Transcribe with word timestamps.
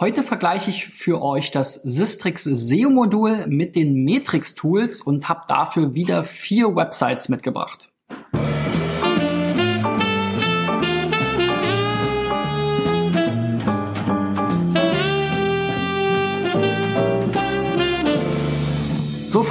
Heute 0.00 0.24
vergleiche 0.24 0.70
ich 0.70 0.86
für 0.86 1.22
euch 1.22 1.52
das 1.52 1.74
Sistrix 1.74 2.42
SEO-Modul 2.42 3.46
mit 3.46 3.76
den 3.76 4.04
Matrix-Tools 4.04 5.00
und 5.00 5.28
habe 5.28 5.42
dafür 5.46 5.94
wieder 5.94 6.24
vier 6.24 6.74
Websites 6.74 7.28
mitgebracht. 7.28 7.92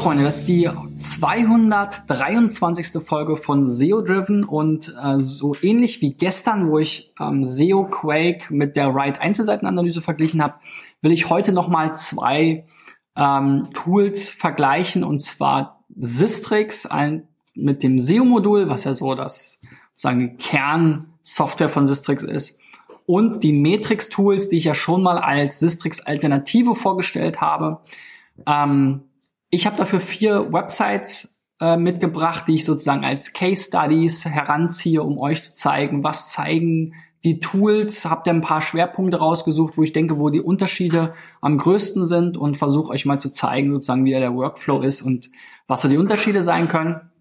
Freunde, 0.03 0.23
das 0.25 0.39
ist 0.39 0.49
die 0.49 0.69
223. 0.97 3.01
Folge 3.05 3.37
von 3.37 3.69
SEO 3.69 4.01
Driven 4.01 4.43
und 4.43 4.93
äh, 5.01 5.17
so 5.17 5.55
ähnlich 5.61 6.01
wie 6.01 6.13
gestern, 6.13 6.69
wo 6.69 6.77
ich 6.77 7.13
ähm, 7.21 7.45
SEO 7.45 7.85
Quake 7.85 8.53
mit 8.53 8.75
der 8.75 8.93
Right 8.93 9.21
Einzelseitenanalyse 9.21 10.01
verglichen 10.01 10.43
habe, 10.43 10.55
will 11.01 11.13
ich 11.13 11.29
heute 11.29 11.53
nochmal 11.53 11.95
zwei 11.95 12.65
ähm, 13.15 13.69
Tools 13.73 14.29
vergleichen 14.29 15.05
und 15.05 15.19
zwar 15.19 15.85
Sistrix 15.95 16.85
ein, 16.85 17.29
mit 17.55 17.81
dem 17.81 17.97
SEO-Modul, 17.97 18.67
was 18.67 18.83
ja 18.83 18.93
so 18.95 19.15
das 19.15 19.61
sagen 19.93 20.37
Kernsoftware 20.37 21.69
von 21.69 21.85
Sistrix 21.85 22.23
ist 22.23 22.59
und 23.05 23.41
die 23.41 23.53
Matrix-Tools, 23.53 24.49
die 24.49 24.57
ich 24.57 24.65
ja 24.65 24.75
schon 24.75 25.01
mal 25.01 25.17
als 25.17 25.59
Sistrix-Alternative 25.59 26.75
vorgestellt 26.75 27.39
habe. 27.39 27.79
Ähm, 28.45 29.03
ich 29.53 29.67
habe 29.67 29.77
dafür 29.77 29.99
vier 29.99 30.51
Websites 30.51 31.39
äh, 31.61 31.77
mitgebracht, 31.77 32.45
die 32.47 32.55
ich 32.55 32.65
sozusagen 32.65 33.05
als 33.05 33.33
Case 33.33 33.65
Studies 33.65 34.25
heranziehe, 34.25 35.03
um 35.03 35.19
euch 35.19 35.43
zu 35.43 35.53
zeigen, 35.53 36.03
was 36.03 36.31
zeigen 36.31 36.95
die 37.23 37.39
Tools. 37.39 38.05
Habt 38.05 38.25
ihr 38.25 38.33
ein 38.33 38.41
paar 38.41 38.63
Schwerpunkte 38.63 39.17
rausgesucht, 39.17 39.77
wo 39.77 39.83
ich 39.83 39.93
denke, 39.93 40.19
wo 40.19 40.31
die 40.31 40.41
Unterschiede 40.41 41.13
am 41.39 41.59
größten 41.59 42.07
sind 42.07 42.35
und 42.35 42.57
versuche 42.57 42.89
euch 42.89 43.05
mal 43.05 43.19
zu 43.19 43.29
zeigen, 43.29 43.71
sozusagen, 43.71 44.05
wie 44.05 44.09
der 44.09 44.33
Workflow 44.33 44.81
ist 44.81 45.03
und 45.03 45.29
was 45.67 45.81
so 45.81 45.87
die 45.87 45.97
Unterschiede 45.97 46.41
sein 46.41 46.67
können. 46.67 47.11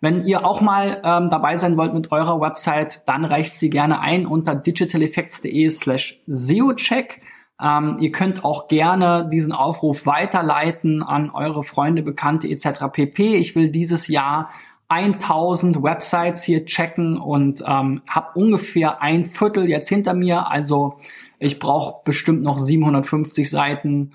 Wenn 0.00 0.24
ihr 0.24 0.46
auch 0.46 0.62
mal 0.62 1.02
ähm, 1.04 1.28
dabei 1.28 1.58
sein 1.58 1.76
wollt 1.76 1.92
mit 1.92 2.10
eurer 2.12 2.40
Website, 2.40 3.02
dann 3.06 3.26
reicht 3.26 3.52
sie 3.52 3.68
gerne 3.68 4.00
ein 4.00 4.24
unter 4.24 4.54
digitaleffects.de 4.54 5.68
slash 5.68 6.18
SEOcheck. 6.26 7.20
Ähm, 7.62 7.96
ihr 8.00 8.12
könnt 8.12 8.44
auch 8.44 8.68
gerne 8.68 9.28
diesen 9.30 9.52
Aufruf 9.52 10.06
weiterleiten 10.06 11.02
an 11.02 11.30
eure 11.30 11.62
Freunde, 11.62 12.02
Bekannte 12.02 12.48
etc. 12.48 12.86
pp. 12.92 13.36
Ich 13.36 13.54
will 13.54 13.68
dieses 13.68 14.08
Jahr 14.08 14.50
1000 14.88 15.82
Websites 15.82 16.42
hier 16.42 16.64
checken 16.64 17.16
und 17.16 17.62
ähm, 17.66 18.02
habe 18.08 18.38
ungefähr 18.38 19.02
ein 19.02 19.24
Viertel 19.24 19.68
jetzt 19.68 19.88
hinter 19.88 20.14
mir. 20.14 20.50
Also 20.50 20.98
ich 21.38 21.58
brauche 21.58 22.02
bestimmt 22.04 22.42
noch 22.42 22.58
750 22.58 23.48
Seiten 23.48 24.12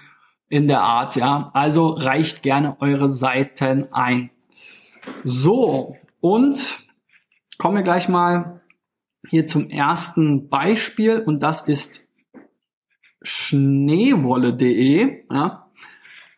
in 0.50 0.68
der 0.68 0.82
Art, 0.82 1.16
ja. 1.16 1.50
Also 1.54 1.88
reicht 1.88 2.44
gerne 2.44 2.78
eure 2.82 3.10
Seiten 3.10 3.92
ein. 3.94 4.30
So, 5.24 5.96
und 6.20 6.80
kommen 7.58 7.78
wir 7.78 7.84
gleich 7.84 8.10
mal 8.10 8.62
hier 9.30 9.46
zum 9.46 9.70
ersten 9.70 10.50
Beispiel 10.50 11.20
und 11.20 11.42
das 11.42 11.68
ist 11.68 12.05
schneewolle.de, 13.26 15.24
ja, 15.32 15.68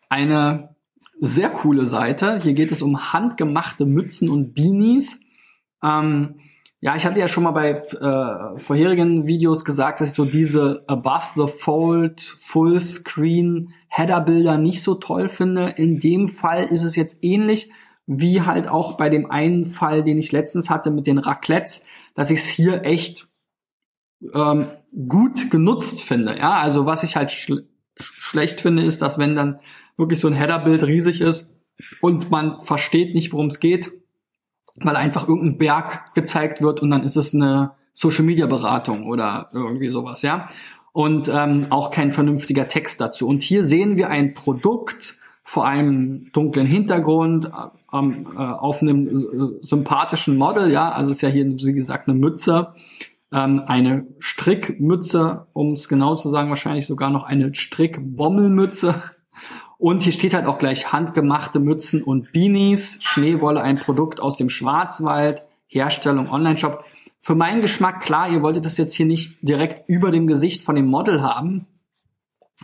eine 0.08 0.74
sehr 1.20 1.50
coole 1.50 1.84
Seite. 1.84 2.40
Hier 2.42 2.54
geht 2.54 2.72
es 2.72 2.82
um 2.82 3.12
handgemachte 3.12 3.84
Mützen 3.84 4.30
und 4.30 4.54
Beanies. 4.54 5.20
Ähm, 5.82 6.40
ja, 6.80 6.94
ich 6.94 7.04
hatte 7.04 7.18
ja 7.18 7.26
schon 7.26 7.42
mal 7.42 7.50
bei 7.50 7.70
äh, 7.70 8.58
vorherigen 8.58 9.26
Videos 9.26 9.64
gesagt, 9.64 10.00
dass 10.00 10.10
ich 10.10 10.14
so 10.14 10.24
diese 10.24 10.84
Above 10.86 11.26
the 11.34 11.52
Fold 11.52 12.20
Fullscreen 12.20 13.72
Header-Bilder 13.88 14.58
nicht 14.58 14.82
so 14.82 14.94
toll 14.94 15.28
finde. 15.28 15.74
In 15.76 15.98
dem 15.98 16.28
Fall 16.28 16.64
ist 16.64 16.84
es 16.84 16.94
jetzt 16.94 17.18
ähnlich 17.22 17.72
wie 18.06 18.42
halt 18.42 18.68
auch 18.68 18.96
bei 18.96 19.10
dem 19.10 19.30
einen 19.30 19.66
Fall, 19.66 20.02
den 20.02 20.18
ich 20.18 20.32
letztens 20.32 20.70
hatte 20.70 20.90
mit 20.90 21.06
den 21.06 21.18
Raclettes, 21.18 21.84
dass 22.14 22.30
ich 22.30 22.38
es 22.38 22.46
hier 22.46 22.84
echt 22.84 23.28
ähm, 24.32 24.68
gut 25.08 25.50
genutzt 25.50 26.02
finde. 26.02 26.36
Ja, 26.38 26.52
also 26.52 26.86
was 26.86 27.02
ich 27.02 27.16
halt 27.16 27.30
schl 27.30 27.66
schlecht 27.96 28.60
finde, 28.60 28.84
ist, 28.84 29.02
dass 29.02 29.18
wenn 29.18 29.34
dann 29.34 29.58
wirklich 29.96 30.20
so 30.20 30.28
ein 30.28 30.34
Headerbild 30.34 30.84
riesig 30.84 31.20
ist 31.20 31.60
und 32.00 32.30
man 32.30 32.60
versteht 32.60 33.12
nicht, 33.12 33.32
worum 33.32 33.48
es 33.48 33.58
geht, 33.58 33.90
weil 34.76 34.94
einfach 34.94 35.26
irgendein 35.26 35.58
Berg 35.58 36.14
gezeigt 36.14 36.62
wird 36.62 36.80
und 36.80 36.90
dann 36.90 37.02
ist 37.02 37.16
es 37.16 37.34
eine 37.34 37.72
Social 37.92 38.24
Media 38.24 38.46
Beratung 38.46 39.06
oder 39.06 39.48
irgendwie 39.52 39.88
sowas, 39.88 40.22
ja. 40.22 40.48
Und 40.92 41.28
ähm, 41.28 41.66
auch 41.70 41.90
kein 41.90 42.12
vernünftiger 42.12 42.68
Text 42.68 43.00
dazu. 43.00 43.26
Und 43.26 43.42
hier 43.42 43.62
sehen 43.64 43.96
wir 43.96 44.10
ein 44.10 44.34
Produkt 44.34 45.16
vor 45.42 45.66
einem 45.66 46.30
dunklen 46.32 46.66
Hintergrund 46.66 47.46
äh, 47.46 47.96
äh, 47.96 48.36
auf 48.36 48.82
einem 48.82 49.08
äh, 49.08 49.64
sympathischen 49.64 50.36
Model, 50.36 50.70
ja. 50.70 50.90
Also 50.90 51.10
ist 51.10 51.22
ja 51.22 51.28
hier, 51.28 51.46
wie 51.46 51.72
gesagt, 51.72 52.08
eine 52.08 52.16
Mütze 52.16 52.72
ähm, 53.32 53.62
eine 53.66 54.06
Strickmütze, 54.18 55.46
um 55.52 55.72
es 55.72 55.88
genau 55.88 56.16
zu 56.16 56.28
sagen, 56.28 56.48
wahrscheinlich 56.48 56.86
sogar 56.86 57.10
noch 57.10 57.24
eine 57.24 57.54
Strickbommelmütze. 57.54 59.02
Und 59.78 60.02
hier 60.02 60.12
steht 60.12 60.34
halt 60.34 60.46
auch 60.46 60.58
gleich 60.58 60.92
handgemachte 60.92 61.60
Mützen 61.60 62.02
und 62.02 62.32
Beanies, 62.32 62.98
Schneewolle, 63.00 63.62
ein 63.62 63.76
Produkt 63.76 64.20
aus 64.20 64.36
dem 64.36 64.50
Schwarzwald, 64.50 65.42
Herstellung, 65.66 66.30
Online-Shop. 66.30 66.84
Für 67.20 67.34
meinen 67.34 67.62
Geschmack, 67.62 68.00
klar, 68.00 68.28
ihr 68.28 68.42
wolltet 68.42 68.64
das 68.64 68.76
jetzt 68.76 68.94
hier 68.94 69.06
nicht 69.06 69.38
direkt 69.42 69.88
über 69.88 70.10
dem 70.10 70.26
Gesicht 70.26 70.64
von 70.64 70.74
dem 70.74 70.86
Model 70.86 71.22
haben, 71.22 71.66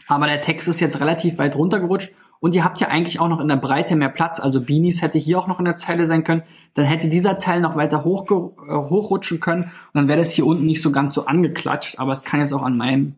aber 0.08 0.26
der 0.26 0.42
Text 0.42 0.66
ist 0.68 0.80
jetzt 0.80 1.00
relativ 1.00 1.38
weit 1.38 1.56
runtergerutscht 1.56 2.12
und 2.44 2.54
ihr 2.54 2.62
habt 2.62 2.78
ja 2.78 2.88
eigentlich 2.88 3.20
auch 3.20 3.28
noch 3.28 3.40
in 3.40 3.48
der 3.48 3.56
Breite 3.56 3.96
mehr 3.96 4.10
Platz. 4.10 4.38
Also 4.38 4.60
Beanies 4.60 5.00
hätte 5.00 5.16
hier 5.16 5.38
auch 5.38 5.46
noch 5.46 5.60
in 5.60 5.64
der 5.64 5.76
Zeile 5.76 6.04
sein 6.04 6.24
können. 6.24 6.42
Dann 6.74 6.84
hätte 6.84 7.08
dieser 7.08 7.38
Teil 7.38 7.62
noch 7.62 7.74
weiter 7.74 8.04
hoch, 8.04 8.30
äh, 8.30 8.70
hochrutschen 8.70 9.40
können. 9.40 9.62
Und 9.62 9.94
dann 9.94 10.08
wäre 10.08 10.18
das 10.18 10.32
hier 10.32 10.44
unten 10.44 10.66
nicht 10.66 10.82
so 10.82 10.92
ganz 10.92 11.14
so 11.14 11.24
angeklatscht. 11.24 11.98
Aber 11.98 12.12
es 12.12 12.22
kann 12.22 12.40
jetzt 12.40 12.52
auch 12.52 12.60
an 12.60 12.76
meinem 12.76 13.14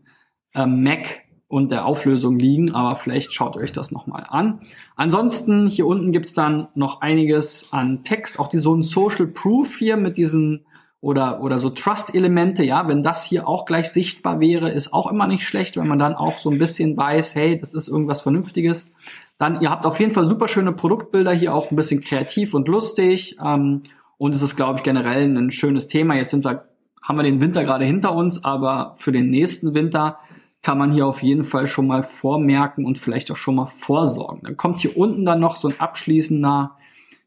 äh, 0.55 0.65
Mac 0.65 1.23
und 1.49 1.73
der 1.73 1.87
Auflösung 1.87 2.39
liegen. 2.39 2.73
Aber 2.73 2.95
vielleicht 2.95 3.33
schaut 3.33 3.57
euch 3.57 3.73
das 3.73 3.91
nochmal 3.91 4.27
an. 4.29 4.61
Ansonsten 4.95 5.67
hier 5.67 5.89
unten 5.89 6.13
gibt's 6.13 6.33
dann 6.33 6.69
noch 6.77 7.01
einiges 7.01 7.73
an 7.73 8.05
Text. 8.05 8.39
Auch 8.39 8.47
die 8.47 8.59
so 8.59 8.77
ein 8.77 8.85
Social 8.85 9.27
Proof 9.27 9.77
hier 9.77 9.97
mit 9.97 10.19
diesen 10.19 10.67
oder, 11.01 11.43
oder 11.43 11.59
so 11.59 11.71
Trust-Elemente, 11.71 12.65
ja, 12.65 12.89
wenn 12.89 13.03
das 13.03 13.25
hier 13.25 13.47
auch 13.47 13.65
gleich 13.67 13.91
sichtbar 13.91 14.41
wäre, 14.41 14.71
ist 14.71 14.93
auch 14.93 15.11
immer 15.11 15.27
nicht 15.27 15.45
schlecht, 15.45 15.77
wenn 15.77 15.87
man 15.87 15.99
dann 15.99 16.15
auch 16.15 16.39
so 16.39 16.51
ein 16.51 16.59
bisschen 16.59 16.97
weiß, 16.97 17.35
hey, 17.35 17.57
das 17.57 17.75
ist 17.75 17.89
irgendwas 17.89 18.23
Vernünftiges. 18.23 18.91
Dann, 19.39 19.61
ihr 19.61 19.71
habt 19.71 19.87
auf 19.87 20.01
jeden 20.01 20.13
Fall 20.13 20.27
super 20.27 20.49
schöne 20.49 20.73
Produktbilder 20.73 21.33
hier, 21.33 21.55
auch 21.55 21.71
ein 21.71 21.77
bisschen 21.77 22.01
kreativ 22.01 22.55
und 22.55 22.69
lustig. 22.69 23.37
Ähm, 23.45 23.83
und 24.19 24.35
es 24.35 24.43
ist, 24.43 24.57
glaube 24.57 24.79
ich, 24.79 24.83
generell 24.83 25.37
ein 25.37 25.51
schönes 25.51 25.89
Thema. 25.89 26.17
Jetzt 26.17 26.31
sind 26.31 26.45
wir, 26.45 26.69
haben 27.03 27.19
wir 27.19 27.23
den 27.23 27.41
Winter 27.41 27.63
gerade 27.65 27.85
hinter 27.85 28.15
uns, 28.15 28.45
aber 28.45 28.95
für 28.97 29.13
den 29.13 29.29
nächsten 29.29 29.75
Winter 29.75 30.19
kann 30.63 30.79
man 30.79 30.93
hier 30.93 31.07
auf 31.07 31.23
jeden 31.23 31.45
Fall 31.45 31.67
schon 31.67 31.87
mal 31.87 32.03
vormerken 32.03 32.87
und 32.87 32.99
vielleicht 32.99 33.31
auch 33.31 33.37
schon 33.37 33.55
mal 33.55 33.67
vorsorgen. 33.67 34.41
Dann 34.43 34.57
kommt 34.57 34.81
hier 34.81 34.97
unten 34.97 35.25
dann 35.27 35.39
noch 35.39 35.57
so 35.57 35.69
ein 35.69 35.79
abschließender 35.79 36.77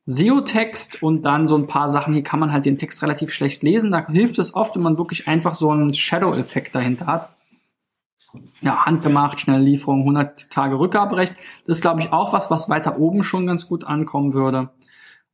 SEO-Text 0.09 1.03
und 1.03 1.21
dann 1.21 1.47
so 1.47 1.55
ein 1.55 1.67
paar 1.67 1.87
Sachen. 1.87 2.13
Hier 2.13 2.23
kann 2.23 2.39
man 2.39 2.51
halt 2.51 2.65
den 2.65 2.79
Text 2.79 3.03
relativ 3.03 3.31
schlecht 3.31 3.61
lesen. 3.61 3.91
Da 3.91 4.07
hilft 4.07 4.39
es 4.39 4.55
oft, 4.55 4.75
wenn 4.75 4.81
man 4.81 4.97
wirklich 4.97 5.27
einfach 5.27 5.53
so 5.53 5.69
einen 5.69 5.93
Shadow-Effekt 5.93 6.73
dahinter 6.73 7.05
hat. 7.05 7.29
Ja, 8.61 8.85
handgemacht, 8.85 9.39
schnelle 9.39 9.63
Lieferung, 9.63 9.99
100 10.01 10.49
Tage 10.49 10.79
Rückgaberecht. 10.79 11.35
Das 11.65 11.77
ist, 11.77 11.81
glaube 11.81 12.01
ich, 12.01 12.11
auch 12.11 12.33
was, 12.33 12.49
was 12.49 12.69
weiter 12.69 12.99
oben 12.99 13.21
schon 13.21 13.45
ganz 13.45 13.67
gut 13.67 13.83
ankommen 13.83 14.33
würde. 14.33 14.69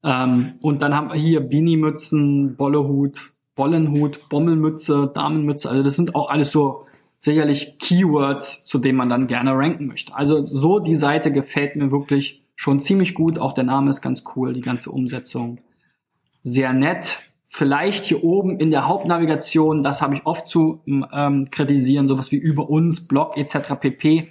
Ähm, 0.03 0.55
und 0.61 0.81
dann 0.81 0.93
haben 0.93 1.07
wir 1.07 1.15
hier 1.15 1.39
Beanie-Mützen, 1.39 2.57
Bollehut, 2.57 3.31
Bollenhut, 3.55 4.27
Bommelmütze, 4.27 5.09
Damenmütze. 5.13 5.69
Also 5.69 5.83
das 5.83 5.95
sind 5.95 6.15
auch 6.15 6.29
alles 6.29 6.51
so 6.51 6.85
sicherlich 7.19 7.79
Keywords, 7.79 8.65
zu 8.65 8.77
denen 8.77 8.97
man 8.97 9.09
dann 9.09 9.27
gerne 9.27 9.53
ranken 9.53 9.87
möchte. 9.87 10.13
Also 10.15 10.45
so 10.45 10.79
die 10.79 10.95
Seite 10.95 11.31
gefällt 11.31 11.77
mir 11.77 11.91
wirklich 11.91 12.44
schon 12.55 12.79
ziemlich 12.79 13.13
gut. 13.13 13.39
Auch 13.39 13.53
der 13.53 13.63
Name 13.63 13.89
ist 13.89 14.01
ganz 14.01 14.23
cool, 14.35 14.53
die 14.53 14.61
ganze 14.61 14.91
Umsetzung 14.91 15.59
sehr 16.43 16.73
nett. 16.73 17.21
Vielleicht 17.45 18.05
hier 18.05 18.23
oben 18.23 18.59
in 18.59 18.69
der 18.69 18.87
Hauptnavigation, 18.87 19.83
das 19.83 20.01
habe 20.01 20.15
ich 20.15 20.25
oft 20.25 20.45
zu 20.45 20.81
ähm, 20.85 21.47
kritisieren, 21.51 22.07
sowas 22.07 22.31
wie 22.31 22.37
über 22.37 22.69
uns, 22.69 23.07
Blog 23.07 23.37
etc. 23.37 23.75
pp. 23.79 24.27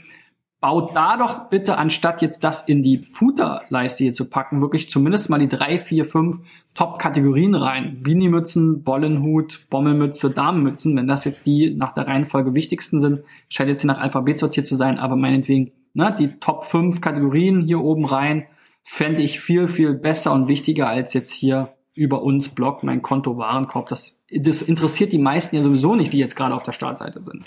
Baut 0.60 0.96
da 0.96 1.16
doch 1.16 1.50
bitte, 1.50 1.76
anstatt 1.76 2.22
jetzt 2.22 2.44
das 2.44 2.68
in 2.68 2.82
die 2.82 3.02
Footer-Leiste 3.02 4.04
hier 4.04 4.12
zu 4.12 4.30
packen, 4.30 4.60
wirklich 4.60 4.90
zumindest 4.90 5.28
mal 5.28 5.38
die 5.38 5.48
drei, 5.48 5.78
vier, 5.78 6.04
fünf 6.04 6.38
Top-Kategorien 6.74 7.54
rein. 7.54 8.02
Beanie-Mützen, 8.02 8.82
Bollenhut, 8.82 9.66
Bommelmütze, 9.68 10.30
Damenmützen, 10.30 10.96
wenn 10.96 11.06
das 11.06 11.24
jetzt 11.24 11.46
die 11.46 11.74
nach 11.74 11.92
der 11.92 12.06
Reihenfolge 12.06 12.54
wichtigsten 12.54 13.00
sind, 13.00 13.20
scheint 13.48 13.68
jetzt 13.68 13.82
hier 13.82 13.88
nach 13.88 14.00
Alphabet 14.00 14.38
sortiert 14.38 14.66
zu 14.66 14.76
sein, 14.76 14.98
aber 14.98 15.16
meinetwegen 15.16 15.72
ne, 15.94 16.14
die 16.18 16.38
Top 16.38 16.64
5 16.64 17.00
Kategorien 17.00 17.62
hier 17.62 17.80
oben 17.80 18.04
rein, 18.04 18.46
fände 18.82 19.22
ich 19.22 19.40
viel, 19.40 19.66
viel 19.66 19.94
besser 19.94 20.32
und 20.32 20.48
wichtiger 20.48 20.88
als 20.88 21.14
jetzt 21.14 21.32
hier 21.32 21.74
über 21.94 22.22
uns 22.22 22.50
Blog, 22.50 22.82
mein 22.82 23.02
Konto, 23.02 23.38
Warenkorb. 23.38 23.88
Das, 23.88 24.26
das 24.30 24.62
interessiert 24.62 25.12
die 25.12 25.18
meisten 25.18 25.56
ja 25.56 25.62
sowieso 25.62 25.94
nicht, 25.94 26.12
die 26.12 26.18
jetzt 26.18 26.36
gerade 26.36 26.54
auf 26.54 26.64
der 26.64 26.72
Startseite 26.72 27.22
sind. 27.22 27.46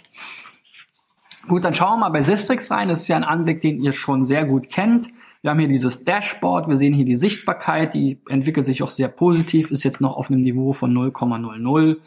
Gut, 1.48 1.64
dann 1.64 1.74
schauen 1.74 1.92
wir 1.92 1.98
mal 1.98 2.10
bei 2.10 2.24
Sistrix 2.24 2.72
rein. 2.72 2.90
Das 2.90 3.02
ist 3.02 3.08
ja 3.08 3.18
ein 3.18 3.24
Anblick, 3.24 3.62
den 3.62 3.82
ihr 3.82 3.94
schon 3.94 4.24
sehr 4.24 4.46
gut 4.46 4.70
kennt. 4.70 5.08
Wir 5.42 5.52
haben 5.52 5.60
hier 5.60 5.70
dieses 5.70 6.04
Dashboard, 6.04 6.68
wir 6.68 6.76
sehen 6.76 6.94
hier 6.94 7.06
die 7.06 7.16
Sichtbarkeit, 7.16 7.94
die 7.94 8.20
entwickelt 8.28 8.66
sich 8.66 8.84
auch 8.84 8.90
sehr 8.90 9.08
positiv, 9.08 9.72
ist 9.72 9.84
jetzt 9.84 10.02
noch 10.02 10.18
auf 10.18 10.30
einem 10.32 10.42
Niveau 10.42 10.74
von 10.74 10.92
0,00. 10.92 11.98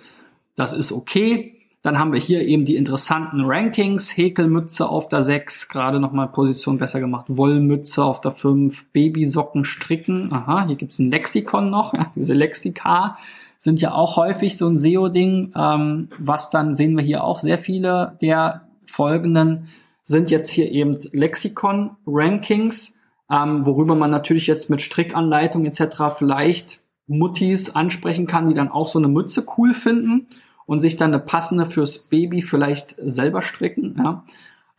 Das 0.57 0.73
ist 0.73 0.93
okay. 0.93 1.60
Dann 1.83 1.99
haben 1.99 2.13
wir 2.13 2.21
hier 2.21 2.43
eben 2.43 2.67
die 2.67 2.77
interessanten 2.77 3.41
Rankings. 3.43 4.15
Häkelmütze 4.17 4.89
auf 4.89 5.09
der 5.09 5.23
6, 5.23 5.69
gerade 5.69 5.99
nochmal 5.99 6.29
Position 6.29 6.79
besser 6.79 7.01
gemacht. 7.01 7.27
Wollmütze 7.29 8.05
auf 8.05 8.21
der 8.21 8.33
5, 8.33 8.93
Babysocken 8.93 9.65
stricken. 9.65 10.31
Aha, 10.33 10.67
hier 10.67 10.77
gibt's 10.77 10.99
ein 10.99 11.11
Lexikon 11.11 11.71
noch. 11.71 11.95
Ja, 12.01 12.13
diese 12.15 12.35
Lexika 12.35 13.17
sind 13.59 13.81
ja 13.81 13.93
auch 13.95 14.17
häufig 14.17 14.59
so 14.59 14.69
ein 14.69 14.77
SEO-Ding. 14.77 15.53
Ähm, 15.57 16.09
was 16.19 16.51
dann 16.51 16.75
sehen 16.75 16.97
wir 16.97 17.05
hier 17.05 17.25
auch 17.25 17.39
sehr 17.39 17.59
viele 17.59 18.19
der 18.21 18.69
folgenden 18.85 19.69
sind 20.03 20.31
jetzt 20.31 20.51
hier 20.51 20.71
eben 20.73 20.99
Lexikon-Rankings, 21.13 22.99
ähm, 23.31 23.65
worüber 23.65 23.95
man 23.95 24.11
natürlich 24.11 24.47
jetzt 24.49 24.69
mit 24.69 24.83
Strickanleitung 24.83 25.65
etc. 25.65 26.15
vielleicht 26.17 26.83
Muttis 27.07 27.75
ansprechen 27.75 28.27
kann, 28.27 28.49
die 28.49 28.55
dann 28.55 28.71
auch 28.71 28.89
so 28.89 28.99
eine 28.99 29.09
Mütze 29.09 29.47
cool 29.57 29.73
finden 29.73 30.27
und 30.71 30.79
sich 30.79 30.97
dann 30.97 31.13
eine 31.13 31.21
passende 31.21 31.67
fürs 31.67 31.99
Baby 31.99 32.43
vielleicht 32.43 32.95
selber 33.03 33.43
stricken. 33.43 33.97
Ja. 33.99 34.23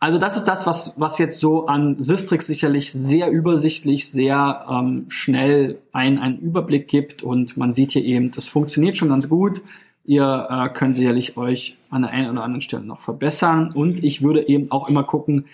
Also 0.00 0.16
das 0.16 0.38
ist 0.38 0.44
das, 0.44 0.66
was, 0.66 0.98
was 0.98 1.18
jetzt 1.18 1.38
so 1.38 1.66
an 1.66 2.02
Sistrix 2.02 2.46
sicherlich 2.46 2.94
sehr 2.94 3.30
übersichtlich, 3.30 4.10
sehr 4.10 4.64
ähm, 4.70 5.04
schnell 5.08 5.82
ein, 5.92 6.18
einen 6.18 6.38
Überblick 6.38 6.88
gibt 6.88 7.22
und 7.22 7.58
man 7.58 7.74
sieht 7.74 7.92
hier 7.92 8.02
eben, 8.02 8.30
das 8.30 8.48
funktioniert 8.48 8.96
schon 8.96 9.10
ganz 9.10 9.28
gut. 9.28 9.60
Ihr 10.06 10.46
äh, 10.48 10.70
könnt 10.70 10.96
sicherlich 10.96 11.36
euch 11.36 11.76
an 11.90 12.00
der 12.00 12.10
einen 12.10 12.30
oder 12.30 12.42
anderen 12.42 12.62
Stelle 12.62 12.84
noch 12.84 13.00
verbessern 13.00 13.70
und 13.74 14.02
ich 14.02 14.22
würde 14.22 14.48
eben 14.48 14.70
auch 14.70 14.88
immer 14.88 15.04
gucken, 15.04 15.44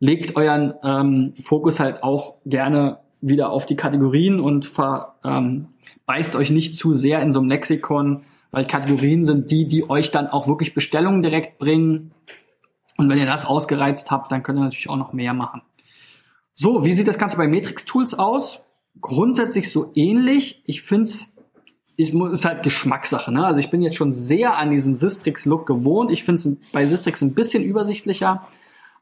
legt 0.00 0.36
euren 0.36 0.74
ähm, 0.84 1.32
Fokus 1.40 1.80
halt 1.80 2.02
auch 2.02 2.34
gerne 2.44 2.98
wieder 3.22 3.48
auf 3.48 3.64
die 3.64 3.76
Kategorien 3.76 4.38
und 4.38 4.66
ver, 4.66 5.14
ähm, 5.24 5.68
beißt 6.04 6.36
euch 6.36 6.50
nicht 6.50 6.76
zu 6.76 6.92
sehr 6.92 7.22
in 7.22 7.32
so 7.32 7.38
einem 7.40 7.48
Lexikon 7.48 8.20
weil 8.50 8.66
Kategorien 8.66 9.24
sind 9.24 9.50
die, 9.50 9.66
die 9.68 9.88
euch 9.88 10.10
dann 10.10 10.28
auch 10.28 10.48
wirklich 10.48 10.74
Bestellungen 10.74 11.22
direkt 11.22 11.58
bringen. 11.58 12.12
Und 12.96 13.08
wenn 13.08 13.18
ihr 13.18 13.26
das 13.26 13.44
ausgereizt 13.44 14.10
habt, 14.10 14.32
dann 14.32 14.42
könnt 14.42 14.58
ihr 14.58 14.62
natürlich 14.62 14.88
auch 14.88 14.96
noch 14.96 15.12
mehr 15.12 15.34
machen. 15.34 15.62
So, 16.54 16.84
wie 16.84 16.92
sieht 16.92 17.06
das 17.06 17.18
Ganze 17.18 17.36
bei 17.36 17.46
Matrix 17.46 17.84
Tools 17.84 18.14
aus? 18.14 18.64
Grundsätzlich 19.00 19.70
so 19.70 19.92
ähnlich. 19.94 20.62
Ich 20.66 20.82
finde 20.82 21.04
es 21.04 21.36
ist 21.96 22.44
halt 22.44 22.62
Geschmackssache. 22.62 23.32
Ne? 23.32 23.44
Also 23.44 23.58
ich 23.58 23.70
bin 23.70 23.82
jetzt 23.82 23.96
schon 23.96 24.12
sehr 24.12 24.56
an 24.56 24.70
diesen 24.70 24.94
Sistrix-Look 24.94 25.66
gewohnt. 25.66 26.12
Ich 26.12 26.22
finde 26.22 26.40
es 26.40 26.56
bei 26.72 26.86
Sistrix 26.86 27.22
ein 27.22 27.34
bisschen 27.34 27.64
übersichtlicher. 27.64 28.46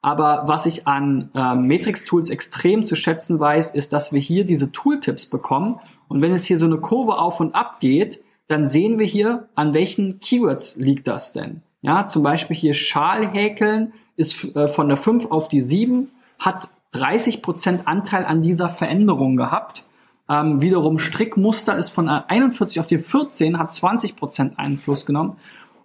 Aber 0.01 0.45
was 0.47 0.67
ich 0.67 0.87
an 0.87 1.31
äh, 1.35 1.55
Matrix-Tools 1.55 2.31
extrem 2.31 2.85
zu 2.85 2.97
schätzen 2.97 3.39
weiß, 3.39 3.73
ist, 3.75 3.93
dass 3.93 4.13
wir 4.13 4.21
hier 4.21 4.45
diese 4.45 4.73
Tooltips 4.73 5.29
bekommen. 5.29 5.79
Und 6.09 6.23
wenn 6.23 6.33
jetzt 6.33 6.47
hier 6.47 6.57
so 6.57 6.67
eine 6.67 6.79
Kurve 6.79 7.19
auf 7.19 7.41
und 7.41 7.55
ab 7.55 7.81
geht, 7.81 8.25
dann 8.49 8.67
sehen 8.67 8.99
wir 8.99 9.07
hier, 9.07 9.49
an 9.55 9.75
welchen 9.75 10.21
Keywords 10.21 10.77
liegt 10.77 11.09
das 11.09 11.33
denn. 11.33 11.63
Ja, 11.83 12.07
zum 12.07 12.23
Beispiel 12.23 12.57
hier 12.57 12.75
Schalhäkeln 12.75 13.93
ist 14.17 14.57
äh, 14.57 14.69
von 14.69 14.89
der 14.89 14.97
5 14.97 15.31
auf 15.31 15.49
die 15.49 15.61
7, 15.61 16.11
hat 16.39 16.69
30% 16.95 17.85
Anteil 17.85 18.25
an 18.25 18.43
dieser 18.43 18.69
Veränderung 18.69 19.37
gehabt. 19.37 19.85
Ähm, 20.29 20.61
wiederum 20.61 20.99
Strickmuster 20.99 21.77
ist 21.77 21.91
von 21.91 22.09
41 22.09 22.81
auf 22.81 22.87
die 22.87 22.99
14, 22.99 23.59
hat 23.59 23.71
20% 23.71 24.57
Einfluss 24.57 25.07
genommen. 25.07 25.37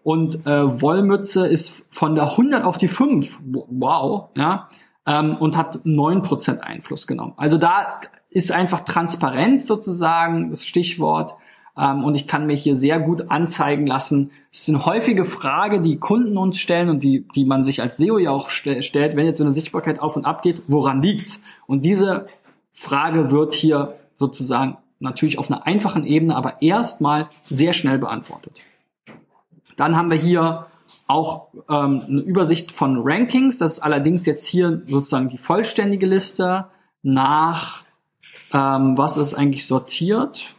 Und 0.04 0.48
äh, 0.48 0.82
Wollmütze 0.82 1.46
ist 1.46 1.86
von 1.90 2.16
der 2.16 2.32
100 2.32 2.64
auf 2.64 2.78
die 2.78 2.88
5, 2.88 3.40
wow, 3.44 4.30
ja, 4.36 4.70
ähm, 5.06 5.38
und 5.38 5.58
hat 5.58 5.78
9% 5.86 6.60
Einfluss 6.60 7.06
genommen. 7.06 7.34
Also 7.38 7.58
da 7.58 8.00
ist 8.30 8.52
einfach 8.52 8.80
Transparenz 8.82 9.68
sozusagen 9.68 10.50
das 10.50 10.66
Stichwort. 10.66 11.36
Ähm, 11.82 12.04
und 12.04 12.14
ich 12.16 12.28
kann 12.28 12.46
mir 12.46 12.56
hier 12.56 12.76
sehr 12.76 13.00
gut 13.00 13.32
anzeigen 13.32 13.88
lassen. 13.88 14.32
Es 14.52 14.62
ist 14.62 14.70
eine 14.70 14.86
häufige 14.86 15.26
Frage, 15.26 15.82
die 15.82 15.98
Kunden 15.98 16.38
uns 16.38 16.60
stellen 16.60 16.90
und 16.90 17.02
die, 17.02 17.28
die 17.36 17.44
man 17.44 17.66
sich 17.66 17.82
als 17.82 17.98
SEO 17.98 18.20
ja 18.20 18.30
auch 18.30 18.52
st 18.52 18.84
stellt, 18.84 19.16
wenn 19.16 19.26
jetzt 19.26 19.40
so 19.40 19.44
eine 19.44 19.52
Sichtbarkeit 19.52 20.00
auf 20.00 20.16
und 20.16 20.26
ab 20.26 20.44
geht, 20.44 20.62
woran 20.68 21.02
liegt's? 21.02 21.42
Und 21.66 21.84
diese 21.84 22.28
Frage 22.72 23.32
wird 23.32 23.56
hier 23.56 23.96
sozusagen 24.18 24.78
natürlich 25.00 25.40
auf 25.40 25.50
einer 25.50 25.66
einfachen 25.66 26.06
Ebene, 26.06 26.36
aber 26.36 26.62
erstmal 26.62 27.30
sehr 27.50 27.74
schnell 27.74 27.98
beantwortet. 27.98 28.60
Dann 29.76 29.96
haben 29.96 30.12
wir 30.12 30.18
hier 30.18 30.68
auch 31.08 31.48
ähm, 31.68 32.04
eine 32.08 32.22
Übersicht 32.22 32.72
von 32.72 33.00
Rankings. 33.02 33.58
Das 33.58 33.74
ist 33.74 33.80
allerdings 33.80 34.28
jetzt 34.28 34.46
hier 34.46 34.84
sozusagen 34.88 35.30
die 35.30 35.40
vollständige 35.40 36.06
Liste 36.06 36.68
nach, 37.02 37.84
ähm, 38.54 38.98
was 38.98 39.18
ist 39.18 39.34
eigentlich 39.34 39.66
sortiert. 39.66 40.54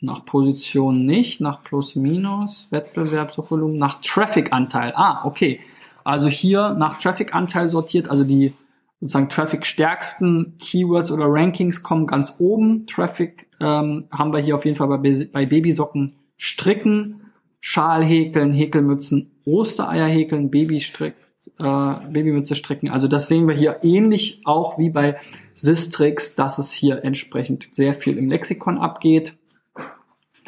Nach 0.00 0.24
Position 0.24 1.06
nicht, 1.06 1.40
nach 1.40 1.64
Plus 1.64 1.96
Minus, 1.96 2.68
Wettbewerbsvolumen, 2.70 3.76
nach 3.76 4.00
Traffic-Anteil. 4.00 4.92
Ah, 4.94 5.24
okay. 5.24 5.60
Also 6.04 6.28
hier 6.28 6.74
nach 6.74 6.98
Traffic-Anteil 6.98 7.66
sortiert, 7.66 8.08
also 8.08 8.24
die 8.24 8.54
sozusagen 9.00 9.28
Traffic-stärksten 9.28 10.54
Keywords 10.58 11.10
oder 11.10 11.26
Rankings 11.28 11.82
kommen 11.82 12.06
ganz 12.06 12.36
oben. 12.38 12.86
Traffic 12.86 13.48
ähm, 13.60 14.04
haben 14.10 14.32
wir 14.32 14.40
hier 14.40 14.54
auf 14.54 14.64
jeden 14.64 14.76
Fall 14.76 14.88
bei, 14.88 15.26
bei 15.32 15.46
Babysocken 15.46 16.14
stricken, 16.36 17.20
Schal 17.60 18.04
häkeln, 18.04 18.52
Häkelmützen, 18.52 19.32
Ostereier 19.44 20.06
häkeln, 20.06 20.50
Babystrick, 20.50 21.14
äh, 21.58 21.62
Babymütze 21.62 22.54
stricken. 22.54 22.88
Also 22.90 23.08
das 23.08 23.28
sehen 23.28 23.48
wir 23.48 23.54
hier 23.54 23.80
ähnlich 23.82 24.42
auch 24.44 24.78
wie 24.78 24.90
bei 24.90 25.16
Sistrix, 25.54 26.34
dass 26.34 26.58
es 26.58 26.70
hier 26.72 27.04
entsprechend 27.04 27.68
sehr 27.74 27.94
viel 27.94 28.16
im 28.16 28.28
Lexikon 28.28 28.78
abgeht. 28.78 29.37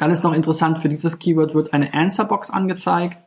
Dann 0.01 0.09
ist 0.09 0.23
noch 0.23 0.33
interessant, 0.33 0.79
für 0.79 0.89
dieses 0.89 1.19
Keyword 1.19 1.53
wird 1.53 1.73
eine 1.73 1.93
Answerbox 1.93 2.49
angezeigt. 2.49 3.19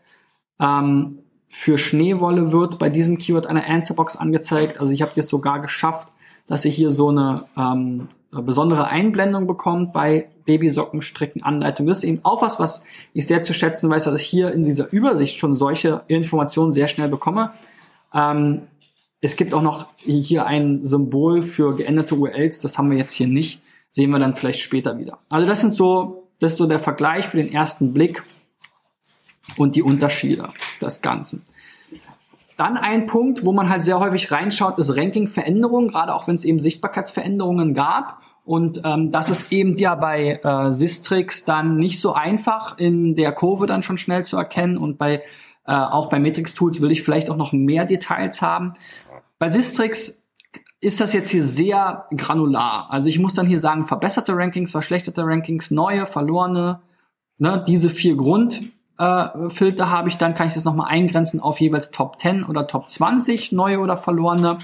Ähm, 0.59 1.21
für 1.47 1.79
Schneewolle 1.79 2.51
wird 2.51 2.81
bei 2.81 2.91
diesem 2.91 3.17
Keyword 3.17 3.47
eine 3.47 3.65
Answerbox 3.65 4.17
angezeigt. 4.17 4.81
Also 4.81 4.93
ich 4.93 5.01
habe 5.01 5.13
jetzt 5.15 5.29
sogar 5.29 5.61
geschafft, 5.63 6.09
dass 6.49 6.65
ihr 6.65 6.73
hier 6.73 6.91
so 6.91 7.11
eine 7.11 7.45
ähm, 7.57 8.09
besondere 8.33 8.89
Einblendung 8.89 9.47
bekommt 9.47 9.93
bei 9.93 10.27
Babysockenstricken-Anleitung. 10.47 11.87
Das 11.87 11.99
ist 11.99 12.05
eben 12.05 12.19
auch 12.25 12.43
was, 12.43 12.59
was 12.59 12.85
ich 13.13 13.29
sehr 13.29 13.45
zu 13.45 13.53
schätzen 13.53 13.89
weiß, 13.89 14.03
dass 14.03 14.21
ich 14.21 14.27
hier 14.27 14.51
in 14.51 14.65
dieser 14.65 14.93
Übersicht 14.93 15.39
schon 15.39 15.55
solche 15.55 16.03
Informationen 16.09 16.73
sehr 16.73 16.89
schnell 16.89 17.09
bekomme. 17.09 17.53
Ähm, 18.13 18.63
es 19.21 19.37
gibt 19.37 19.55
auch 19.55 19.63
noch 19.63 19.87
hier 19.99 20.45
ein 20.45 20.85
Symbol 20.85 21.43
für 21.43 21.77
geänderte 21.77 22.17
URLs, 22.17 22.59
das 22.59 22.79
haben 22.79 22.91
wir 22.91 22.99
jetzt 22.99 23.13
hier 23.13 23.29
nicht, 23.29 23.63
sehen 23.93 24.11
wir 24.11 24.19
dann 24.19 24.35
vielleicht 24.35 24.59
später 24.59 24.99
wieder. 24.99 25.21
Also 25.29 25.47
das 25.49 25.61
sind 25.61 25.73
so 25.73 26.24
das 26.45 26.53
ist 26.53 26.59
so 26.59 26.67
der 26.67 26.79
Vergleich 26.79 27.27
für 27.27 27.39
den 27.39 27.51
ersten 27.51 27.95
Blick 27.95 28.23
und 29.57 29.77
die 29.77 29.83
Unterschiede 29.83 30.51
des 30.81 31.01
Ganzen. 31.01 31.45
Dann 32.57 32.77
ein 32.77 33.07
Punkt, 33.07 33.45
wo 33.45 33.53
man 33.53 33.69
halt 33.71 33.83
sehr 33.83 33.99
häufig 33.99 34.31
reinschaut, 34.31 34.79
ist 34.79 34.97
Ranking-Veränderungen, 34.97 35.89
gerade 35.89 36.15
auch 36.15 36.29
wenn 36.29 36.37
es 36.37 36.45
eben 36.45 36.61
Sichtbarkeitsveränderungen 36.61 37.75
gab. 37.75 38.21
Und 38.45 38.83
ähm, 38.85 39.11
das 39.11 39.31
ist 39.31 39.53
eben 39.53 39.77
ja 39.79 39.95
bei 39.95 40.39
äh, 40.45 40.71
Sistrix 40.71 41.45
dann 41.47 41.77
nicht 41.77 41.99
so 41.99 42.13
einfach 42.13 42.79
in 42.79 43.17
der 43.17 43.33
Kurve 43.33 43.67
dann 43.67 43.83
schon 43.83 43.97
schnell 43.97 44.25
zu 44.25 44.37
erkennen. 44.37 44.77
Und 44.77 44.99
bei 44.99 45.23
äh, 45.67 45.73
auch 45.73 46.11
bei 46.11 46.21
Matrix 46.21 46.53
Tools 46.53 46.83
will 46.83 46.93
ich 46.93 47.03
vielleicht 47.03 47.31
auch 47.31 47.37
noch 47.37 47.55
mehr 47.55 47.87
Details 47.87 48.43
haben. 48.43 48.75
Bei 49.39 49.49
Sistrix 49.49 50.24
ist 50.85 51.01
das 51.01 51.13
jetzt 51.13 51.31
hier 51.31 51.43
sehr 51.43 52.07
granular. 52.17 52.89
Also 52.91 53.09
ich 53.09 53.19
muss 53.19 53.35
dann 53.35 53.47
hier 53.47 53.59
sagen, 53.59 53.85
verbesserte 53.85 54.37
Rankings, 54.37 54.71
verschlechterte 54.71 55.25
Rankings, 55.25 55.71
neue, 55.71 56.07
verlorene. 56.07 56.81
Ne, 57.39 57.65
diese 57.67 57.91
vier 57.91 58.17
Grundfilter 58.17 59.85
äh, 59.85 59.89
habe 59.89 60.09
ich, 60.09 60.19
dann 60.19 60.35
kann 60.35 60.47
ich 60.47 60.55
das 60.55 60.65
nochmal 60.65 60.91
eingrenzen 60.91 61.41
auf 61.41 61.61
jeweils 61.61 61.91
Top 61.91 62.21
10 62.21 62.45
oder 62.45 62.67
Top 62.67 62.89
20, 62.89 63.51
neue 63.53 63.81
oder 63.81 63.97
verlorene. 63.97 64.59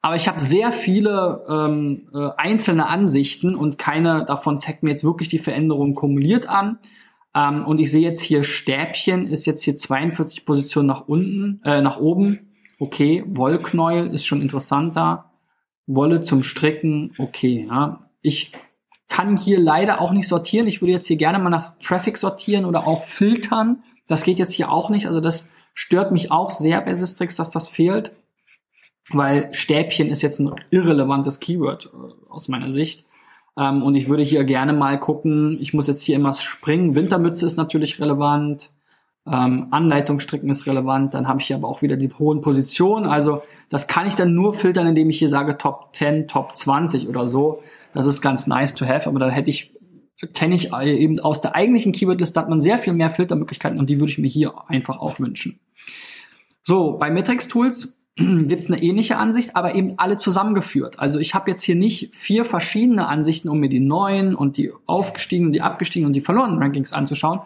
Aber 0.00 0.14
ich 0.16 0.28
habe 0.28 0.40
sehr 0.40 0.70
viele 0.70 1.44
ähm, 1.48 2.08
äh, 2.14 2.28
einzelne 2.36 2.86
Ansichten 2.86 3.56
und 3.56 3.78
keine 3.78 4.24
davon 4.24 4.58
zeigt 4.58 4.82
mir 4.82 4.90
jetzt 4.90 5.02
wirklich 5.02 5.28
die 5.28 5.40
Veränderung 5.40 5.94
kumuliert 5.94 6.48
an. 6.48 6.78
Ähm, 7.34 7.64
und 7.64 7.80
ich 7.80 7.90
sehe 7.90 8.02
jetzt 8.02 8.22
hier 8.22 8.44
Stäbchen 8.44 9.26
ist 9.26 9.46
jetzt 9.46 9.62
hier 9.62 9.76
42 9.76 10.44
Positionen 10.44 10.86
nach 10.86 11.08
unten, 11.08 11.60
äh, 11.64 11.80
nach 11.80 11.98
oben. 11.98 12.54
Okay, 12.78 13.24
Wollknäuel 13.26 14.06
ist 14.06 14.24
schon 14.24 14.40
interessanter. 14.40 15.27
Wolle 15.88 16.20
zum 16.20 16.44
Stricken, 16.44 17.14
okay. 17.18 17.66
Ja. 17.68 18.08
Ich 18.22 18.52
kann 19.08 19.36
hier 19.36 19.58
leider 19.58 20.00
auch 20.00 20.12
nicht 20.12 20.28
sortieren. 20.28 20.68
Ich 20.68 20.80
würde 20.80 20.92
jetzt 20.92 21.06
hier 21.06 21.16
gerne 21.16 21.38
mal 21.38 21.50
nach 21.50 21.78
Traffic 21.80 22.18
sortieren 22.18 22.66
oder 22.66 22.86
auch 22.86 23.02
filtern. 23.02 23.82
Das 24.06 24.22
geht 24.22 24.38
jetzt 24.38 24.52
hier 24.52 24.70
auch 24.70 24.90
nicht. 24.90 25.06
Also 25.06 25.20
das 25.20 25.50
stört 25.74 26.12
mich 26.12 26.30
auch 26.30 26.50
sehr 26.50 26.80
bei 26.82 26.94
Sistrix, 26.94 27.36
dass 27.36 27.50
das 27.50 27.68
fehlt. 27.68 28.12
Weil 29.10 29.52
Stäbchen 29.54 30.10
ist 30.10 30.20
jetzt 30.20 30.38
ein 30.38 30.54
irrelevantes 30.70 31.40
Keyword 31.40 31.86
äh, 31.86 32.30
aus 32.30 32.48
meiner 32.48 32.70
Sicht. 32.70 33.06
Ähm, 33.56 33.82
und 33.82 33.94
ich 33.94 34.10
würde 34.10 34.22
hier 34.22 34.44
gerne 34.44 34.74
mal 34.74 35.00
gucken. 35.00 35.56
Ich 35.60 35.72
muss 35.72 35.86
jetzt 35.86 36.02
hier 36.02 36.16
immer 36.16 36.34
springen. 36.34 36.94
Wintermütze 36.94 37.46
ist 37.46 37.56
natürlich 37.56 37.98
relevant. 38.00 38.70
Ähm, 39.30 39.68
Anleitung 39.70 40.20
stricken 40.20 40.50
ist 40.50 40.66
relevant. 40.66 41.14
Dann 41.14 41.28
habe 41.28 41.40
ich 41.40 41.46
hier 41.46 41.56
aber 41.56 41.68
auch 41.68 41.82
wieder 41.82 41.96
die 41.96 42.10
hohen 42.18 42.40
Positionen. 42.40 43.06
Also 43.06 43.42
das 43.68 43.88
kann 43.88 44.06
ich 44.06 44.14
dann 44.14 44.34
nur 44.34 44.54
filtern, 44.54 44.86
indem 44.86 45.10
ich 45.10 45.18
hier 45.18 45.28
sage 45.28 45.58
Top 45.58 45.90
10, 45.94 46.28
Top 46.28 46.56
20 46.56 47.08
oder 47.08 47.26
so. 47.26 47.62
Das 47.92 48.06
ist 48.06 48.20
ganz 48.20 48.46
nice 48.46 48.74
to 48.74 48.86
have, 48.86 49.08
aber 49.08 49.18
da 49.18 49.28
hätte 49.28 49.50
ich 49.50 49.74
kenne 50.34 50.56
ich 50.56 50.72
eben 50.72 51.20
aus 51.20 51.40
der 51.40 51.54
eigentlichen 51.54 51.92
Keywordliste 51.92 52.40
hat 52.40 52.48
man 52.48 52.60
sehr 52.60 52.78
viel 52.78 52.92
mehr 52.92 53.10
Filtermöglichkeiten 53.10 53.78
und 53.78 53.88
die 53.88 54.00
würde 54.00 54.10
ich 54.10 54.18
mir 54.18 54.26
hier 54.26 54.52
einfach 54.68 54.98
auch 54.98 55.20
wünschen. 55.20 55.60
So, 56.64 56.96
bei 56.98 57.10
Matrix 57.10 57.46
Tools 57.46 57.98
gibt 58.16 58.60
es 58.60 58.70
eine 58.70 58.82
ähnliche 58.82 59.16
Ansicht, 59.16 59.54
aber 59.54 59.74
eben 59.76 59.94
alle 59.96 60.18
zusammengeführt. 60.18 60.98
Also 60.98 61.20
ich 61.20 61.34
habe 61.34 61.50
jetzt 61.50 61.62
hier 61.62 61.76
nicht 61.76 62.14
vier 62.16 62.44
verschiedene 62.44 63.06
Ansichten, 63.06 63.48
um 63.48 63.60
mir 63.60 63.68
die 63.68 63.80
neuen 63.80 64.34
und 64.34 64.56
die 64.56 64.72
aufgestiegenen, 64.86 65.52
die 65.52 65.62
abgestiegenen 65.62 66.08
und 66.08 66.14
die 66.14 66.20
verlorenen 66.20 66.58
Rankings 66.58 66.92
anzuschauen, 66.92 67.40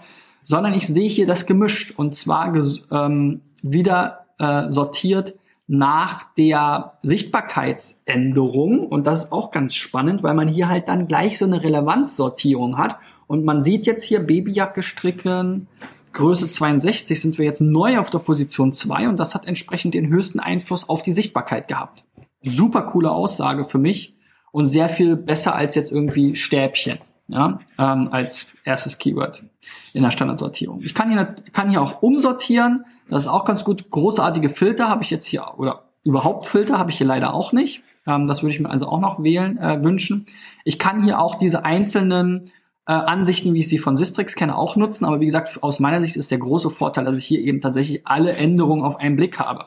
sondern 0.45 0.73
ich 0.73 0.87
sehe 0.87 1.09
hier 1.09 1.27
das 1.27 1.47
gemischt 1.47 1.95
und 1.97 2.15
zwar 2.15 2.53
ähm, 2.91 3.43
wieder 3.63 4.27
äh, 4.39 4.71
sortiert 4.71 5.35
nach 5.67 6.35
der 6.35 6.99
Sichtbarkeitsänderung. 7.03 8.87
Und 8.87 9.07
das 9.07 9.25
ist 9.25 9.33
auch 9.33 9.51
ganz 9.51 9.75
spannend, 9.75 10.23
weil 10.23 10.35
man 10.35 10.49
hier 10.49 10.69
halt 10.69 10.89
dann 10.89 11.09
gleich 11.09 11.39
so 11.39 11.45
eine 11.45 11.63
Relevanzsortierung 11.63 12.79
hat. 12.79 12.99
Und 13.27 13.45
man 13.45 13.63
sieht 13.63 13.87
jetzt 13.87 14.05
hier 14.05 14.21
Babyjacke 14.21 14.83
stricken, 14.83 15.69
Größe 16.13 16.49
62 16.49 17.19
sind 17.21 17.39
wir 17.39 17.47
jetzt 17.47 17.63
neu 17.63 17.99
auf 17.99 18.11
der 18.11 18.19
Position 18.19 18.75
2 18.75 19.09
und 19.09 19.19
das 19.19 19.35
hat 19.35 19.47
entsprechend 19.47 19.95
den 19.95 20.09
höchsten 20.09 20.41
Einfluss 20.41 20.89
auf 20.89 21.03
die 21.03 21.13
Sichtbarkeit 21.13 21.69
gehabt. 21.69 22.05
Super 22.43 22.83
coole 22.83 23.11
Aussage 23.11 23.65
für 23.65 23.79
mich 23.79 24.15
und 24.51 24.67
sehr 24.67 24.91
viel 24.91 25.17
besser 25.17 25.55
als 25.55 25.75
jetzt 25.75 25.91
irgendwie 25.91 26.35
Stäbchen 26.35 26.99
ja, 27.33 27.61
ähm, 27.79 28.09
als 28.13 28.59
erstes 28.65 28.99
Keyword 28.99 29.45
in 29.93 30.03
der 30.03 30.11
Standardsortierung. 30.11 30.83
Ich 30.83 30.95
kann 30.95 31.11
hier, 31.11 31.35
kann 31.53 31.71
hier 31.71 31.81
auch 31.81 32.03
umsortieren. 32.03 32.85
Das 33.09 33.23
ist 33.23 33.29
auch 33.29 33.45
ganz 33.45 33.65
gut. 33.65 33.91
Großartige 33.91 34.51
Filter 34.51 34.89
habe 34.89 35.03
ich 35.03 35.11
jetzt 35.11 35.27
hier 35.27 35.47
oder 35.57 35.85
überhaupt 36.05 36.47
Filter 36.47 36.79
habe 36.79 36.91
ich 36.91 36.99
hier 36.99 37.07
leider 37.07 37.33
auch 37.33 37.53
nicht. 37.53 37.83
Ähm, 38.07 38.27
das 38.27 38.43
würde 38.43 38.55
ich 38.55 38.61
mir 38.61 38.71
also 38.71 38.87
auch 38.89 39.01
noch 39.01 39.23
wählen 39.23 39.59
äh, 39.59 39.83
wünschen. 39.83 40.27
Ich 40.65 40.79
kann 40.79 41.03
hier 41.03 41.21
auch 41.21 41.37
diese 41.37 41.65
einzelnen 41.65 42.51
äh, 42.87 42.93
Ansichten, 42.93 43.55
wie 43.55 43.61
ich 43.61 43.69
sie 43.69 43.79
von 43.79 43.97
Sistrix 43.97 44.35
kenne, 44.35 44.57
auch 44.57 44.77
nutzen. 44.77 45.05
Aber 45.05 45.21
wie 45.21 45.27
gesagt, 45.27 45.63
aus 45.63 45.81
meiner 45.81 46.03
Sicht 46.03 46.17
ist 46.17 46.31
der 46.31 46.39
große 46.39 46.71
Vorteil, 46.71 47.05
dass 47.05 47.17
ich 47.17 47.25
hier 47.25 47.41
eben 47.41 47.61
tatsächlich 47.61 48.07
alle 48.07 48.33
Änderungen 48.33 48.85
auf 48.85 48.97
einen 48.97 49.17
Blick 49.17 49.39
habe. 49.39 49.67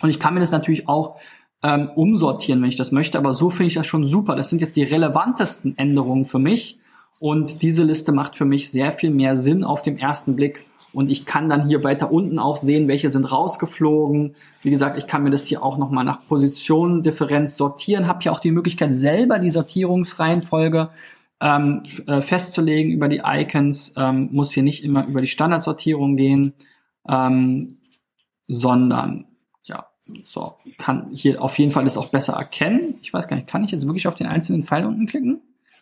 Und 0.00 0.10
ich 0.10 0.18
kann 0.18 0.34
mir 0.34 0.40
das 0.40 0.50
natürlich 0.50 0.88
auch 0.88 1.16
ähm, 1.64 1.88
umsortieren, 1.94 2.60
wenn 2.60 2.68
ich 2.68 2.76
das 2.76 2.92
möchte. 2.92 3.18
Aber 3.18 3.32
so 3.32 3.48
finde 3.48 3.68
ich 3.68 3.74
das 3.74 3.86
schon 3.86 4.04
super. 4.04 4.36
Das 4.36 4.50
sind 4.50 4.60
jetzt 4.60 4.76
die 4.76 4.82
relevantesten 4.82 5.76
Änderungen 5.78 6.26
für 6.26 6.38
mich. 6.38 6.78
Und 7.18 7.62
diese 7.62 7.84
Liste 7.84 8.12
macht 8.12 8.36
für 8.36 8.44
mich 8.44 8.70
sehr 8.70 8.92
viel 8.92 9.10
mehr 9.10 9.34
Sinn 9.34 9.64
auf 9.64 9.80
dem 9.80 9.96
ersten 9.96 10.36
Blick. 10.36 10.66
Und 10.92 11.10
ich 11.10 11.24
kann 11.24 11.48
dann 11.48 11.66
hier 11.66 11.82
weiter 11.82 12.12
unten 12.12 12.38
auch 12.38 12.56
sehen, 12.56 12.86
welche 12.86 13.08
sind 13.08 13.24
rausgeflogen. 13.24 14.36
Wie 14.62 14.70
gesagt, 14.70 14.98
ich 14.98 15.06
kann 15.06 15.24
mir 15.24 15.30
das 15.30 15.46
hier 15.46 15.62
auch 15.62 15.78
nochmal 15.78 16.04
nach 16.04 16.26
Positionendifferenz 16.26 17.56
sortieren. 17.56 18.06
Habe 18.06 18.20
hier 18.22 18.32
auch 18.32 18.40
die 18.40 18.52
Möglichkeit, 18.52 18.94
selber 18.94 19.38
die 19.38 19.50
Sortierungsreihenfolge 19.50 20.90
ähm, 21.40 21.82
äh, 22.06 22.20
festzulegen 22.20 22.92
über 22.92 23.08
die 23.08 23.22
Icons. 23.24 23.94
Ähm, 23.96 24.28
muss 24.32 24.52
hier 24.52 24.62
nicht 24.62 24.84
immer 24.84 25.06
über 25.06 25.22
die 25.22 25.26
Standardsortierung 25.28 26.16
gehen, 26.16 26.52
ähm, 27.08 27.78
sondern 28.46 29.24
so, 30.24 30.54
kann 30.78 31.08
hier 31.12 31.42
auf 31.42 31.58
jeden 31.58 31.70
Fall 31.70 31.84
das 31.84 31.96
auch 31.96 32.08
besser 32.08 32.34
erkennen. 32.34 32.96
Ich 33.02 33.12
weiß 33.12 33.28
gar 33.28 33.36
nicht, 33.36 33.48
kann 33.48 33.64
ich 33.64 33.70
jetzt 33.70 33.86
wirklich 33.86 34.06
auf 34.06 34.14
den 34.14 34.26
einzelnen 34.26 34.62
Pfeil 34.62 34.84
unten 34.84 35.06
klicken? 35.06 35.40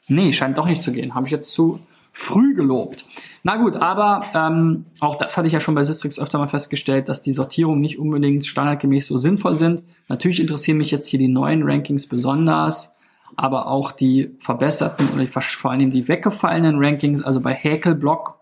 Nee, 0.09 0.33
scheint 0.33 0.59
doch 0.59 0.67
nicht 0.67 0.83
zu 0.83 0.93
gehen. 0.93 1.15
Habe 1.15 1.27
ich 1.27 1.33
jetzt 1.33 1.53
zu 1.53 1.81
früh 2.13 2.55
gelobt. 2.55 3.07
Na 3.43 3.57
gut, 3.57 3.77
aber 3.77 4.27
ähm, 4.35 4.85
auch 5.01 5.17
das 5.17 5.37
hatte 5.37 5.47
ich 5.47 5.55
ja 5.55 5.61
schon 5.61 5.75
bei 5.75 5.83
Sistrix 5.83 6.19
öfter 6.19 6.39
mal 6.39 6.49
festgestellt, 6.49 7.09
dass 7.09 7.23
die 7.23 7.33
Sortierungen 7.33 7.81
nicht 7.81 7.99
unbedingt 7.99 8.47
standardgemäß 8.47 9.07
so 9.07 9.17
sinnvoll 9.17 9.55
sind. 9.55 9.83
Natürlich 10.09 10.41
interessieren 10.41 10.77
mich 10.77 10.91
jetzt 10.91 11.07
hier 11.07 11.19
die 11.19 11.29
neuen 11.29 11.63
Rankings 11.63 12.07
besonders, 12.07 12.97
aber 13.35 13.67
auch 13.67 13.93
die 13.93 14.37
verbesserten 14.41 15.09
oder 15.15 15.27
vor 15.27 15.71
allem 15.71 15.91
die 15.91 16.07
weggefallenen 16.07 16.77
Rankings. 16.79 17.23
Also 17.23 17.41
bei 17.41 17.55
Häkelblock 17.55 18.39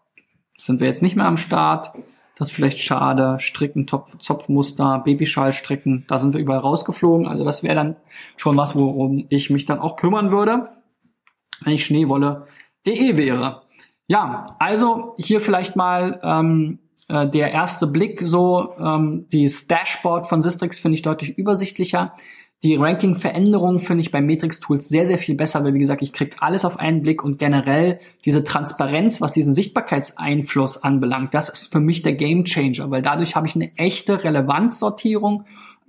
sind 0.59 0.81
wir 0.81 0.89
jetzt 0.89 1.03
nicht 1.03 1.17
mehr 1.17 1.27
am 1.27 1.37
Start. 1.37 1.93
Das 2.41 2.49
ist 2.49 2.55
vielleicht 2.55 2.79
schade. 2.79 3.37
Stricken, 3.39 3.87
Topf, 3.87 4.17
Zopfmuster, 4.17 5.03
Babyschal 5.05 5.53
stricken, 5.53 6.07
da 6.09 6.19
sind 6.19 6.33
wir 6.33 6.41
überall 6.41 6.61
rausgeflogen. 6.61 7.29
Also 7.29 7.45
das 7.45 7.63
wäre 7.63 7.75
dann 7.75 7.97
schon 8.39 8.57
was, 8.57 8.75
worum 8.77 9.27
ich 9.29 9.51
mich 9.51 9.67
dann 9.67 9.79
auch 9.79 9.97
kümmern 9.97 10.31
würde, 10.31 10.71
wenn 11.61 11.75
ich 11.75 11.85
Schneewolle.de 11.85 13.19
wäre. 13.19 13.61
Ja, 14.07 14.57
also 14.59 15.15
hier 15.19 15.43
vielleicht 15.43 15.77
mal 15.77 16.19
ähm, 16.23 16.79
äh, 17.09 17.29
der 17.29 17.53
erste 17.53 17.87
Blick 17.87 18.23
so. 18.23 18.73
Ähm, 18.79 19.27
das 19.31 19.67
Dashboard 19.67 20.27
von 20.27 20.41
Sistrix 20.41 20.81
finde 20.81 20.95
ich 20.95 21.03
deutlich 21.03 21.37
übersichtlicher. 21.37 22.15
Die 22.63 22.77
Ranking-Veränderung 22.77 23.79
finde 23.79 24.03
ich 24.03 24.11
bei 24.11 24.21
Matrix 24.21 24.61
Tools 24.61 24.89
sehr, 24.91 25.07
sehr 25.07 25.17
viel 25.17 25.35
besser, 25.35 25.65
weil 25.65 25.73
wie 25.73 25.79
gesagt, 25.79 26.03
ich 26.03 26.13
kriege 26.13 26.37
alles 26.41 26.67
auf 26.67 26.79
einen 26.79 27.01
Blick 27.01 27.25
und 27.25 27.39
generell 27.39 28.01
diese 28.27 28.45
Transparenz, 28.45 29.23
was 29.23 29.33
diesen 29.33 29.55
Sichtbarkeitseinfluss 29.55 30.83
anbelangt, 30.83 31.33
das 31.33 31.49
ist 31.49 31.73
für 31.73 31.81
mich 31.81 32.03
der 32.03 32.13
Game 32.13 32.45
Changer, 32.45 32.91
weil 32.91 33.01
dadurch 33.01 33.35
habe 33.35 33.47
ich 33.47 33.55
eine 33.55 33.75
echte 33.79 34.23
Relevanzsortierung 34.25 35.45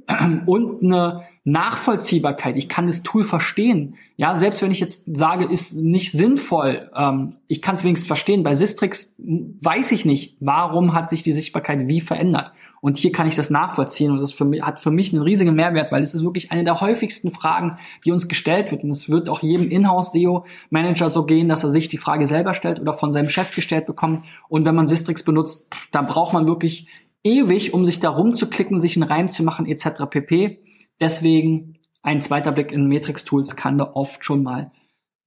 und 0.45 0.81
eine 0.81 1.23
Nachvollziehbarkeit. 1.43 2.55
Ich 2.55 2.69
kann 2.69 2.85
das 2.85 3.01
Tool 3.01 3.23
verstehen. 3.23 3.95
Ja, 4.15 4.35
selbst 4.35 4.61
wenn 4.61 4.69
ich 4.69 4.79
jetzt 4.79 5.17
sage, 5.17 5.45
ist 5.45 5.73
nicht 5.75 6.11
sinnvoll, 6.11 6.91
ähm, 6.95 7.37
ich 7.47 7.63
kann 7.63 7.73
es 7.73 7.83
wenigstens 7.83 8.07
verstehen. 8.07 8.43
Bei 8.43 8.53
Sistrix 8.53 9.15
weiß 9.17 9.91
ich 9.91 10.05
nicht, 10.05 10.37
warum 10.39 10.93
hat 10.93 11.09
sich 11.09 11.23
die 11.23 11.33
Sichtbarkeit 11.33 11.87
wie 11.87 11.99
verändert. 11.99 12.51
Und 12.79 12.99
hier 12.99 13.11
kann 13.11 13.27
ich 13.27 13.35
das 13.35 13.49
nachvollziehen 13.49 14.11
und 14.11 14.19
das 14.19 14.31
für 14.31 14.45
mich, 14.45 14.61
hat 14.61 14.79
für 14.79 14.91
mich 14.91 15.13
einen 15.13 15.23
riesigen 15.23 15.55
Mehrwert, 15.55 15.91
weil 15.91 16.03
es 16.03 16.13
ist 16.13 16.23
wirklich 16.23 16.51
eine 16.51 16.63
der 16.63 16.79
häufigsten 16.79 17.31
Fragen, 17.31 17.77
die 18.05 18.11
uns 18.11 18.27
gestellt 18.27 18.69
wird. 18.69 18.83
Und 18.83 18.91
es 18.91 19.09
wird 19.09 19.27
auch 19.27 19.41
jedem 19.41 19.67
Inhouse-SEO-Manager 19.69 21.09
so 21.09 21.25
gehen, 21.25 21.49
dass 21.49 21.63
er 21.63 21.71
sich 21.71 21.89
die 21.89 21.97
Frage 21.97 22.27
selber 22.27 22.53
stellt 22.53 22.79
oder 22.79 22.93
von 22.93 23.11
seinem 23.11 23.29
Chef 23.29 23.53
gestellt 23.55 23.87
bekommt. 23.87 24.25
Und 24.47 24.65
wenn 24.65 24.75
man 24.75 24.85
Sistrix 24.85 25.23
benutzt, 25.23 25.73
da 25.91 26.03
braucht 26.03 26.33
man 26.33 26.47
wirklich 26.47 26.85
ewig, 27.23 27.73
um 27.73 27.85
sich 27.85 27.99
da 27.99 28.09
rumzuklicken, 28.09 28.79
sich 28.79 28.95
einen 28.95 29.09
Reim 29.09 29.31
zu 29.31 29.43
machen 29.43 29.65
etc. 29.67 30.05
pp. 30.09 30.59
Deswegen 31.01 31.79
ein 32.03 32.21
zweiter 32.21 32.51
Blick 32.51 32.71
in 32.71 32.87
Matrix 32.87 33.25
Tools 33.25 33.55
kann 33.55 33.77
da 33.77 33.91
oft 33.93 34.23
schon 34.23 34.43
mal 34.43 34.71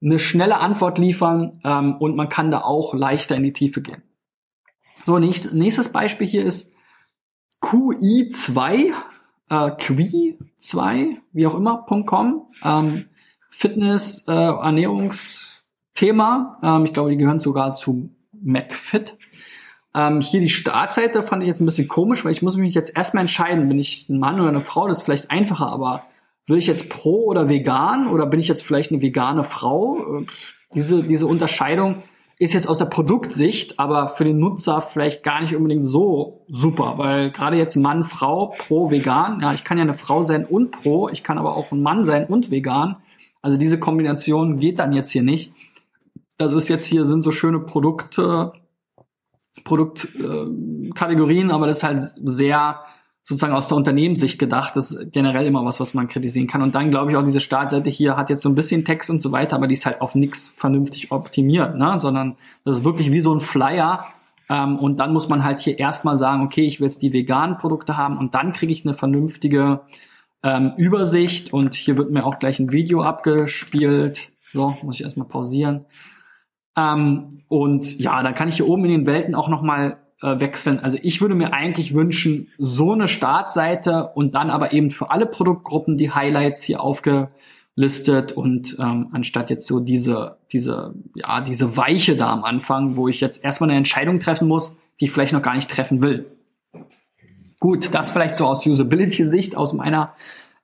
eine 0.02 0.18
schnelle 0.18 0.58
Antwort 0.58 0.98
liefern 0.98 1.60
ähm, 1.64 1.96
und 1.96 2.16
man 2.16 2.28
kann 2.28 2.50
da 2.50 2.62
auch 2.62 2.94
leichter 2.94 3.36
in 3.36 3.42
die 3.42 3.52
Tiefe 3.52 3.82
gehen. 3.82 4.02
So, 5.06 5.18
nächst, 5.18 5.52
nächstes 5.52 5.92
Beispiel 5.92 6.26
hier 6.26 6.44
ist 6.44 6.74
QI2, 7.62 8.92
äh, 9.50 9.54
QI2, 9.54 11.16
wie 11.32 11.46
auch 11.46 11.54
immer, 11.54 11.84
.com, 12.06 12.48
ähm, 12.62 13.06
Fitness, 13.50 14.24
äh, 14.28 14.32
Ernährungsthema. 14.32 16.58
Ähm, 16.62 16.84
ich 16.84 16.92
glaube, 16.92 17.10
die 17.10 17.16
gehören 17.16 17.40
sogar 17.40 17.74
zu 17.74 18.10
MacFit. 18.32 19.16
Ähm, 19.94 20.20
hier 20.20 20.40
die 20.40 20.48
Startseite 20.48 21.22
fand 21.22 21.42
ich 21.42 21.48
jetzt 21.48 21.60
ein 21.60 21.66
bisschen 21.66 21.88
komisch, 21.88 22.24
weil 22.24 22.32
ich 22.32 22.42
muss 22.42 22.56
mich 22.56 22.74
jetzt 22.74 22.96
erstmal 22.96 23.22
entscheiden, 23.22 23.68
bin 23.68 23.78
ich 23.78 24.08
ein 24.08 24.18
Mann 24.18 24.40
oder 24.40 24.48
eine 24.48 24.60
Frau, 24.60 24.88
das 24.88 24.98
ist 24.98 25.04
vielleicht 25.04 25.30
einfacher, 25.30 25.68
aber 25.68 26.02
will 26.46 26.58
ich 26.58 26.66
jetzt 26.66 26.90
pro 26.90 27.26
oder 27.26 27.48
vegan 27.48 28.08
oder 28.08 28.26
bin 28.26 28.40
ich 28.40 28.48
jetzt 28.48 28.64
vielleicht 28.64 28.90
eine 28.90 29.02
vegane 29.02 29.44
Frau? 29.44 30.20
Äh, 30.20 30.26
diese, 30.74 31.04
diese 31.04 31.26
Unterscheidung 31.26 32.02
ist 32.38 32.54
jetzt 32.54 32.68
aus 32.68 32.78
der 32.78 32.86
Produktsicht, 32.86 33.78
aber 33.78 34.08
für 34.08 34.24
den 34.24 34.38
Nutzer 34.38 34.82
vielleicht 34.82 35.22
gar 35.22 35.40
nicht 35.40 35.54
unbedingt 35.54 35.86
so 35.86 36.44
super, 36.48 36.94
weil 36.98 37.30
gerade 37.30 37.56
jetzt 37.56 37.76
Mann, 37.76 38.02
Frau, 38.02 38.54
pro, 38.58 38.90
vegan, 38.90 39.40
ja, 39.40 39.52
ich 39.52 39.62
kann 39.62 39.78
ja 39.78 39.84
eine 39.84 39.92
Frau 39.92 40.22
sein 40.22 40.44
und 40.44 40.72
pro, 40.72 41.08
ich 41.08 41.22
kann 41.22 41.38
aber 41.38 41.56
auch 41.56 41.70
ein 41.70 41.80
Mann 41.80 42.04
sein 42.04 42.26
und 42.26 42.50
vegan. 42.50 42.96
Also 43.40 43.56
diese 43.56 43.78
Kombination 43.78 44.58
geht 44.58 44.80
dann 44.80 44.92
jetzt 44.92 45.10
hier 45.10 45.22
nicht. 45.22 45.52
Das 46.36 46.52
ist 46.52 46.68
jetzt 46.68 46.86
hier, 46.86 47.04
sind 47.04 47.22
so 47.22 47.30
schöne 47.30 47.60
Produkte, 47.60 48.52
Produktkategorien, 49.62 51.50
äh, 51.50 51.52
aber 51.52 51.66
das 51.66 51.78
ist 51.78 51.82
halt 51.84 52.02
sehr 52.24 52.80
sozusagen 53.24 53.54
aus 53.54 53.68
der 53.68 53.78
Unternehmenssicht 53.78 54.38
gedacht. 54.38 54.76
Das 54.76 54.90
ist 54.90 55.12
generell 55.12 55.46
immer 55.46 55.64
was, 55.64 55.80
was 55.80 55.94
man 55.94 56.08
kritisieren 56.08 56.46
kann. 56.46 56.60
Und 56.60 56.74
dann 56.74 56.90
glaube 56.90 57.10
ich 57.10 57.16
auch, 57.16 57.24
diese 57.24 57.40
Startseite 57.40 57.88
hier 57.88 58.16
hat 58.16 58.28
jetzt 58.28 58.42
so 58.42 58.50
ein 58.50 58.54
bisschen 58.54 58.84
Text 58.84 59.08
und 59.08 59.22
so 59.22 59.32
weiter, 59.32 59.56
aber 59.56 59.66
die 59.66 59.74
ist 59.74 59.86
halt 59.86 60.02
auf 60.02 60.14
nichts 60.14 60.48
vernünftig 60.48 61.10
optimiert, 61.10 61.76
ne? 61.76 61.98
sondern 61.98 62.36
das 62.64 62.78
ist 62.78 62.84
wirklich 62.84 63.10
wie 63.12 63.20
so 63.20 63.34
ein 63.34 63.40
Flyer. 63.40 64.06
Ähm, 64.50 64.78
und 64.78 64.98
dann 64.98 65.14
muss 65.14 65.30
man 65.30 65.42
halt 65.42 65.60
hier 65.60 65.78
erstmal 65.78 66.18
sagen, 66.18 66.42
okay, 66.42 66.62
ich 66.62 66.80
will 66.80 66.86
jetzt 66.86 67.00
die 67.00 67.14
veganen 67.14 67.56
Produkte 67.56 67.96
haben 67.96 68.18
und 68.18 68.34
dann 68.34 68.52
kriege 68.52 68.72
ich 68.72 68.84
eine 68.84 68.92
vernünftige 68.92 69.80
ähm, 70.42 70.72
Übersicht. 70.76 71.52
Und 71.52 71.74
hier 71.74 71.96
wird 71.96 72.10
mir 72.10 72.26
auch 72.26 72.38
gleich 72.38 72.60
ein 72.60 72.70
Video 72.70 73.00
abgespielt. 73.00 74.32
So, 74.46 74.76
muss 74.82 74.96
ich 74.96 75.04
erstmal 75.04 75.26
pausieren. 75.26 75.86
Ähm, 76.76 77.42
und 77.48 77.98
ja, 77.98 78.22
dann 78.22 78.34
kann 78.34 78.48
ich 78.48 78.56
hier 78.56 78.68
oben 78.68 78.84
in 78.84 78.90
den 78.90 79.06
Welten 79.06 79.34
auch 79.34 79.48
nochmal 79.48 79.98
äh, 80.22 80.40
wechseln. 80.40 80.80
Also 80.80 80.98
ich 81.02 81.20
würde 81.20 81.34
mir 81.34 81.52
eigentlich 81.52 81.94
wünschen, 81.94 82.48
so 82.58 82.92
eine 82.92 83.08
Startseite 83.08 84.10
und 84.14 84.34
dann 84.34 84.50
aber 84.50 84.72
eben 84.72 84.90
für 84.90 85.10
alle 85.10 85.26
Produktgruppen 85.26 85.96
die 85.96 86.10
Highlights 86.10 86.62
hier 86.62 86.80
aufgelistet 86.82 88.32
und 88.32 88.76
ähm, 88.80 89.08
anstatt 89.12 89.50
jetzt 89.50 89.66
so 89.66 89.80
diese, 89.80 90.38
diese, 90.52 90.94
ja, 91.14 91.40
diese 91.40 91.76
Weiche 91.76 92.16
da 92.16 92.32
am 92.32 92.44
Anfang, 92.44 92.96
wo 92.96 93.08
ich 93.08 93.20
jetzt 93.20 93.44
erstmal 93.44 93.70
eine 93.70 93.78
Entscheidung 93.78 94.18
treffen 94.18 94.48
muss, 94.48 94.78
die 95.00 95.06
ich 95.06 95.12
vielleicht 95.12 95.32
noch 95.32 95.42
gar 95.42 95.54
nicht 95.54 95.70
treffen 95.70 96.00
will. 96.00 96.26
Gut, 97.60 97.94
das 97.94 98.10
vielleicht 98.10 98.36
so 98.36 98.46
aus 98.46 98.66
Usability-Sicht, 98.66 99.56
aus 99.56 99.72
meiner 99.72 100.14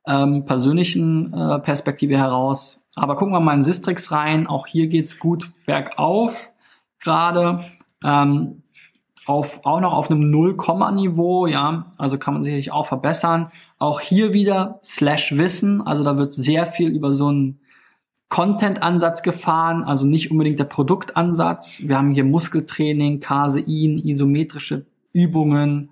ähm, 0.07 0.45
persönlichen 0.45 1.33
äh, 1.33 1.59
Perspektive 1.61 2.17
heraus. 2.17 2.80
Aber 2.95 3.17
gucken 3.17 3.33
wir 3.33 3.41
mal 3.41 3.55
in 3.55 3.65
Sistrix 3.65 4.13
rein. 4.13 4.47
Auch 4.47 4.67
hier 4.67 4.89
geht's 4.89 5.19
gut 5.19 5.53
bergauf 5.67 6.53
gerade. 7.01 7.65
Ähm, 8.05 8.63
auf, 9.27 9.65
auch 9.65 9.81
noch 9.81 9.95
auf 9.95 10.11
einem 10.11 10.31
Null-Komma-Niveau, 10.31 11.47
ja, 11.47 11.93
also 11.99 12.19
kann 12.19 12.35
man 12.35 12.43
sicherlich 12.43 12.73
auch 12.73 12.87
verbessern. 12.87 13.53
Auch 13.79 14.01
hier 14.01 14.33
wieder 14.33 14.81
Slash 14.83 15.37
Wissen, 15.37 15.87
also 15.87 16.03
da 16.03 16.19
wird 16.19 16.33
sehr 16.33 16.67
viel 16.67 16.89
über 16.89 17.13
so 17.13 17.29
einen 17.29 17.61
Content-Ansatz 18.29 19.23
gefahren, 19.23 19.85
also 19.85 20.07
nicht 20.07 20.31
unbedingt 20.31 20.59
der 20.59 20.65
Produktansatz. 20.65 21.83
Wir 21.87 21.99
haben 21.99 22.13
hier 22.13 22.25
Muskeltraining, 22.25 23.21
Casein, 23.21 23.99
isometrische 23.99 24.87
Übungen, 25.13 25.91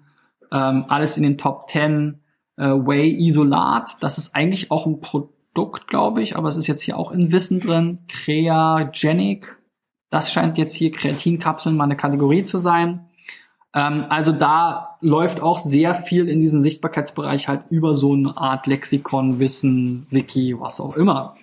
ähm, 0.51 0.87
alles 0.89 1.17
in 1.17 1.23
den 1.23 1.39
Top 1.39 1.69
10. 1.71 2.21
Äh, 2.57 2.65
Whey 2.71 3.25
Isolat, 3.25 3.99
das 4.01 4.19
ist 4.19 4.35
eigentlich 4.35 4.71
auch 4.71 4.87
ein 4.87 5.01
Produkt, 5.01 5.38
glaube 5.67 6.23
ich, 6.23 6.37
aber 6.37 6.49
es 6.49 6.57
ist 6.57 6.67
jetzt 6.67 6.83
hier 6.83 6.99
auch 6.99 7.11
in 7.13 7.33
Wissen 7.33 7.61
drin. 7.61 7.99
Creagenic, 8.09 9.57
das 10.11 10.33
scheint 10.33 10.59
jetzt 10.59 10.75
hier 10.75 10.91
Kreatinkapseln 10.93 11.77
mal 11.77 11.85
eine 11.85 11.97
Kategorie 11.97 12.45
zu 12.45 12.59
sein. 12.59 13.09
Ähm, 13.75 14.07
also 14.09 14.33
da 14.33 14.97
läuft 15.01 15.43
auch 15.43 15.59
sehr 15.59 15.95
viel 15.95 16.29
in 16.29 16.41
diesem 16.41 16.63
Sichtbarkeitsbereich 16.63 17.49
halt 17.49 17.71
über 17.71 17.95
so 17.95 18.15
eine 18.15 18.37
Art 18.37 18.67
Lexikon, 18.67 19.39
Wissen, 19.39 20.07
Wiki, 20.11 20.59
was 20.59 20.81
auch 20.81 20.97
immer. 20.97 21.37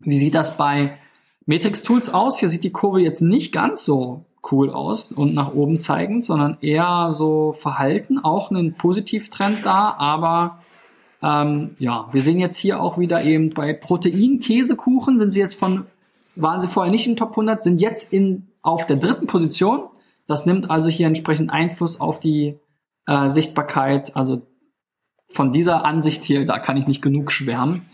Wie 0.00 0.18
sieht 0.18 0.34
das 0.34 0.56
bei 0.56 0.98
Matrix 1.46 1.82
Tools 1.82 2.12
aus? 2.12 2.38
Hier 2.38 2.48
sieht 2.48 2.64
die 2.64 2.72
Kurve 2.72 3.00
jetzt 3.00 3.22
nicht 3.22 3.52
ganz 3.52 3.84
so 3.84 4.24
cool 4.52 4.70
aus 4.70 5.10
und 5.10 5.34
nach 5.34 5.54
oben 5.54 5.80
zeigend, 5.80 6.24
sondern 6.24 6.58
eher 6.60 7.12
so 7.16 7.52
verhalten, 7.52 8.18
auch 8.18 8.50
einen 8.50 8.74
Positivtrend 8.74 9.64
da, 9.64 9.94
aber 9.98 10.58
ähm, 11.26 11.76
ja, 11.78 12.08
wir 12.12 12.22
sehen 12.22 12.38
jetzt 12.38 12.56
hier 12.56 12.80
auch 12.80 12.98
wieder 12.98 13.24
eben 13.24 13.50
bei 13.50 13.72
Protein-Käsekuchen 13.72 15.18
sind 15.18 15.32
sie 15.32 15.40
jetzt 15.40 15.58
von, 15.58 15.86
waren 16.36 16.60
sie 16.60 16.68
vorher 16.68 16.92
nicht 16.92 17.06
in 17.06 17.16
Top 17.16 17.30
100, 17.30 17.62
sind 17.62 17.80
jetzt 17.80 18.12
in, 18.12 18.46
auf 18.62 18.86
der 18.86 18.96
dritten 18.96 19.26
Position 19.26 19.88
das 20.26 20.44
nimmt 20.44 20.70
also 20.70 20.88
hier 20.88 21.06
entsprechend 21.06 21.50
Einfluss 21.50 22.00
auf 22.00 22.20
die 22.20 22.58
äh, 23.06 23.30
Sichtbarkeit. 23.30 24.16
Also 24.16 24.42
von 25.28 25.52
dieser 25.52 25.84
Ansicht 25.84 26.24
hier, 26.24 26.44
da 26.46 26.58
kann 26.58 26.76
ich 26.76 26.86
nicht 26.86 27.02
genug 27.02 27.32
schwärmen. 27.32 27.86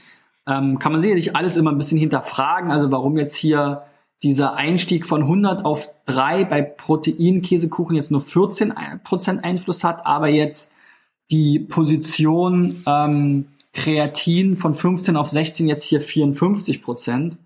Ähm, 0.46 0.78
kann 0.78 0.92
man 0.92 1.00
sicherlich 1.00 1.36
alles 1.36 1.56
immer 1.56 1.70
ein 1.70 1.78
bisschen 1.78 1.98
hinterfragen. 1.98 2.70
Also 2.70 2.90
warum 2.90 3.16
jetzt 3.16 3.36
hier 3.36 3.84
dieser 4.22 4.54
Einstieg 4.54 5.04
von 5.04 5.22
100 5.22 5.64
auf 5.64 5.90
3 6.06 6.44
bei 6.44 6.62
Protein-Käsekuchen 6.62 7.96
jetzt 7.96 8.10
nur 8.10 8.20
14% 8.20 9.40
Einfluss 9.40 9.84
hat, 9.84 10.06
aber 10.06 10.28
jetzt 10.28 10.71
die 11.32 11.58
Position 11.58 12.76
ähm, 12.86 13.48
Kreatin 13.72 14.56
von 14.56 14.74
15 14.74 15.16
auf 15.16 15.28
16 15.28 15.66
jetzt 15.66 15.82
hier 15.82 16.00
54 16.00 16.82
Prozent 16.82 17.36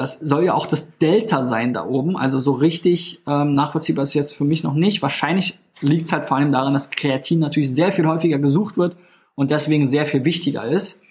das 0.00 0.18
soll 0.18 0.44
ja 0.44 0.54
auch 0.54 0.66
das 0.66 0.96
Delta 0.96 1.44
sein 1.44 1.74
da 1.74 1.84
oben. 1.84 2.16
Also 2.16 2.40
so 2.40 2.52
richtig 2.52 3.20
ähm, 3.26 3.52
nachvollziehbar 3.52 4.02
ist 4.02 4.14
jetzt 4.14 4.34
für 4.34 4.44
mich 4.44 4.62
noch 4.62 4.72
nicht. 4.72 5.02
Wahrscheinlich 5.02 5.58
liegt 5.82 6.06
es 6.06 6.12
halt 6.12 6.26
vor 6.26 6.38
allem 6.38 6.52
daran, 6.52 6.72
dass 6.72 6.88
Kreatin 6.88 7.38
natürlich 7.38 7.70
sehr 7.70 7.92
viel 7.92 8.06
häufiger 8.06 8.38
gesucht 8.38 8.78
wird 8.78 8.96
und 9.34 9.50
deswegen 9.50 9.86
sehr 9.86 10.06
viel 10.06 10.24
wichtiger 10.24 10.64
ist. 10.64 11.02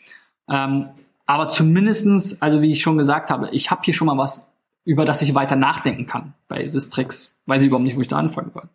Ähm, 0.50 0.90
aber 1.28 1.50
zumindestens, 1.50 2.42
also 2.42 2.64
wie 2.64 2.72
ich 2.72 2.82
schon 2.82 2.98
gesagt 2.98 3.30
habe, 3.30 3.50
ich 3.52 3.70
habe 3.70 3.82
hier 3.84 3.94
schon 3.94 4.08
mal 4.08 4.18
was, 4.18 4.50
über 4.86 5.06
das 5.06 5.22
ich 5.22 5.36
weiter 5.36 5.56
nachdenken 5.56 6.08
kann 6.08 6.34
bei 6.48 6.66
Sistrix. 6.66 7.40
Weiß 7.46 7.62
ich 7.62 7.68
überhaupt 7.68 7.86
nicht, 7.86 7.96
wo 7.96 8.02
ich 8.02 8.08
da 8.08 8.18
anfangen 8.18 8.50
soll. 8.56 8.70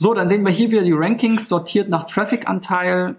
So, 0.00 0.14
dann 0.14 0.28
sehen 0.28 0.44
wir 0.44 0.52
hier 0.52 0.70
wieder 0.70 0.84
die 0.84 0.92
Rankings 0.92 1.48
sortiert 1.48 1.88
nach 1.88 2.04
Traffic-Anteil. 2.04 3.16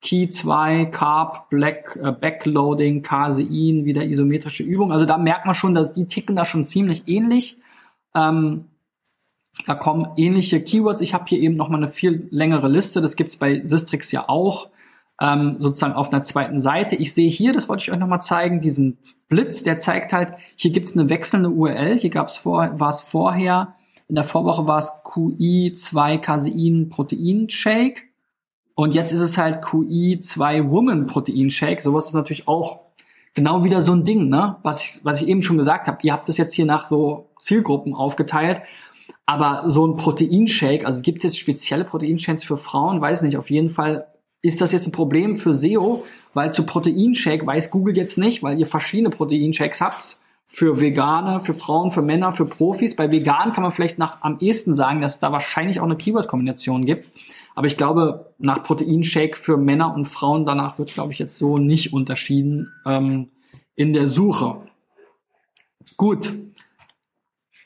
Key 0.00 0.28
2, 0.28 0.86
Carb, 0.86 1.48
Black, 1.50 1.98
äh, 2.00 2.12
Backloading, 2.12 3.02
Casein, 3.02 3.84
wieder 3.84 4.04
isometrische 4.04 4.62
Übung. 4.62 4.92
Also 4.92 5.06
da 5.06 5.18
merkt 5.18 5.44
man 5.44 5.54
schon, 5.56 5.74
dass 5.74 5.92
die 5.92 6.06
ticken 6.06 6.36
da 6.36 6.44
schon 6.44 6.66
ziemlich 6.66 7.08
ähnlich. 7.08 7.58
Ähm, 8.14 8.66
da 9.66 9.74
kommen 9.74 10.06
ähnliche 10.16 10.62
Keywords. 10.62 11.00
Ich 11.00 11.14
habe 11.14 11.24
hier 11.26 11.40
eben 11.40 11.56
noch 11.56 11.68
mal 11.68 11.78
eine 11.78 11.88
viel 11.88 12.28
längere 12.30 12.68
Liste. 12.68 13.00
Das 13.00 13.16
gibt's 13.16 13.36
bei 13.36 13.64
Sistrix 13.64 14.12
ja 14.12 14.28
auch, 14.28 14.68
ähm, 15.20 15.56
sozusagen 15.58 15.94
auf 15.94 16.12
einer 16.12 16.22
zweiten 16.22 16.60
Seite. 16.60 16.94
Ich 16.94 17.12
sehe 17.12 17.30
hier, 17.30 17.52
das 17.52 17.68
wollte 17.68 17.82
ich 17.82 17.90
euch 17.90 17.98
noch 17.98 18.06
mal 18.06 18.20
zeigen, 18.20 18.60
diesen 18.60 18.98
Blitz, 19.28 19.64
der 19.64 19.80
zeigt 19.80 20.12
halt, 20.12 20.36
hier 20.54 20.70
gibt's 20.70 20.96
eine 20.96 21.08
wechselnde 21.08 21.50
URL. 21.50 21.98
Hier 21.98 22.10
gab's 22.10 22.36
vor, 22.36 22.78
war 22.78 22.90
es 22.90 23.00
vorher, 23.00 23.74
in 24.08 24.14
der 24.14 24.24
Vorwoche 24.24 24.66
war 24.66 24.78
es 24.78 24.90
QI2 25.04 26.18
Casein 26.18 26.88
Protein 26.90 27.48
Shake. 27.48 28.08
Und 28.74 28.94
jetzt 28.94 29.12
ist 29.12 29.20
es 29.20 29.38
halt 29.38 29.64
QI2 29.64 30.70
Woman 30.70 31.06
Protein 31.06 31.50
Shake. 31.50 31.80
Sowas 31.80 32.06
ist 32.06 32.14
natürlich 32.14 32.48
auch 32.48 32.84
genau 33.34 33.64
wieder 33.64 33.82
so 33.82 33.92
ein 33.92 34.04
Ding, 34.04 34.28
ne? 34.28 34.56
Was 34.62 34.82
ich, 34.82 35.00
was 35.04 35.22
ich 35.22 35.28
eben 35.28 35.42
schon 35.42 35.58
gesagt 35.58 35.86
habe. 35.86 35.98
Ihr 36.02 36.12
habt 36.12 36.28
das 36.28 36.36
jetzt 36.36 36.54
hier 36.54 36.66
nach 36.66 36.84
so 36.84 37.30
Zielgruppen 37.40 37.94
aufgeteilt. 37.94 38.62
Aber 39.26 39.70
so 39.70 39.86
ein 39.86 39.96
Proteinshake, 39.96 40.84
also 40.84 41.00
gibt 41.00 41.18
es 41.18 41.24
jetzt 41.24 41.38
spezielle 41.38 41.84
Proteinshakes 41.84 42.44
für 42.44 42.58
Frauen? 42.58 43.00
Weiß 43.00 43.22
nicht. 43.22 43.38
Auf 43.38 43.50
jeden 43.50 43.70
Fall 43.70 44.06
ist 44.42 44.60
das 44.60 44.72
jetzt 44.72 44.86
ein 44.86 44.92
Problem 44.92 45.34
für 45.34 45.54
SEO, 45.54 46.04
weil 46.34 46.52
zu 46.52 46.66
Proteinshake 46.66 47.46
weiß 47.46 47.70
Google 47.70 47.96
jetzt 47.96 48.18
nicht, 48.18 48.42
weil 48.42 48.58
ihr 48.58 48.66
verschiedene 48.66 49.08
Proteinshakes 49.08 49.80
habt. 49.80 50.18
Für 50.46 50.80
Vegane, 50.80 51.40
für 51.40 51.54
Frauen, 51.54 51.90
für 51.90 52.02
Männer, 52.02 52.32
für 52.32 52.44
Profis. 52.44 52.96
Bei 52.96 53.10
Vegan 53.10 53.52
kann 53.52 53.62
man 53.62 53.72
vielleicht 53.72 53.98
nach 53.98 54.22
am 54.22 54.38
ehesten 54.40 54.76
sagen, 54.76 55.00
dass 55.00 55.14
es 55.14 55.18
da 55.18 55.32
wahrscheinlich 55.32 55.80
auch 55.80 55.84
eine 55.84 55.96
Keyword-Kombination 55.96 56.84
gibt. 56.84 57.10
Aber 57.54 57.66
ich 57.66 57.76
glaube, 57.76 58.34
nach 58.38 58.62
Proteinshake 58.62 59.36
für 59.36 59.56
Männer 59.56 59.94
und 59.94 60.06
Frauen 60.06 60.44
danach 60.44 60.78
wird, 60.78 60.92
glaube 60.92 61.12
ich, 61.12 61.18
jetzt 61.18 61.38
so 61.38 61.58
nicht 61.58 61.92
unterschieden 61.92 62.72
ähm, 62.84 63.30
in 63.74 63.92
der 63.92 64.08
Suche. 64.08 64.66
Gut. 65.96 66.32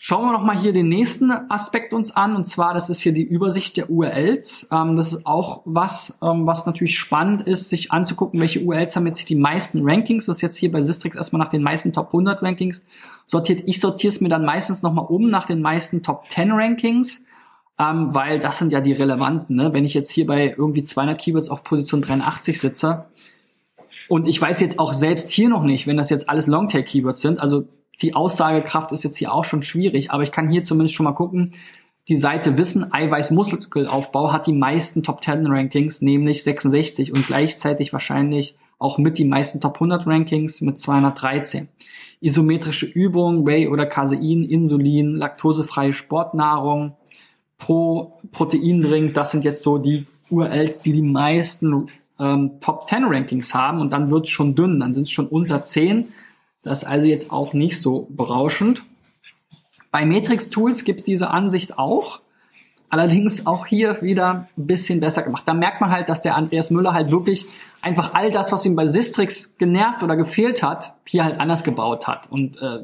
Schauen 0.09 0.25
wir 0.25 0.33
noch 0.33 0.43
mal 0.43 0.57
hier 0.57 0.73
den 0.73 0.89
nächsten 0.89 1.31
Aspekt 1.31 1.93
uns 1.93 2.17
an 2.17 2.35
und 2.35 2.47
zwar, 2.47 2.73
das 2.73 2.89
ist 2.89 3.03
hier 3.03 3.13
die 3.13 3.25
Übersicht 3.25 3.77
der 3.77 3.91
URLs. 3.91 4.71
Ähm, 4.73 4.97
das 4.97 5.13
ist 5.13 5.27
auch 5.27 5.61
was, 5.67 6.19
ähm, 6.23 6.47
was 6.47 6.65
natürlich 6.65 6.97
spannend 6.97 7.43
ist, 7.43 7.69
sich 7.69 7.93
anzugucken, 7.93 8.41
welche 8.41 8.63
URLs 8.63 8.97
haben 8.97 9.07
jetzt 9.07 9.29
die 9.29 9.37
meisten 9.37 9.83
Rankings. 9.83 10.25
Das 10.25 10.37
ist 10.37 10.41
jetzt 10.41 10.57
hier 10.57 10.73
bei 10.73 10.81
Sistrix 10.81 11.15
erstmal 11.15 11.41
nach 11.41 11.51
den 11.51 11.63
meisten 11.63 11.93
Top 11.93 12.07
100 12.07 12.43
Rankings 12.43 12.87
sortiert. 13.27 13.65
Ich 13.67 13.81
sortiere 13.81 14.11
es 14.11 14.23
mir 14.23 14.31
dann 14.31 14.47
meistens 14.47 14.83
noch 14.83 14.95
mal 14.95 15.03
um 15.03 15.29
nach 15.29 15.45
den 15.45 15.61
meisten 15.61 16.03
Top 16.03 16.25
10 16.31 16.53
Rankings 16.53 17.27
ähm, 17.79 18.15
weil 18.15 18.41
das 18.41 18.57
sind 18.57 18.73
ja 18.73 18.81
die 18.81 18.95
relevanten. 18.95 19.57
Ne? 19.57 19.75
Wenn 19.75 19.85
ich 19.85 19.93
jetzt 19.93 20.11
hier 20.11 20.27
bei 20.27 20.55
irgendwie 20.57 20.85
200 20.85 21.19
Keywords 21.19 21.51
auf 21.51 21.65
Position 21.65 22.01
83 22.01 22.59
sitze 22.59 23.05
und 24.09 24.27
ich 24.27 24.41
weiß 24.41 24.63
jetzt 24.63 24.79
auch 24.79 24.95
selbst 24.95 25.31
hier 25.33 25.51
noch 25.51 25.65
nicht, 25.65 25.87
wenn 25.87 25.99
das 25.99 26.09
jetzt 26.09 26.31
alles 26.31 26.47
Longtail-Keywords 26.47 27.21
sind, 27.21 27.43
also 27.43 27.67
die 28.03 28.15
Aussagekraft 28.15 28.93
ist 28.93 29.05
jetzt 29.05 29.17
hier 29.17 29.33
auch 29.33 29.45
schon 29.45 29.63
schwierig, 29.63 30.11
aber 30.11 30.23
ich 30.23 30.33
kann 30.33 30.49
hier 30.49 30.63
zumindest 30.63 30.95
schon 30.95 31.05
mal 31.05 31.13
gucken, 31.13 31.53
die 32.09 32.17
Seite 32.17 32.57
Wissen, 32.57 32.91
Eiweiß, 32.91 33.33
Muskelaufbau 33.33 34.33
hat 34.33 34.47
die 34.47 34.55
meisten 34.55 35.03
Top 35.03 35.23
10 35.23 35.47
Rankings, 35.47 36.01
nämlich 36.01 36.43
66 36.43 37.13
und 37.13 37.27
gleichzeitig 37.27 37.93
wahrscheinlich 37.93 38.57
auch 38.79 38.97
mit 38.97 39.19
die 39.19 39.27
meisten 39.27 39.61
Top 39.61 39.75
100 39.75 40.07
Rankings 40.07 40.63
mit 40.63 40.79
213. 40.79 41.69
Isometrische 42.21 42.87
Übung, 42.87 43.47
Whey 43.47 43.69
oder 43.69 43.85
Casein, 43.85 44.43
Insulin, 44.43 45.17
laktosefreie 45.17 45.93
Sportnahrung, 45.93 46.97
pro 47.59 48.19
Proteindrink, 48.33 49.13
das 49.13 49.33
sind 49.33 49.45
jetzt 49.45 49.63
so 49.63 49.77
die 49.77 50.07
URLs, 50.31 50.81
die 50.81 50.93
die 50.93 51.03
meisten 51.03 51.89
ähm, 52.19 52.53
Top 52.61 52.89
10 52.89 53.05
Rankings 53.05 53.53
haben 53.53 53.81
und 53.81 53.93
dann 53.93 54.11
wird 54.11 54.25
es 54.25 54.31
schon 54.31 54.55
dünn, 54.55 54.81
dann 54.81 54.95
sind 54.95 55.05
es 55.05 55.11
schon 55.11 55.29
unter 55.29 55.63
10. 55.63 56.09
Das 56.63 56.83
ist 56.83 56.89
also 56.89 57.09
jetzt 57.09 57.31
auch 57.31 57.53
nicht 57.53 57.81
so 57.81 58.07
berauschend. 58.11 58.85
Bei 59.91 60.05
Matrix 60.05 60.51
Tools 60.51 60.85
gibt 60.85 61.01
es 61.01 61.05
diese 61.05 61.31
Ansicht 61.31 61.79
auch. 61.79 62.21
Allerdings 62.91 63.47
auch 63.47 63.67
hier 63.67 64.01
wieder 64.01 64.49
ein 64.57 64.67
bisschen 64.67 65.01
besser 65.01 65.23
gemacht. 65.23 65.43
Da 65.47 65.53
merkt 65.53 65.81
man 65.81 65.91
halt, 65.91 66.09
dass 66.09 66.23
der 66.23 66.37
Andreas 66.37 66.71
Müller 66.71 66.95
halt 66.95 67.11
wirklich 67.11 67.45
einfach 67.83 68.15
all 68.15 68.31
das, 68.31 68.51
was 68.51 68.65
ihm 68.65 68.77
bei 68.77 68.87
Sistrix 68.87 69.57
genervt 69.59 70.03
oder 70.03 70.17
gefehlt 70.17 70.63
hat, 70.63 70.95
hier 71.07 71.25
halt 71.25 71.39
anders 71.39 71.65
gebaut 71.65 72.07
hat. 72.07 72.31
Und 72.31 72.57
äh, 72.57 72.81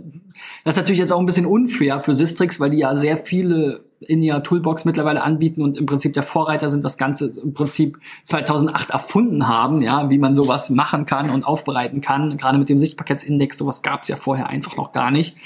das 0.64 0.74
ist 0.74 0.76
natürlich 0.76 0.98
jetzt 0.98 1.12
auch 1.12 1.20
ein 1.20 1.26
bisschen 1.26 1.46
unfair 1.46 2.00
für 2.00 2.12
Sistrix, 2.12 2.60
weil 2.60 2.70
die 2.70 2.78
ja 2.78 2.94
sehr 2.94 3.16
viele 3.16 3.84
in 4.08 4.22
ihrer 4.22 4.42
Toolbox 4.42 4.84
mittlerweile 4.84 5.22
anbieten 5.22 5.62
und 5.62 5.78
im 5.78 5.86
Prinzip 5.86 6.14
der 6.14 6.22
Vorreiter 6.22 6.70
sind, 6.70 6.84
das 6.84 6.96
Ganze 6.96 7.32
im 7.42 7.54
Prinzip 7.54 7.98
2008 8.24 8.90
erfunden 8.90 9.48
haben, 9.48 9.82
ja, 9.82 10.10
wie 10.10 10.18
man 10.18 10.34
sowas 10.34 10.70
machen 10.70 11.06
kann 11.06 11.30
und 11.30 11.46
aufbereiten 11.46 12.00
kann. 12.00 12.36
Gerade 12.36 12.58
mit 12.58 12.68
dem 12.68 12.78
Sichtbarkeitsindex, 12.78 13.58
sowas 13.58 13.82
gab 13.82 14.02
es 14.02 14.08
ja 14.08 14.16
vorher 14.16 14.48
einfach 14.48 14.76
noch 14.76 14.92
gar 14.92 15.10
nicht. 15.10 15.36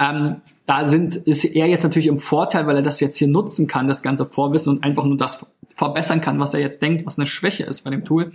Ähm, 0.00 0.36
da 0.66 0.84
sind, 0.84 1.14
ist 1.14 1.44
er 1.44 1.66
jetzt 1.66 1.82
natürlich 1.82 2.06
im 2.06 2.18
Vorteil, 2.18 2.66
weil 2.66 2.76
er 2.76 2.82
das 2.82 3.00
jetzt 3.00 3.16
hier 3.16 3.28
nutzen 3.28 3.66
kann, 3.66 3.88
das 3.88 4.02
ganze 4.02 4.26
Vorwissen 4.26 4.74
und 4.74 4.84
einfach 4.84 5.04
nur 5.04 5.16
das 5.16 5.46
verbessern 5.74 6.20
kann, 6.20 6.38
was 6.38 6.54
er 6.54 6.60
jetzt 6.60 6.80
denkt, 6.82 7.06
was 7.06 7.18
eine 7.18 7.26
Schwäche 7.26 7.64
ist 7.64 7.82
bei 7.82 7.90
dem 7.90 8.04
Tool. 8.04 8.32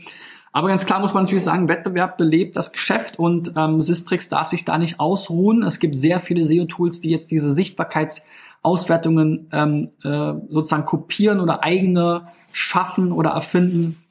Aber 0.52 0.70
ganz 0.70 0.86
klar 0.86 1.00
muss 1.00 1.14
man 1.14 1.24
natürlich 1.24 1.44
sagen, 1.44 1.68
Wettbewerb 1.68 2.18
belebt 2.18 2.56
das 2.56 2.72
Geschäft 2.72 3.20
und 3.20 3.54
ähm, 3.56 3.80
Sistrix 3.82 4.30
darf 4.30 4.48
sich 4.48 4.66
da 4.66 4.78
nicht 4.78 5.00
ausruhen. 5.00 5.62
Es 5.62 5.80
gibt 5.80 5.96
sehr 5.96 6.20
viele 6.20 6.46
SEO-Tools, 6.46 7.02
die 7.02 7.12
jetzt 7.12 7.32
diese 7.32 7.54
Sichtbarkeits 7.54 8.24
Auswertungen 8.68 9.48
ähm, 9.54 9.92
äh, 10.04 10.34
sozusagen 10.50 10.86
kopieren 10.86 11.40
oder 11.40 11.64
eigene 11.64 12.28
schaffen 12.52 13.14
oder 13.14 13.30
erfinden. 13.30 14.04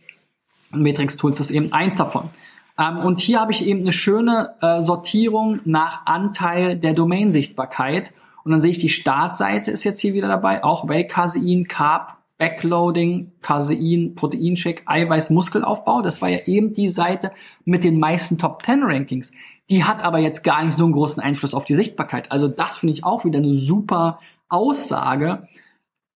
Matrix 0.70 1.18
Tools 1.18 1.40
ist 1.40 1.50
eben 1.50 1.74
eins 1.74 1.96
davon. 1.96 2.30
Ähm, 2.78 2.98
und 2.98 3.20
hier 3.20 3.40
habe 3.40 3.52
ich 3.52 3.66
eben 3.66 3.80
eine 3.80 3.92
schöne 3.92 4.54
äh, 4.62 4.80
Sortierung 4.80 5.60
nach 5.66 6.06
Anteil 6.06 6.78
der 6.78 6.94
Domain-Sichtbarkeit. 6.94 8.14
Und 8.44 8.52
dann 8.52 8.62
sehe 8.62 8.70
ich, 8.70 8.78
die 8.78 8.88
Startseite 8.88 9.70
ist 9.70 9.84
jetzt 9.84 10.00
hier 10.00 10.14
wieder 10.14 10.28
dabei, 10.28 10.64
auch 10.64 10.88
Whey, 10.88 11.06
Casein, 11.06 11.68
Carb, 11.68 12.16
Backloading, 12.38 13.32
Casein, 13.42 14.14
Proteinshake, 14.14 14.82
Eiweiß, 14.86 15.30
Muskelaufbau. 15.30 16.00
Das 16.00 16.22
war 16.22 16.30
ja 16.30 16.40
eben 16.46 16.72
die 16.72 16.88
Seite 16.88 17.32
mit 17.64 17.84
den 17.84 17.98
meisten 17.98 18.38
Top 18.38 18.64
10 18.64 18.84
Rankings. 18.84 19.32
Die 19.68 19.84
hat 19.84 20.02
aber 20.02 20.18
jetzt 20.18 20.44
gar 20.44 20.64
nicht 20.64 20.76
so 20.76 20.84
einen 20.84 20.92
großen 20.92 21.22
Einfluss 21.22 21.54
auf 21.54 21.64
die 21.64 21.74
Sichtbarkeit. 21.74 22.30
Also 22.30 22.48
das 22.48 22.78
finde 22.78 22.94
ich 22.94 23.04
auch 23.04 23.24
wieder 23.24 23.38
eine 23.38 23.54
super 23.54 24.20
Aussage. 24.48 25.48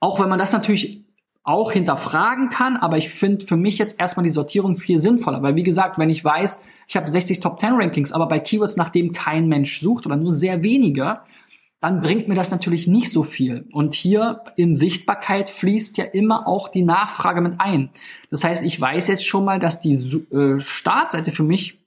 Auch 0.01 0.21
wenn 0.21 0.29
man 0.29 0.39
das 0.39 0.53
natürlich 0.53 1.05
auch 1.43 1.73
hinterfragen 1.73 2.51
kann, 2.51 2.77
aber 2.77 2.99
ich 2.99 3.09
finde 3.09 3.47
für 3.47 3.57
mich 3.57 3.79
jetzt 3.79 3.99
erstmal 3.99 4.25
die 4.25 4.31
Sortierung 4.31 4.77
viel 4.77 4.99
sinnvoller, 4.99 5.43
weil 5.43 5.57
wie 5.57 5.63
gesagt, 5.63 5.99
wenn 5.99 6.11
ich 6.11 6.25
weiß, 6.25 6.65
ich 6.87 6.97
habe 6.97 7.09
60 7.09 7.41
Top 7.41 7.61
10 7.61 7.73
Rankings, 7.75 8.13
aber 8.13 8.27
bei 8.27 8.41
Keywords, 8.41 8.77
nach 8.77 8.91
dem 8.91 9.13
kein 9.13 9.49
Mensch 9.49 9.81
sucht 9.81 10.07
oder 10.07 10.17
nur 10.17 10.35
sehr 10.35 10.63
wenige, 10.63 11.21
dann 11.81 12.03
bringt 12.03 12.29
mir 12.29 12.35
das 12.35 12.51
natürlich 12.51 12.87
nicht 12.87 13.11
so 13.11 13.23
viel. 13.23 13.67
Und 13.73 13.95
hier 13.95 14.43
in 14.57 14.77
Sichtbarkeit 14.77 15.49
fließt 15.49 15.97
ja 15.97 16.05
immer 16.05 16.47
auch 16.47 16.69
die 16.69 16.83
Nachfrage 16.83 17.41
mit 17.41 17.59
ein. 17.59 17.89
Das 18.31 18.45
heißt, 18.45 18.63
ich 18.63 18.79
weiß 18.79 19.09
jetzt 19.09 19.27
schon 19.27 19.47
mal, 19.47 19.59
dass 19.59 19.81
die 19.81 19.95
äh, 19.95 20.59
Startseite 20.61 21.33
für 21.33 21.43
mich 21.43 21.79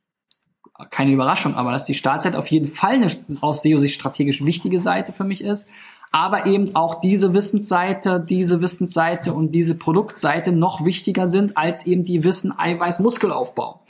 keine 0.89 1.11
Überraschung, 1.11 1.53
aber 1.53 1.71
dass 1.71 1.85
die 1.85 1.93
Startseite 1.93 2.39
auf 2.39 2.47
jeden 2.47 2.65
Fall 2.65 2.93
eine 2.93 3.11
aus 3.41 3.61
SEO-Sicht 3.61 3.93
strategisch 3.93 4.43
wichtige 4.43 4.79
Seite 4.79 5.13
für 5.13 5.23
mich 5.23 5.43
ist 5.43 5.69
aber 6.13 6.45
eben 6.45 6.75
auch 6.75 7.01
diese 7.01 7.33
Wissensseite, 7.33 8.19
diese 8.19 8.61
Wissensseite 8.61 9.33
und 9.33 9.51
diese 9.51 9.73
Produktseite 9.73 10.51
noch 10.51 10.85
wichtiger 10.85 11.27
sind 11.27 11.57
als 11.57 11.87
eben 11.87 12.05
die 12.05 12.23
Wissen 12.23 12.53
Eiweiß 12.57 12.99
Muskelaufbau. 12.99 13.81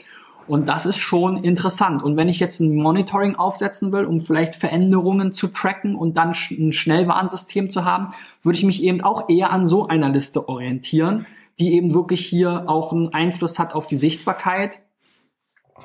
Und 0.46 0.66
das 0.66 0.86
ist 0.86 0.96
schon 0.96 1.36
interessant. 1.36 2.02
Und 2.02 2.16
wenn 2.16 2.30
ich 2.30 2.40
jetzt 2.40 2.60
ein 2.60 2.76
Monitoring 2.76 3.36
aufsetzen 3.36 3.92
will, 3.92 4.06
um 4.06 4.20
vielleicht 4.20 4.56
Veränderungen 4.56 5.32
zu 5.32 5.48
tracken 5.48 5.96
und 5.96 6.16
dann 6.16 6.30
ein 6.50 6.72
Schnellwarnsystem 6.72 7.68
zu 7.68 7.84
haben, 7.84 8.08
würde 8.42 8.56
ich 8.56 8.64
mich 8.64 8.82
eben 8.82 9.02
auch 9.02 9.28
eher 9.28 9.52
an 9.52 9.66
so 9.66 9.86
einer 9.86 10.08
Liste 10.08 10.48
orientieren, 10.48 11.26
die 11.60 11.74
eben 11.74 11.92
wirklich 11.92 12.24
hier 12.24 12.64
auch 12.68 12.92
einen 12.92 13.12
Einfluss 13.12 13.58
hat 13.58 13.74
auf 13.74 13.86
die 13.86 13.96
Sichtbarkeit. 13.96 14.78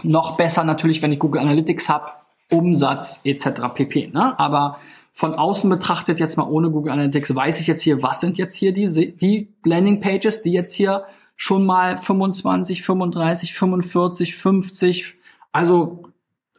Noch 0.03 0.37
besser 0.37 0.63
natürlich, 0.63 1.01
wenn 1.01 1.11
ich 1.11 1.19
Google 1.19 1.41
Analytics 1.41 1.89
habe, 1.89 2.11
Umsatz 2.49 3.19
etc. 3.25 3.61
pp. 3.73 4.07
Ne? 4.07 4.39
Aber 4.39 4.77
von 5.19 5.35
außen 5.35 5.69
betrachtet, 5.69 6.21
jetzt 6.21 6.37
mal 6.37 6.47
ohne 6.47 6.71
Google 6.71 6.93
Analytics, 6.93 7.35
weiß 7.35 7.59
ich 7.59 7.67
jetzt 7.67 7.81
hier, 7.81 8.01
was 8.01 8.21
sind 8.21 8.37
jetzt 8.37 8.55
hier 8.55 8.71
die, 8.71 9.17
die 9.17 9.53
Landing 9.65 9.99
Pages, 9.99 10.43
die 10.43 10.53
jetzt 10.53 10.73
hier 10.73 11.03
schon 11.35 11.65
mal 11.65 11.97
25, 11.97 12.81
35, 12.83 13.53
45, 13.53 14.37
50, 14.37 15.15
also 15.51 16.03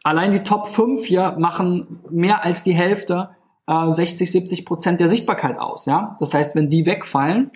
allein 0.03 0.29
die 0.29 0.43
Top 0.43 0.67
5 0.67 1.03
hier 1.03 1.37
machen 1.39 2.01
mehr 2.11 2.45
als 2.45 2.61
die 2.61 2.73
Hälfte, 2.73 3.31
äh, 3.65 3.89
60, 3.89 4.31
70 4.31 4.63
Prozent 4.63 4.99
der 4.99 5.09
Sichtbarkeit 5.09 5.57
aus. 5.57 5.87
Ja, 5.87 6.15
Das 6.19 6.35
heißt, 6.35 6.53
wenn 6.53 6.69
die 6.69 6.85
wegfallen, 6.85 7.49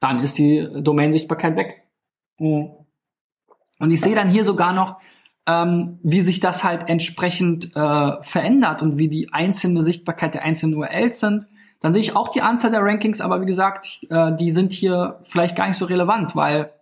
dann 0.00 0.18
ist 0.18 0.36
die 0.36 0.68
Domain-Sichtbarkeit 0.82 1.54
weg. 1.54 1.84
Mhm. 2.40 2.70
Und 3.78 3.90
ich 3.92 4.00
sehe 4.00 4.16
dann 4.16 4.30
hier 4.30 4.42
sogar 4.42 4.72
noch 4.72 4.96
ähm, 5.46 5.98
wie 6.02 6.20
sich 6.20 6.40
das 6.40 6.64
halt 6.64 6.88
entsprechend 6.88 7.76
äh, 7.76 8.22
verändert 8.22 8.82
und 8.82 8.96
wie 8.98 9.08
die 9.08 9.32
einzelne 9.32 9.82
Sichtbarkeit 9.82 10.34
der 10.34 10.42
einzelnen 10.42 10.74
URLs 10.74 11.20
sind, 11.20 11.46
dann 11.80 11.92
sehe 11.92 12.00
ich 12.00 12.16
auch 12.16 12.28
die 12.28 12.40
Anzahl 12.40 12.70
der 12.70 12.82
Rankings, 12.82 13.20
aber 13.20 13.42
wie 13.42 13.46
gesagt, 13.46 14.00
äh, 14.08 14.34
die 14.36 14.50
sind 14.50 14.72
hier 14.72 15.20
vielleicht 15.22 15.54
gar 15.54 15.68
nicht 15.68 15.76
so 15.76 15.84
relevant, 15.84 16.34
weil 16.34 16.72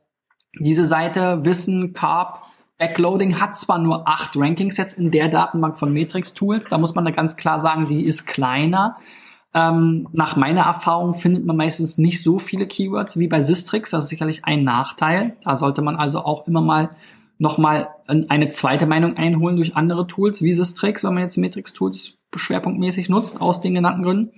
diese 0.61 0.85
Seite 0.85 1.44
Wissen, 1.44 1.92
Carb, 1.92 2.42
Backloading 2.79 3.40
hat 3.40 3.57
zwar 3.57 3.79
nur 3.79 4.09
acht 4.09 4.37
Rankings 4.37 4.77
jetzt 4.77 4.98
in 4.98 5.11
der 5.11 5.29
Datenbank 5.29 5.79
von 5.79 5.92
Matrix 5.92 6.35
Tools, 6.35 6.68
da 6.68 6.79
muss 6.79 6.94
man 6.94 7.05
da 7.05 7.11
ganz 7.11 7.37
klar 7.37 7.61
sagen, 7.61 7.88
die 7.88 8.05
ist 8.05 8.27
kleiner. 8.27 8.96
Ähm, 9.55 10.09
nach 10.12 10.37
meiner 10.37 10.62
Erfahrung 10.62 11.14
findet 11.14 11.44
man 11.44 11.57
meistens 11.57 11.98
nicht 11.98 12.22
so 12.22 12.38
viele 12.38 12.66
Keywords 12.66 13.18
wie 13.18 13.29
bei 13.29 13.40
Sistrix, 13.40 13.90
das 13.90 14.05
ist 14.05 14.11
sicherlich 14.11 14.44
ein 14.44 14.64
Nachteil. 14.64 15.37
Da 15.42 15.57
sollte 15.57 15.83
man 15.83 15.96
also 15.96 16.20
auch 16.20 16.46
immer 16.46 16.61
mal 16.61 16.90
nochmal 17.43 17.89
eine 18.07 18.51
zweite 18.51 18.87
Meinung 18.87 19.17
einholen 19.17 19.57
durch 19.57 19.75
andere 19.75 20.07
Tools 20.07 20.43
wie 20.43 20.53
Sistrix, 20.53 21.03
wenn 21.03 21.15
man 21.15 21.25
jetzt 21.25 21.37
Matrix-Tools 21.37 22.15
schwerpunktmäßig 22.37 23.09
nutzt, 23.09 23.41
aus 23.41 23.61
den 23.61 23.75
genannten 23.75 24.05
Gründen. 24.05 24.31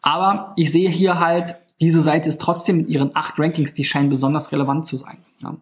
Aber 0.00 0.52
ich 0.56 0.70
sehe 0.70 0.88
hier 0.88 1.18
halt, 1.18 1.56
diese 1.80 2.00
Seite 2.00 2.28
ist 2.28 2.40
trotzdem 2.40 2.76
mit 2.76 2.88
ihren 2.88 3.16
acht 3.16 3.38
Rankings, 3.40 3.74
die 3.74 3.82
scheinen 3.82 4.10
besonders 4.10 4.52
relevant 4.52 4.86
zu 4.86 4.96
sein. 4.96 5.18
Ja. 5.42 5.56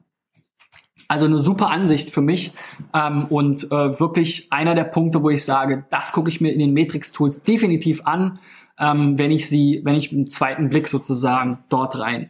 Also 1.08 1.24
eine 1.24 1.38
super 1.38 1.70
Ansicht 1.70 2.10
für 2.10 2.20
mich 2.20 2.52
ähm, 2.92 3.24
und 3.30 3.72
äh, 3.72 3.98
wirklich 3.98 4.52
einer 4.52 4.74
der 4.74 4.84
Punkte, 4.84 5.22
wo 5.22 5.30
ich 5.30 5.42
sage, 5.42 5.86
das 5.90 6.12
gucke 6.12 6.28
ich 6.28 6.42
mir 6.42 6.52
in 6.52 6.58
den 6.58 6.74
Matrix-Tools 6.74 7.44
definitiv 7.44 8.06
an, 8.06 8.38
ähm, 8.78 9.16
wenn 9.16 9.30
ich 9.30 9.48
sie, 9.48 9.80
wenn 9.84 9.94
ich 9.94 10.12
einen 10.12 10.26
zweiten 10.26 10.68
Blick 10.68 10.86
sozusagen 10.86 11.60
dort 11.70 11.98
rein 11.98 12.28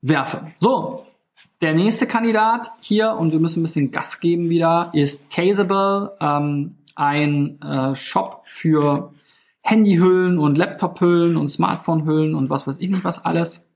werfe. 0.00 0.52
So, 0.60 1.05
der 1.62 1.74
nächste 1.74 2.06
Kandidat 2.06 2.68
hier, 2.80 3.14
und 3.14 3.32
wir 3.32 3.38
müssen 3.38 3.60
ein 3.60 3.62
bisschen 3.64 3.90
Gas 3.90 4.20
geben 4.20 4.50
wieder, 4.50 4.90
ist 4.92 5.30
Caseable, 5.30 6.16
ähm, 6.20 6.76
ein 6.94 7.60
äh, 7.62 7.94
Shop 7.94 8.42
für 8.44 9.12
Handyhüllen 9.62 10.38
und 10.38 10.56
Laptophüllen 10.56 11.36
und 11.36 11.48
Smartphonehüllen 11.48 12.34
und 12.34 12.50
was 12.50 12.66
weiß 12.66 12.78
ich 12.78 12.90
nicht 12.90 13.04
was 13.04 13.24
alles. 13.24 13.70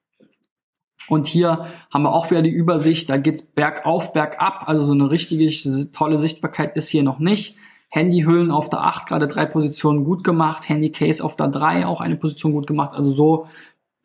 Und 1.09 1.27
hier 1.27 1.66
haben 1.93 2.03
wir 2.03 2.12
auch 2.12 2.31
wieder 2.31 2.43
die 2.43 2.51
Übersicht, 2.51 3.11
da 3.11 3.16
geht's 3.16 3.43
bergauf, 3.43 4.12
bergab, 4.12 4.69
also 4.69 4.85
so 4.85 4.93
eine 4.93 5.11
richtige 5.11 5.51
tolle 5.93 6.19
Sichtbarkeit 6.19 6.77
ist 6.77 6.88
hier 6.88 7.03
noch 7.03 7.19
nicht. 7.19 7.57
Handyhüllen 7.88 8.53
auf 8.53 8.71
der 8.71 8.85
8, 8.85 9.09
gerade 9.09 9.27
drei 9.27 9.47
Positionen 9.47 10.05
gut 10.05 10.23
gemacht, 10.23 10.69
Handycase 10.69 11.25
auf 11.25 11.35
der 11.35 11.49
3, 11.49 11.87
auch 11.87 12.01
eine 12.01 12.14
Position 12.14 12.53
gut 12.53 12.69
gemacht, 12.69 12.95
also 12.95 13.11
so 13.11 13.49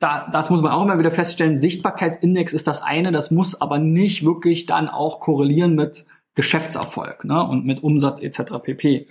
da, 0.06 0.28
das 0.32 0.52
muss 0.52 0.62
man 0.62 0.72
auch 0.72 0.84
immer 0.84 1.00
wieder 1.00 1.10
feststellen, 1.10 1.60
Sichtbarkeitsindex 1.60 2.54
ist 2.54 2.68
das 2.68 2.84
eine, 2.84 3.12
das 3.12 3.32
muss 3.32 3.60
aber 3.60 3.80
nicht 3.80 4.24
wirklich 4.24 4.68
dann 4.68 4.88
auch 4.88 5.20
korrelieren 5.20 5.74
mit 5.74 6.06
Geschäftserfolg 6.36 7.26
ne, 7.26 7.44
und 7.44 7.66
mit 7.66 7.82
Umsatz 7.82 8.22
etc. 8.22 8.60
pp. 8.62 9.08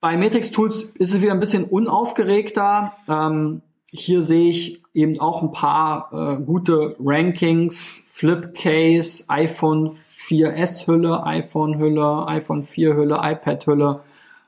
Bei 0.00 0.16
Matrix 0.16 0.52
Tools 0.52 0.82
ist 0.82 1.12
es 1.12 1.20
wieder 1.20 1.32
ein 1.32 1.40
bisschen 1.40 1.64
unaufgeregter. 1.64 2.92
Ähm, 3.08 3.62
hier 3.90 4.22
sehe 4.22 4.50
ich 4.50 4.84
eben 4.94 5.18
auch 5.18 5.42
ein 5.42 5.50
paar 5.50 6.12
äh, 6.12 6.42
gute 6.44 6.94
Rankings, 7.00 8.04
Flipcase, 8.08 9.24
iPhone 9.28 9.88
4S 9.88 10.86
Hülle, 10.86 11.24
iPhone 11.26 11.78
Hülle, 11.78 12.28
iPhone 12.28 12.62
4 12.62 12.94
Hülle, 12.94 13.20
iPad 13.20 13.66
Hülle, 13.66 14.00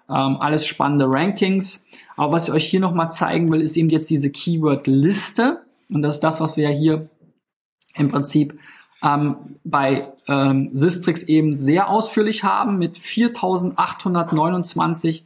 ähm, 0.09 0.37
alles 0.39 0.65
spannende 0.65 1.07
Rankings. 1.09 1.84
Aber 2.17 2.33
was 2.33 2.49
ich 2.49 2.55
euch 2.55 2.67
hier 2.67 2.81
nochmal 2.81 3.11
zeigen 3.11 3.51
will, 3.51 3.61
ist 3.61 3.77
eben 3.77 3.91
jetzt 3.91 4.11
diese 4.11 4.31
Keyword-Liste. 4.31 5.63
Und 5.93 6.03
das 6.03 6.17
ist 6.17 6.25
das, 6.25 6.41
was 6.41 6.57
wir 6.57 6.71
ja 6.71 6.77
hier 6.77 7.09
im 7.97 8.09
Prinzip 8.09 8.59
ähm, 9.03 9.37
bei 9.65 10.13
ähm, 10.29 10.71
Sistrix 10.73 11.25
eben 11.25 11.59
sehr 11.59 11.91
ausführlich 11.91 12.45
haben 12.45 12.79
mit 12.79 12.97
4829 12.97 15.25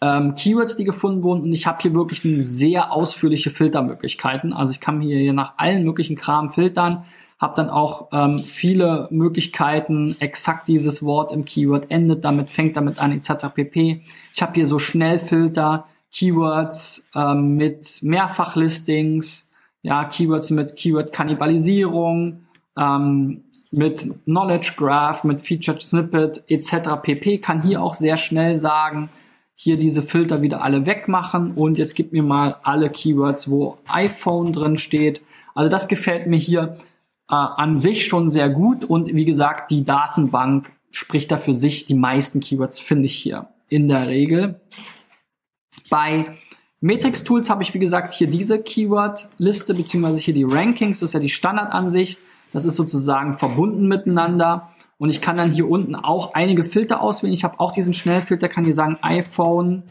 ähm, 0.00 0.34
Keywords, 0.34 0.76
die 0.76 0.84
gefunden 0.84 1.22
wurden. 1.22 1.42
Und 1.42 1.52
ich 1.52 1.66
habe 1.66 1.78
hier 1.82 1.94
wirklich 1.94 2.22
sehr 2.22 2.92
ausführliche 2.92 3.50
Filtermöglichkeiten. 3.50 4.52
Also 4.52 4.72
ich 4.72 4.80
kann 4.80 5.00
hier 5.00 5.32
nach 5.32 5.54
allen 5.58 5.84
möglichen 5.84 6.16
Kram 6.16 6.50
filtern, 6.50 7.04
habe 7.38 7.54
dann 7.56 7.70
auch 7.70 8.08
ähm, 8.12 8.38
viele 8.38 9.08
Möglichkeiten, 9.10 10.16
exakt 10.20 10.68
dieses 10.68 11.04
Wort 11.04 11.32
im 11.32 11.44
Keyword 11.44 11.90
endet 11.90 12.24
damit, 12.24 12.50
fängt 12.50 12.76
damit 12.76 13.00
an, 13.00 13.12
etc. 13.12 13.46
pp. 13.54 14.02
Ich 14.32 14.42
habe 14.42 14.54
hier 14.54 14.66
so 14.66 14.78
Schnellfilter, 14.78 15.86
Keywords 16.12 17.10
ähm, 17.14 17.56
mit 17.56 17.98
Mehrfachlistings, 18.02 19.52
ja, 19.82 20.04
Keywords 20.04 20.50
mit 20.50 20.76
Keyword-Kannibalisierung, 20.76 22.46
ähm, 22.76 23.44
mit 23.70 24.24
Knowledge 24.24 24.72
Graph, 24.76 25.24
mit 25.24 25.40
Featured 25.40 25.82
Snippet 25.82 26.42
etc. 26.48 27.00
pp. 27.02 27.38
Kann 27.38 27.62
hier 27.62 27.82
auch 27.82 27.94
sehr 27.94 28.16
schnell 28.16 28.54
sagen, 28.54 29.08
hier 29.54 29.76
diese 29.76 30.02
Filter 30.02 30.42
wieder 30.42 30.62
alle 30.62 30.86
wegmachen 30.86 31.52
und 31.52 31.78
jetzt 31.78 31.94
gib 31.94 32.12
mir 32.12 32.22
mal 32.22 32.56
alle 32.62 32.90
Keywords, 32.90 33.50
wo 33.50 33.78
iPhone 33.88 34.52
drin 34.52 34.78
steht. 34.78 35.22
Also 35.54 35.70
das 35.70 35.86
gefällt 35.86 36.26
mir 36.26 36.38
hier 36.38 36.78
äh, 37.28 37.34
an 37.34 37.78
sich 37.78 38.06
schon 38.06 38.28
sehr 38.28 38.48
gut 38.48 38.84
und 38.84 39.14
wie 39.14 39.26
gesagt, 39.26 39.70
die 39.70 39.84
Datenbank 39.84 40.72
spricht 40.90 41.30
da 41.30 41.36
für 41.36 41.54
sich. 41.54 41.86
Die 41.86 41.94
meisten 41.94 42.40
Keywords 42.40 42.80
finde 42.80 43.06
ich 43.06 43.16
hier 43.16 43.48
in 43.68 43.88
der 43.88 44.08
Regel. 44.08 44.60
Bei 45.90 46.38
Matrix 46.80 47.24
Tools 47.24 47.50
habe 47.50 47.62
ich, 47.62 47.74
wie 47.74 47.78
gesagt, 47.78 48.14
hier 48.14 48.26
diese 48.26 48.62
Keyword-Liste, 48.62 49.74
beziehungsweise 49.74 50.20
hier 50.20 50.34
die 50.34 50.44
Rankings, 50.44 51.00
das 51.00 51.10
ist 51.10 51.14
ja 51.14 51.20
die 51.20 51.28
Standardansicht. 51.28 52.18
Das 52.52 52.64
ist 52.64 52.76
sozusagen 52.76 53.34
verbunden 53.34 53.86
miteinander. 53.86 54.70
Und 54.98 55.10
ich 55.10 55.20
kann 55.20 55.36
dann 55.36 55.52
hier 55.52 55.68
unten 55.68 55.94
auch 55.94 56.34
einige 56.34 56.64
Filter 56.64 57.00
auswählen. 57.00 57.32
Ich 57.32 57.44
habe 57.44 57.60
auch 57.60 57.72
diesen 57.72 57.94
Schnellfilter, 57.94 58.48
kann 58.48 58.64
hier 58.64 58.74
sagen 58.74 58.98
iPhone 59.02 59.84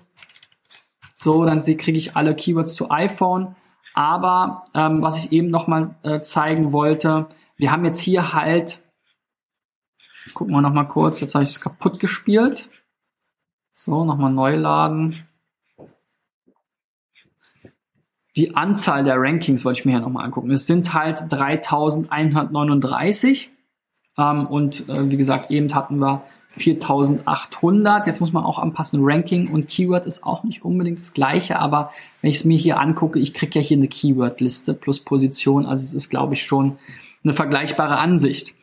So, 1.16 1.46
dann 1.46 1.62
kriege 1.62 1.98
ich 1.98 2.16
alle 2.16 2.36
Keywords 2.36 2.76
zu 2.76 2.92
iPhone. 2.92 3.56
Aber 3.94 4.66
ähm, 4.76 5.02
was 5.02 5.18
ich 5.18 5.32
eben 5.32 5.50
nochmal 5.50 5.96
äh, 6.04 6.22
zeigen 6.22 6.72
wollte, 6.72 7.28
wir 7.58 7.72
haben 7.72 7.86
jetzt 7.86 8.00
hier 8.00 8.34
halt, 8.34 8.80
gucken 10.34 10.54
wir 10.54 10.62
nochmal 10.62 10.88
kurz, 10.88 11.20
jetzt 11.20 11.34
habe 11.36 11.44
ich 11.44 11.52
es 11.52 11.60
kaputt 11.60 12.00
gespielt. 12.00 12.70
So, 13.74 14.06
nochmal 14.06 14.32
neu 14.32 14.56
laden. 14.56 15.29
Die 18.40 18.56
Anzahl 18.56 19.04
der 19.04 19.18
Rankings 19.18 19.66
wollte 19.66 19.82
ich 19.82 19.86
mir 19.86 19.92
hier 19.92 20.00
nochmal 20.00 20.24
angucken. 20.24 20.50
Es 20.52 20.66
sind 20.66 20.94
halt 20.94 21.26
3139. 21.30 23.52
Ähm, 24.18 24.48
und 24.48 24.88
äh, 24.88 25.12
wie 25.12 25.18
gesagt, 25.18 25.52
eben 25.52 25.76
hatten 25.76 26.00
wir 26.00 26.22
4800. 26.52 28.08
Jetzt 28.08 28.22
muss 28.22 28.32
man 28.32 28.46
auch 28.46 28.58
anpassen, 28.58 29.02
Ranking 29.04 29.52
und 29.52 29.68
Keyword 29.68 30.06
ist 30.06 30.24
auch 30.24 30.46
nicht 30.46 30.64
unbedingt 30.64 31.02
das 31.02 31.12
gleiche, 31.12 31.60
aber 31.60 31.92
wenn 32.22 32.30
ich 32.30 32.38
es 32.38 32.46
mir 32.46 32.58
hier 32.58 32.80
angucke, 32.80 33.20
ich 33.20 33.34
kriege 33.34 33.60
ja 33.60 33.66
hier 33.66 33.76
eine 33.76 33.90
Keyword-Liste 33.90 34.74
plus 34.74 35.02
Position, 35.02 35.66
also 35.66 35.84
es 35.84 35.94
ist, 35.94 36.10
glaube 36.10 36.36
ich, 36.36 36.44
schon 36.44 36.78
eine 37.26 37.34
vergleichbare 37.34 37.98
Ansicht. 37.98 38.54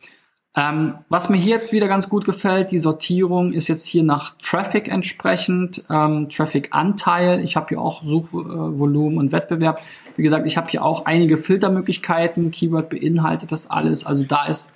Ähm, 0.57 0.95
was 1.07 1.29
mir 1.29 1.37
hier 1.37 1.55
jetzt 1.55 1.71
wieder 1.71 1.87
ganz 1.87 2.09
gut 2.09 2.25
gefällt, 2.25 2.71
die 2.71 2.79
Sortierung 2.79 3.53
ist 3.53 3.67
jetzt 3.67 3.85
hier 3.85 4.01
nach 4.01 4.35
Traffic 4.41 4.87
entsprechend, 4.87 5.85
ähm, 5.91 6.29
Traffic-Anteil. 6.29 7.41
Ich 7.41 7.55
habe 7.55 7.67
hier 7.69 7.79
auch 7.79 8.03
Suchvolumen 8.03 9.19
und 9.19 9.31
Wettbewerb. 9.31 9.79
Wie 10.15 10.23
gesagt, 10.23 10.47
ich 10.47 10.57
habe 10.57 10.67
hier 10.67 10.83
auch 10.83 11.05
einige 11.05 11.37
Filtermöglichkeiten. 11.37 12.49
Keyword 12.49 12.89
beinhaltet 12.89 13.51
das 13.51 13.69
alles. 13.69 14.03
Also 14.03 14.25
da 14.25 14.47
ist 14.47 14.73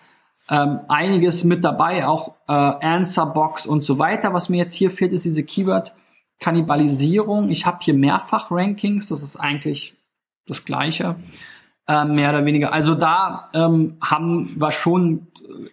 ähm, 0.51 0.81
einiges 0.87 1.43
mit 1.45 1.63
dabei, 1.63 2.05
auch 2.05 2.35
äh, 2.47 2.51
Answerbox 2.51 3.65
und 3.65 3.83
so 3.83 3.97
weiter. 3.97 4.33
Was 4.33 4.49
mir 4.49 4.57
jetzt 4.57 4.75
hier 4.75 4.91
fehlt, 4.91 5.13
ist 5.13 5.25
diese 5.25 5.43
Keyword-Kannibalisierung. 5.43 7.49
Ich 7.49 7.65
habe 7.65 7.79
hier 7.81 7.95
mehrfach 7.95 8.51
Rankings, 8.51 9.07
das 9.07 9.23
ist 9.23 9.35
eigentlich 9.35 9.97
das 10.45 10.63
Gleiche, 10.63 11.15
äh, 11.87 12.05
mehr 12.05 12.29
oder 12.29 12.45
weniger. 12.45 12.73
Also 12.73 12.95
da 12.95 13.49
ähm, 13.53 13.97
haben 14.01 14.53
wir 14.55 14.71
schon 14.71 15.27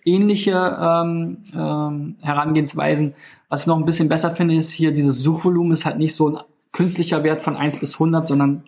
ähnliche 0.04 0.78
ähm, 0.80 1.44
ähm, 1.54 2.16
Herangehensweisen. 2.20 3.14
Was 3.48 3.62
ich 3.62 3.66
noch 3.66 3.78
ein 3.78 3.84
bisschen 3.84 4.08
besser 4.08 4.30
finde, 4.30 4.54
ist 4.54 4.72
hier 4.72 4.92
dieses 4.92 5.18
Suchvolumen 5.18 5.72
ist 5.72 5.84
halt 5.84 5.98
nicht 5.98 6.14
so 6.14 6.30
ein 6.30 6.38
künstlicher 6.72 7.24
Wert 7.24 7.40
von 7.40 7.56
1 7.56 7.80
bis 7.80 7.94
100, 7.94 8.26
sondern 8.26 8.64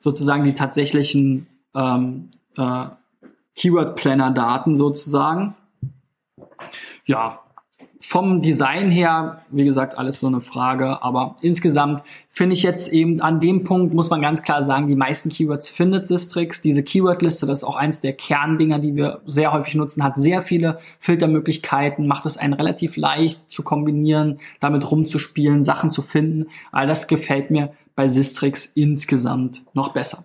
sozusagen 0.00 0.44
die 0.44 0.54
tatsächlichen 0.54 1.46
ähm, 1.74 2.30
äh, 2.56 2.86
Keyword-Planner-Daten 3.56 4.76
sozusagen. 4.76 5.54
Ja, 7.06 7.40
vom 8.00 8.42
Design 8.42 8.90
her, 8.90 9.42
wie 9.50 9.64
gesagt, 9.64 9.98
alles 9.98 10.20
so 10.20 10.28
eine 10.28 10.40
Frage, 10.40 11.02
aber 11.02 11.36
insgesamt 11.40 12.02
finde 12.28 12.54
ich 12.54 12.62
jetzt 12.62 12.92
eben 12.92 13.20
an 13.20 13.40
dem 13.40 13.64
Punkt, 13.64 13.92
muss 13.92 14.10
man 14.10 14.20
ganz 14.20 14.42
klar 14.42 14.62
sagen, 14.62 14.86
die 14.86 14.96
meisten 14.96 15.30
Keywords 15.30 15.68
findet 15.68 16.06
Sistrix. 16.06 16.62
Diese 16.62 16.82
Keyword-Liste, 16.82 17.46
das 17.46 17.60
ist 17.60 17.64
auch 17.64 17.76
eins 17.76 18.00
der 18.00 18.12
Kerndinger, 18.12 18.78
die 18.78 18.94
wir 18.94 19.20
sehr 19.26 19.52
häufig 19.52 19.74
nutzen, 19.74 20.04
hat 20.04 20.14
sehr 20.16 20.42
viele 20.42 20.78
Filtermöglichkeiten, 21.00 22.06
macht 22.06 22.26
es 22.26 22.36
einen 22.36 22.52
relativ 22.52 22.96
leicht 22.96 23.50
zu 23.50 23.62
kombinieren, 23.62 24.38
damit 24.60 24.88
rumzuspielen, 24.90 25.64
Sachen 25.64 25.90
zu 25.90 26.02
finden. 26.02 26.46
All 26.70 26.86
das 26.86 27.08
gefällt 27.08 27.50
mir 27.50 27.72
bei 27.96 28.08
Sistrix 28.08 28.64
insgesamt 28.64 29.64
noch 29.74 29.88
besser. 29.88 30.24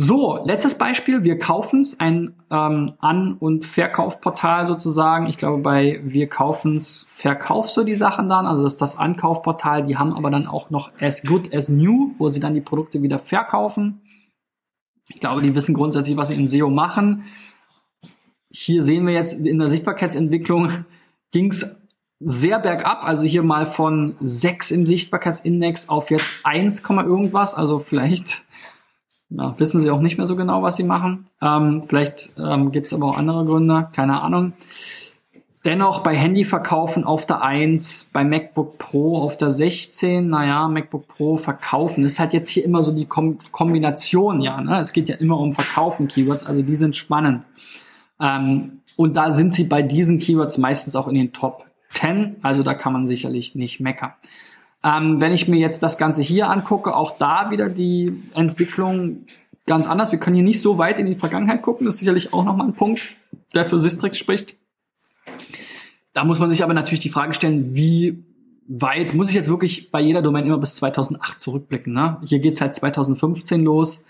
So, 0.00 0.38
letztes 0.44 0.78
Beispiel. 0.78 1.24
Wir 1.24 1.40
kaufen's, 1.40 1.98
ein 1.98 2.36
ähm, 2.52 2.92
An- 3.00 3.34
und 3.34 3.66
Verkaufportal 3.66 4.64
sozusagen. 4.64 5.26
Ich 5.26 5.38
glaube, 5.38 5.60
bei 5.60 6.00
Wir 6.04 6.28
kaufen's 6.28 7.04
verkaufst 7.08 7.76
du 7.76 7.82
die 7.82 7.96
Sachen 7.96 8.28
dann. 8.28 8.46
Also 8.46 8.62
das 8.62 8.74
ist 8.74 8.80
das 8.80 8.96
Ankaufportal. 8.96 9.82
Die 9.82 9.96
haben 9.96 10.12
aber 10.12 10.30
dann 10.30 10.46
auch 10.46 10.70
noch 10.70 10.92
As 11.00 11.22
Good 11.24 11.52
as 11.52 11.68
New, 11.68 12.14
wo 12.16 12.28
sie 12.28 12.38
dann 12.38 12.54
die 12.54 12.60
Produkte 12.60 13.02
wieder 13.02 13.18
verkaufen. 13.18 14.00
Ich 15.08 15.18
glaube, 15.18 15.42
die 15.42 15.56
wissen 15.56 15.74
grundsätzlich, 15.74 16.16
was 16.16 16.28
sie 16.28 16.36
in 16.36 16.46
SEO 16.46 16.70
machen. 16.70 17.24
Hier 18.52 18.84
sehen 18.84 19.04
wir 19.04 19.14
jetzt 19.14 19.32
in 19.32 19.58
der 19.58 19.66
Sichtbarkeitsentwicklung 19.66 20.84
ging's 21.32 21.88
sehr 22.20 22.60
bergab. 22.60 23.04
Also 23.04 23.24
hier 23.24 23.42
mal 23.42 23.66
von 23.66 24.14
6 24.20 24.70
im 24.70 24.86
Sichtbarkeitsindex 24.86 25.88
auf 25.88 26.12
jetzt 26.12 26.34
1, 26.44 26.88
irgendwas. 26.88 27.54
Also 27.54 27.80
vielleicht 27.80 28.44
ja, 29.30 29.54
wissen 29.58 29.80
sie 29.80 29.90
auch 29.90 30.00
nicht 30.00 30.16
mehr 30.16 30.26
so 30.26 30.36
genau, 30.36 30.62
was 30.62 30.76
sie 30.76 30.84
machen. 30.84 31.26
Ähm, 31.42 31.82
vielleicht 31.82 32.30
ähm, 32.38 32.72
gibt 32.72 32.86
es 32.86 32.94
aber 32.94 33.06
auch 33.06 33.18
andere 33.18 33.44
Gründe, 33.44 33.88
keine 33.92 34.22
Ahnung. 34.22 34.54
Dennoch 35.64 36.02
bei 36.02 36.14
Handyverkaufen 36.14 37.04
auf 37.04 37.26
der 37.26 37.42
1, 37.42 38.10
bei 38.12 38.24
MacBook 38.24 38.78
Pro 38.78 39.18
auf 39.18 39.36
der 39.36 39.50
16, 39.50 40.28
naja, 40.28 40.66
MacBook 40.68 41.08
Pro 41.08 41.36
verkaufen. 41.36 42.04
Ist 42.04 42.20
halt 42.20 42.32
jetzt 42.32 42.48
hier 42.48 42.64
immer 42.64 42.82
so 42.82 42.92
die 42.92 43.06
Kom 43.06 43.38
Kombination, 43.50 44.40
ja. 44.40 44.60
Ne? 44.60 44.78
Es 44.78 44.92
geht 44.92 45.08
ja 45.08 45.16
immer 45.16 45.38
um 45.38 45.52
Verkaufen 45.52 46.08
Keywords, 46.08 46.46
also 46.46 46.62
die 46.62 46.76
sind 46.76 46.96
spannend. 46.96 47.44
Ähm, 48.20 48.80
und 48.96 49.16
da 49.16 49.30
sind 49.32 49.52
sie 49.52 49.64
bei 49.64 49.82
diesen 49.82 50.18
Keywords 50.20 50.58
meistens 50.58 50.96
auch 50.96 51.08
in 51.08 51.16
den 51.16 51.32
Top 51.32 51.66
10, 51.90 52.36
also 52.42 52.62
da 52.62 52.74
kann 52.74 52.92
man 52.92 53.06
sicherlich 53.06 53.54
nicht 53.54 53.80
meckern. 53.80 54.12
Ähm, 54.84 55.20
wenn 55.20 55.32
ich 55.32 55.48
mir 55.48 55.58
jetzt 55.58 55.82
das 55.82 55.98
Ganze 55.98 56.22
hier 56.22 56.50
angucke, 56.50 56.94
auch 56.94 57.18
da 57.18 57.50
wieder 57.50 57.68
die 57.68 58.12
Entwicklung 58.34 59.26
ganz 59.66 59.86
anders. 59.86 60.10
Wir 60.10 60.18
können 60.18 60.36
hier 60.36 60.44
nicht 60.44 60.62
so 60.62 60.78
weit 60.78 60.98
in 60.98 61.06
die 61.06 61.14
Vergangenheit 61.14 61.62
gucken. 61.62 61.86
Das 61.86 61.96
ist 61.96 62.00
sicherlich 62.00 62.32
auch 62.32 62.44
nochmal 62.44 62.66
ein 62.66 62.74
Punkt, 62.74 63.02
der 63.54 63.64
für 63.64 63.78
Sistrix 63.78 64.18
spricht. 64.18 64.56
Da 66.14 66.24
muss 66.24 66.40
man 66.40 66.50
sich 66.50 66.64
aber 66.64 66.74
natürlich 66.74 67.00
die 67.00 67.10
Frage 67.10 67.34
stellen, 67.34 67.76
wie 67.76 68.24
weit 68.66 69.14
muss 69.14 69.28
ich 69.28 69.34
jetzt 69.34 69.48
wirklich 69.48 69.90
bei 69.90 70.00
jeder 70.00 70.22
Domain 70.22 70.46
immer 70.46 70.58
bis 70.58 70.76
2008 70.76 71.38
zurückblicken. 71.40 71.92
Ne? 71.92 72.20
Hier 72.24 72.40
geht's 72.40 72.60
halt 72.60 72.74
2015 72.74 73.62
los. 73.62 74.04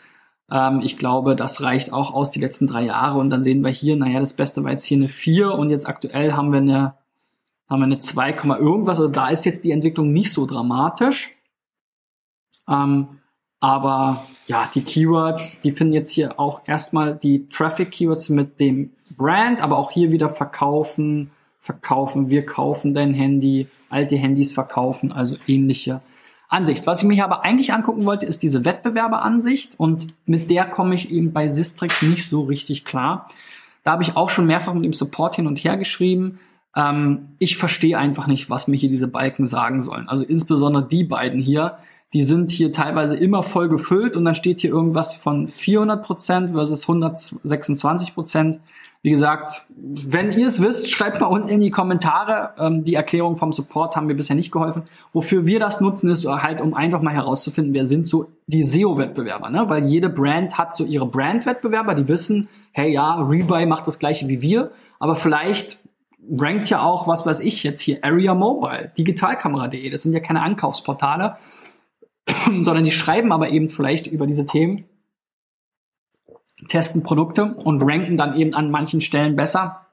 Ähm, 0.51 0.81
ich 0.83 0.97
glaube, 0.97 1.37
das 1.37 1.63
reicht 1.63 1.93
auch 1.93 2.13
aus 2.15 2.31
die 2.31 2.41
letzten 2.41 2.67
drei 2.67 2.85
Jahre. 2.85 3.19
Und 3.19 3.31
dann 3.31 3.45
sehen 3.45 3.63
wir 3.63 3.71
hier, 3.71 3.97
naja, 3.97 4.21
das 4.21 4.35
Beste 4.35 4.65
war 4.65 4.73
jetzt 4.73 4.85
hier 4.85 4.97
eine 4.97 5.09
4 5.09 5.53
und 5.53 5.71
jetzt 5.71 5.89
aktuell 5.89 6.33
haben 6.33 6.53
wir 6.53 6.61
eine 6.61 6.95
haben 7.69 7.81
wir 7.81 7.85
eine 7.85 7.99
2, 7.99 8.31
irgendwas. 8.59 8.99
Also 8.99 9.11
da 9.11 9.29
ist 9.29 9.45
jetzt 9.45 9.65
die 9.65 9.73
Entwicklung 9.73 10.13
nicht 10.13 10.33
so 10.33 10.47
dramatisch. 10.47 11.37
Ähm, 12.69 13.09
aber 13.61 14.25
ja, 14.47 14.69
die 14.75 14.83
Keywords, 14.83 15.61
die 15.61 15.73
finden 15.73 15.93
jetzt 15.93 16.11
hier 16.11 16.39
auch 16.39 16.63
erstmal 16.67 17.17
die 17.17 17.49
Traffic-Keywords 17.49 18.29
mit 18.29 18.61
dem 18.61 18.93
Brand, 19.17 19.63
aber 19.63 19.79
auch 19.79 19.91
hier 19.91 20.13
wieder 20.13 20.29
verkaufen, 20.29 21.31
verkaufen, 21.61 22.31
wir 22.31 22.47
kaufen 22.47 22.95
dein 22.95 23.13
Handy, 23.15 23.67
alte 23.91 24.17
Handys 24.17 24.53
verkaufen, 24.53 25.13
also 25.13 25.37
ähnliche 25.49 26.01
Ansicht. 26.49 26.87
Was 26.87 27.03
ich 27.03 27.09
mich 27.09 27.23
aber 27.23 27.45
eigentlich 27.45 27.73
angucken 27.73 28.07
wollte, 28.07 28.27
ist 28.27 28.43
diese 28.43 28.65
Wettbewerberansicht 28.65 29.75
und 29.77 30.07
mit 30.25 30.51
der 30.51 30.65
komme 30.65 30.95
ich 30.95 31.11
eben 31.11 31.33
bei 31.33 31.49
Sistrix 31.49 32.03
nicht 32.03 32.29
so 32.29 32.43
richtig 32.43 32.85
klar. 32.85 33.29
Da 33.83 33.93
habe 33.93 34.03
ich 34.03 34.17
auch 34.17 34.31
schon 34.31 34.47
mehrfach 34.47 34.73
mit 34.73 34.85
dem 34.85 34.93
Support 34.93 35.37
hin 35.37 35.47
und 35.47 35.59
her 35.59 35.77
geschrieben. 35.77 36.39
Ähm, 36.79 37.31
ich 37.41 37.57
verstehe 37.57 37.99
einfach 37.99 38.29
nicht, 38.29 38.49
was 38.49 38.69
mir 38.69 38.77
hier 38.77 38.89
diese 38.89 39.09
Balken 39.09 39.47
sagen 39.47 39.83
sollen. 39.83 40.09
Also 40.09 40.25
insbesondere 40.25 40.87
die 40.87 41.03
beiden 41.03 41.41
hier, 41.41 41.79
die 42.15 42.23
sind 42.23 42.51
hier 42.53 42.73
teilweise 42.73 43.17
immer 43.17 43.43
voll 43.43 43.69
gefüllt 43.69 44.17
und 44.17 44.25
dann 44.25 44.37
steht 44.37 44.61
hier 44.61 44.71
irgendwas 44.71 45.15
von 45.15 45.49
400 45.49 46.03
Prozent 46.03 46.53
versus 46.53 46.83
126 46.83 48.15
Prozent. 48.15 48.61
Wie 49.03 49.11
gesagt, 49.11 49.63
wenn 49.77 50.33
ihr 50.33 50.47
es 50.47 50.63
wisst, 50.63 50.91
schreibt 50.91 51.21
mal 51.21 51.27
unten 51.27 51.49
in 51.49 51.61
die 51.61 51.71
Kommentare. 51.71 52.55
Ähm, 52.59 52.85
die 52.85 52.95
Erklärung 52.95 53.37
vom 53.37 53.53
Support 53.53 53.97
haben 53.97 54.07
mir 54.07 54.15
bisher 54.15 54.37
nicht 54.37 54.53
geholfen. 54.53 54.83
Wofür 55.13 55.47
wir 55.47 55.61
das 55.61 55.81
nutzen, 55.81 56.09
ist 56.09 56.27
halt, 56.27 56.61
um 56.61 56.75
einfach 56.75 57.03
mal 57.03 57.13
herauszufinden, 57.13 57.75
wer 57.75 57.87
sind 57.87 58.07
so 58.07 58.31
die 58.47 58.63
SEO-Wettbewerber. 58.63 59.51
Ne? 59.51 59.65
Weil 59.69 59.85
jede 59.85 60.09
Brand 60.09 60.59
hat 60.59 60.75
so 60.75 60.85
ihre 60.85 61.07
Brand-Wettbewerber, 61.07 61.95
die 61.95 62.09
wissen, 62.09 62.49
hey 62.73 62.93
ja, 62.93 63.17
Rebuy 63.17 63.67
macht 63.67 63.87
das 63.87 63.99
gleiche 63.99 64.29
wie 64.29 64.43
wir, 64.43 64.71
aber 64.99 65.15
vielleicht 65.15 65.81
rankt 66.31 66.71
ja 66.71 66.83
auch, 66.83 67.07
was 67.07 67.27
weiß 67.27 67.41
ich 67.41 67.63
jetzt 67.63 67.81
hier, 67.81 68.03
Area 68.03 68.35
Mobile, 68.35 68.93
digitalkamera.de. 68.97 69.89
Das 69.91 70.03
sind 70.03 70.13
ja 70.13 70.21
keine 70.21 70.43
Ankaufsportale, 70.43 71.37
sondern 72.63 72.85
die 72.85 72.91
schreiben 72.91 73.33
aber 73.33 73.51
eben 73.51 73.71
vielleicht 73.71 74.07
über 74.07 74.27
diese 74.27 74.47
Themen, 74.47 74.85
testen 76.69 77.03
Produkte 77.03 77.55
und 77.55 77.83
ranken 77.83 78.17
dann 78.17 78.37
eben 78.37 78.55
an 78.55 78.71
manchen 78.71 79.01
Stellen 79.01 79.37
besser. 79.37 79.87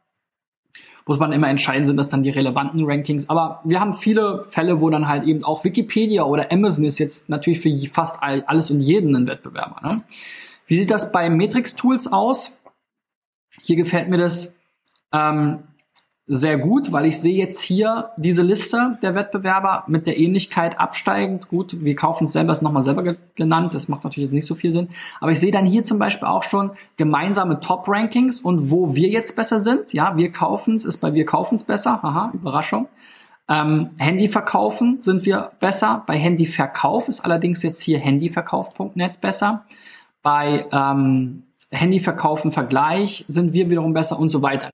Muss 1.08 1.19
man 1.19 1.32
immer 1.32 1.50
entscheiden, 1.50 1.86
sind 1.86 1.98
das 1.98 2.10
dann 2.10 2.24
die 2.24 2.32
relevanten 2.32 2.84
Rankings. 2.84 3.30
Aber 3.30 3.62
wir 3.63 3.80
haben 3.80 3.93
viele 3.93 4.43
Fälle, 4.50 4.82
wo 4.82 4.89
dann 4.89 5.08
halt 5.08 5.24
eben 5.26 5.43
auch 5.43 5.63
Wikipedia 5.63 6.24
oder 6.24 6.52
Amazon 6.52 6.84
ist 6.84 6.98
jetzt 6.98 7.30
natürlich 7.30 7.60
für 7.60 7.71
fast 7.89 8.24
alles 8.24 8.71
und 8.71 8.82
jeden 8.82 9.15
ein 9.15 9.28
Wettbewerber. 9.28 9.88
Ne? 9.88 10.02
Wie 10.65 10.78
sieht 10.78 10.89
das 10.89 11.12
bei 11.12 11.30
Matrix 11.30 11.76
Tools 11.76 12.12
aus? 12.12 12.58
Hier 13.62 13.76
gefällt 13.76 14.10
mir 14.10 14.17
das. 14.17 14.60
Ähm, 15.13 15.60
sehr 16.27 16.57
gut, 16.57 16.91
weil 16.91 17.05
ich 17.05 17.19
sehe 17.19 17.35
jetzt 17.35 17.61
hier 17.61 18.09
diese 18.17 18.41
Liste 18.41 18.97
der 19.03 19.13
Wettbewerber 19.13 19.83
mit 19.88 20.07
der 20.07 20.17
Ähnlichkeit 20.17 20.79
absteigend. 20.79 21.49
Gut, 21.49 21.83
wir 21.83 21.95
kaufen 21.95 22.25
es 22.25 22.33
selber, 22.33 22.51
ist 22.51 22.63
nochmal 22.63 22.81
selber 22.81 23.03
ge 23.03 23.17
genannt, 23.35 23.75
das 23.75 23.89
macht 23.89 24.03
natürlich 24.03 24.27
jetzt 24.27 24.33
nicht 24.33 24.47
so 24.47 24.55
viel 24.55 24.71
Sinn. 24.71 24.89
Aber 25.19 25.31
ich 25.31 25.39
sehe 25.39 25.51
dann 25.51 25.65
hier 25.65 25.83
zum 25.83 25.99
Beispiel 25.99 26.27
auch 26.27 26.41
schon 26.41 26.71
gemeinsame 26.97 27.59
Top-Rankings 27.59 28.39
und 28.39 28.71
wo 28.71 28.95
wir 28.95 29.09
jetzt 29.09 29.35
besser 29.35 29.61
sind. 29.61 29.93
Ja, 29.93 30.17
wir 30.17 30.31
kaufen 30.31 30.77
es, 30.77 30.85
ist 30.85 30.97
bei 30.97 31.13
wir 31.13 31.25
kaufen 31.25 31.55
es 31.55 31.63
besser. 31.63 32.01
Haha, 32.01 32.31
Überraschung. 32.33 32.88
Ähm, 33.47 33.91
Handy 33.99 34.27
verkaufen 34.27 34.99
sind 35.01 35.25
wir 35.25 35.51
besser. 35.59 36.03
Bei 36.07 36.17
Handyverkauf 36.17 37.07
ist 37.07 37.21
allerdings 37.21 37.61
jetzt 37.61 37.81
hier 37.81 37.99
handyverkauf.net 37.99 39.21
besser. 39.21 39.65
Bei 40.23 40.65
ähm, 40.71 41.43
Handyverkaufen 41.71 42.51
Vergleich 42.51 43.25
sind 43.27 43.53
wir 43.53 43.69
wiederum 43.69 43.93
besser 43.93 44.17
und 44.17 44.29
so 44.29 44.41
weiter. 44.41 44.71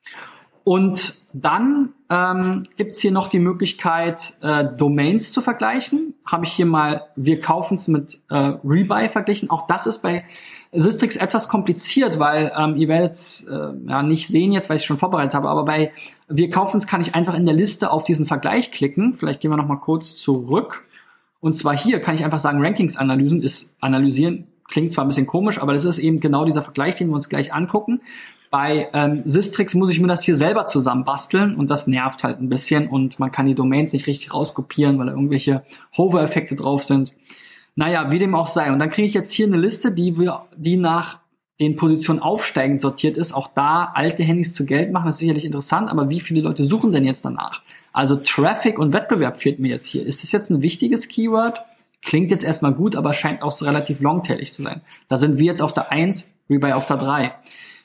Und 0.63 1.15
dann 1.33 1.93
ähm, 2.09 2.67
gibt 2.77 2.95
hier 2.95 3.11
noch 3.11 3.29
die 3.29 3.39
Möglichkeit, 3.39 4.33
äh, 4.41 4.65
Domains 4.77 5.31
zu 5.31 5.41
vergleichen. 5.41 6.13
Habe 6.25 6.45
ich 6.45 6.51
hier 6.51 6.65
mal 6.65 7.07
wir 7.15 7.39
kaufen 7.39 7.75
es 7.75 7.87
mit 7.87 8.21
äh, 8.29 8.53
Rebuy 8.63 9.09
verglichen. 9.09 9.49
Auch 9.49 9.65
das 9.65 9.87
ist 9.87 9.99
bei 10.01 10.23
Sistrix 10.71 11.15
etwas 11.17 11.49
kompliziert, 11.49 12.19
weil 12.19 12.51
ähm, 12.57 12.75
ihr 12.75 12.87
werdet 12.87 13.43
äh, 13.49 13.89
ja, 13.89 14.03
nicht 14.03 14.27
sehen 14.27 14.51
jetzt, 14.51 14.69
weil 14.69 14.77
ich 14.77 14.85
schon 14.85 14.97
vorbereitet 14.97 15.33
habe, 15.33 15.49
aber 15.49 15.65
bei 15.65 15.91
wir 16.29 16.49
kaufen 16.49 16.77
es 16.77 16.87
kann 16.87 17.01
ich 17.01 17.13
einfach 17.13 17.35
in 17.35 17.45
der 17.45 17.55
Liste 17.55 17.91
auf 17.91 18.03
diesen 18.03 18.25
Vergleich 18.25 18.71
klicken. 18.71 19.13
Vielleicht 19.13 19.41
gehen 19.41 19.51
wir 19.51 19.57
noch 19.57 19.67
mal 19.67 19.77
kurz 19.77 20.15
zurück. 20.15 20.85
Und 21.41 21.53
zwar 21.53 21.75
hier 21.75 21.99
kann 21.99 22.15
ich 22.15 22.23
einfach 22.23 22.39
sagen, 22.39 22.63
Rankings-Analysen 22.63 23.41
ist 23.41 23.77
analysieren, 23.81 24.47
klingt 24.69 24.93
zwar 24.93 25.03
ein 25.03 25.07
bisschen 25.07 25.27
komisch, 25.27 25.59
aber 25.59 25.73
das 25.73 25.85
ist 25.85 25.97
eben 25.97 26.19
genau 26.19 26.45
dieser 26.45 26.61
Vergleich, 26.61 26.95
den 26.95 27.09
wir 27.09 27.15
uns 27.15 27.29
gleich 27.29 27.53
angucken. 27.53 28.01
Bei 28.51 28.89
ähm, 28.93 29.21
Sistrix 29.23 29.73
muss 29.75 29.89
ich 29.89 30.01
mir 30.01 30.07
das 30.07 30.23
hier 30.23 30.35
selber 30.35 30.65
zusammenbasteln 30.65 31.55
und 31.55 31.69
das 31.69 31.87
nervt 31.87 32.25
halt 32.25 32.41
ein 32.41 32.49
bisschen 32.49 32.89
und 32.89 33.17
man 33.17 33.31
kann 33.31 33.45
die 33.45 33.55
Domains 33.55 33.93
nicht 33.93 34.07
richtig 34.07 34.33
rauskopieren, 34.33 34.99
weil 34.99 35.05
da 35.05 35.13
irgendwelche 35.13 35.63
Hover-Effekte 35.97 36.57
drauf 36.57 36.83
sind. 36.83 37.13
Naja, 37.75 38.11
wie 38.11 38.19
dem 38.19 38.35
auch 38.35 38.47
sei. 38.47 38.73
Und 38.73 38.79
dann 38.79 38.89
kriege 38.89 39.07
ich 39.07 39.13
jetzt 39.13 39.31
hier 39.31 39.47
eine 39.47 39.55
Liste, 39.55 39.93
die 39.93 40.19
wir, 40.19 40.43
die 40.57 40.75
nach 40.75 41.19
den 41.61 41.77
Positionen 41.77 42.19
aufsteigend 42.19 42.81
sortiert 42.81 43.17
ist. 43.17 43.31
Auch 43.33 43.47
da 43.47 43.91
alte 43.93 44.23
Handys 44.23 44.53
zu 44.53 44.65
Geld 44.65 44.91
machen, 44.91 45.07
ist 45.07 45.19
sicherlich 45.19 45.45
interessant, 45.45 45.89
aber 45.89 46.09
wie 46.09 46.19
viele 46.19 46.41
Leute 46.41 46.65
suchen 46.65 46.91
denn 46.91 47.05
jetzt 47.05 47.23
danach? 47.23 47.61
Also 47.93 48.17
Traffic 48.17 48.79
und 48.79 48.91
Wettbewerb 48.91 49.37
fehlt 49.37 49.59
mir 49.59 49.69
jetzt 49.69 49.85
hier. 49.85 50.05
Ist 50.05 50.23
das 50.23 50.31
jetzt 50.33 50.49
ein 50.49 50.61
wichtiges 50.61 51.07
Keyword? 51.07 51.61
Klingt 52.01 52.31
jetzt 52.31 52.43
erstmal 52.43 52.73
gut, 52.73 52.97
aber 52.97 53.13
scheint 53.13 53.43
auch 53.43 53.51
so 53.51 53.63
relativ 53.63 54.01
longtailig 54.01 54.51
zu 54.51 54.61
sein. 54.61 54.81
Da 55.07 55.15
sind 55.15 55.37
wir 55.37 55.45
jetzt 55.45 55.61
auf 55.61 55.73
der 55.73 55.91
1, 55.91 56.33
wie 56.49 56.57
bei 56.57 56.75
auf 56.75 56.85
der 56.85 56.97
3. 56.97 57.31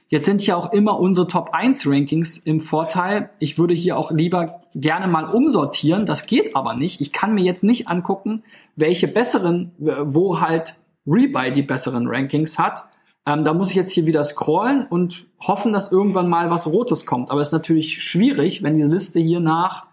Jetzt 0.08 0.26
sind 0.26 0.40
hier 0.40 0.56
auch 0.56 0.72
immer 0.72 1.00
unsere 1.00 1.26
Top 1.26 1.50
1 1.52 1.84
Rankings 1.86 2.38
im 2.38 2.60
Vorteil. 2.60 3.30
Ich 3.40 3.58
würde 3.58 3.74
hier 3.74 3.98
auch 3.98 4.12
lieber 4.12 4.60
gerne 4.72 5.08
mal 5.08 5.24
umsortieren. 5.24 6.06
Das 6.06 6.26
geht 6.26 6.54
aber 6.54 6.74
nicht. 6.74 7.00
Ich 7.00 7.12
kann 7.12 7.34
mir 7.34 7.42
jetzt 7.42 7.64
nicht 7.64 7.88
angucken, 7.88 8.44
welche 8.76 9.08
besseren, 9.08 9.72
wo 9.78 10.40
halt 10.40 10.76
Rebuy 11.06 11.52
die 11.52 11.62
besseren 11.62 12.06
Rankings 12.06 12.58
hat. 12.58 12.84
Ähm, 13.26 13.42
da 13.42 13.52
muss 13.52 13.70
ich 13.70 13.76
jetzt 13.76 13.92
hier 13.92 14.06
wieder 14.06 14.22
scrollen 14.22 14.86
und 14.88 15.26
hoffen, 15.40 15.72
dass 15.72 15.90
irgendwann 15.90 16.28
mal 16.28 16.50
was 16.50 16.68
Rotes 16.68 17.04
kommt. 17.04 17.32
Aber 17.32 17.40
es 17.40 17.48
ist 17.48 17.52
natürlich 17.52 18.02
schwierig, 18.02 18.62
wenn 18.62 18.76
die 18.76 18.82
Liste 18.82 19.18
hier 19.18 19.40
nach 19.40 19.86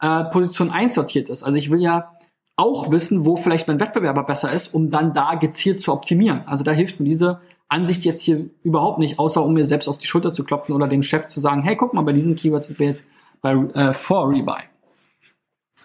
äh, 0.00 0.24
Position 0.24 0.70
1 0.70 0.94
sortiert 0.94 1.28
ist. 1.28 1.42
Also 1.42 1.58
ich 1.58 1.70
will 1.70 1.82
ja 1.82 2.12
auch 2.56 2.90
wissen, 2.90 3.26
wo 3.26 3.36
vielleicht 3.36 3.68
mein 3.68 3.80
Wettbewerber 3.80 4.24
besser 4.24 4.50
ist, 4.50 4.74
um 4.74 4.90
dann 4.90 5.12
da 5.12 5.34
gezielt 5.34 5.80
zu 5.80 5.92
optimieren. 5.92 6.42
Also 6.46 6.64
da 6.64 6.72
hilft 6.72 6.98
mir 6.98 7.06
diese 7.06 7.40
Ansicht 7.68 8.04
jetzt 8.04 8.22
hier 8.22 8.48
überhaupt 8.62 8.98
nicht, 8.98 9.18
außer 9.18 9.42
um 9.42 9.52
mir 9.52 9.64
selbst 9.64 9.88
auf 9.88 9.98
die 9.98 10.06
Schulter 10.06 10.32
zu 10.32 10.44
klopfen 10.44 10.74
oder 10.74 10.88
dem 10.88 11.02
Chef 11.02 11.26
zu 11.26 11.40
sagen, 11.40 11.62
hey, 11.62 11.76
guck 11.76 11.94
mal, 11.94 12.02
bei 12.02 12.12
diesen 12.12 12.34
Keywords 12.34 12.68
sind 12.68 12.78
wir 12.78 12.86
jetzt 12.86 13.06
bei 13.42 13.52
äh, 13.52 13.92
vor 13.92 14.30
Rebuy. 14.30 14.62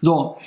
So, 0.02 0.38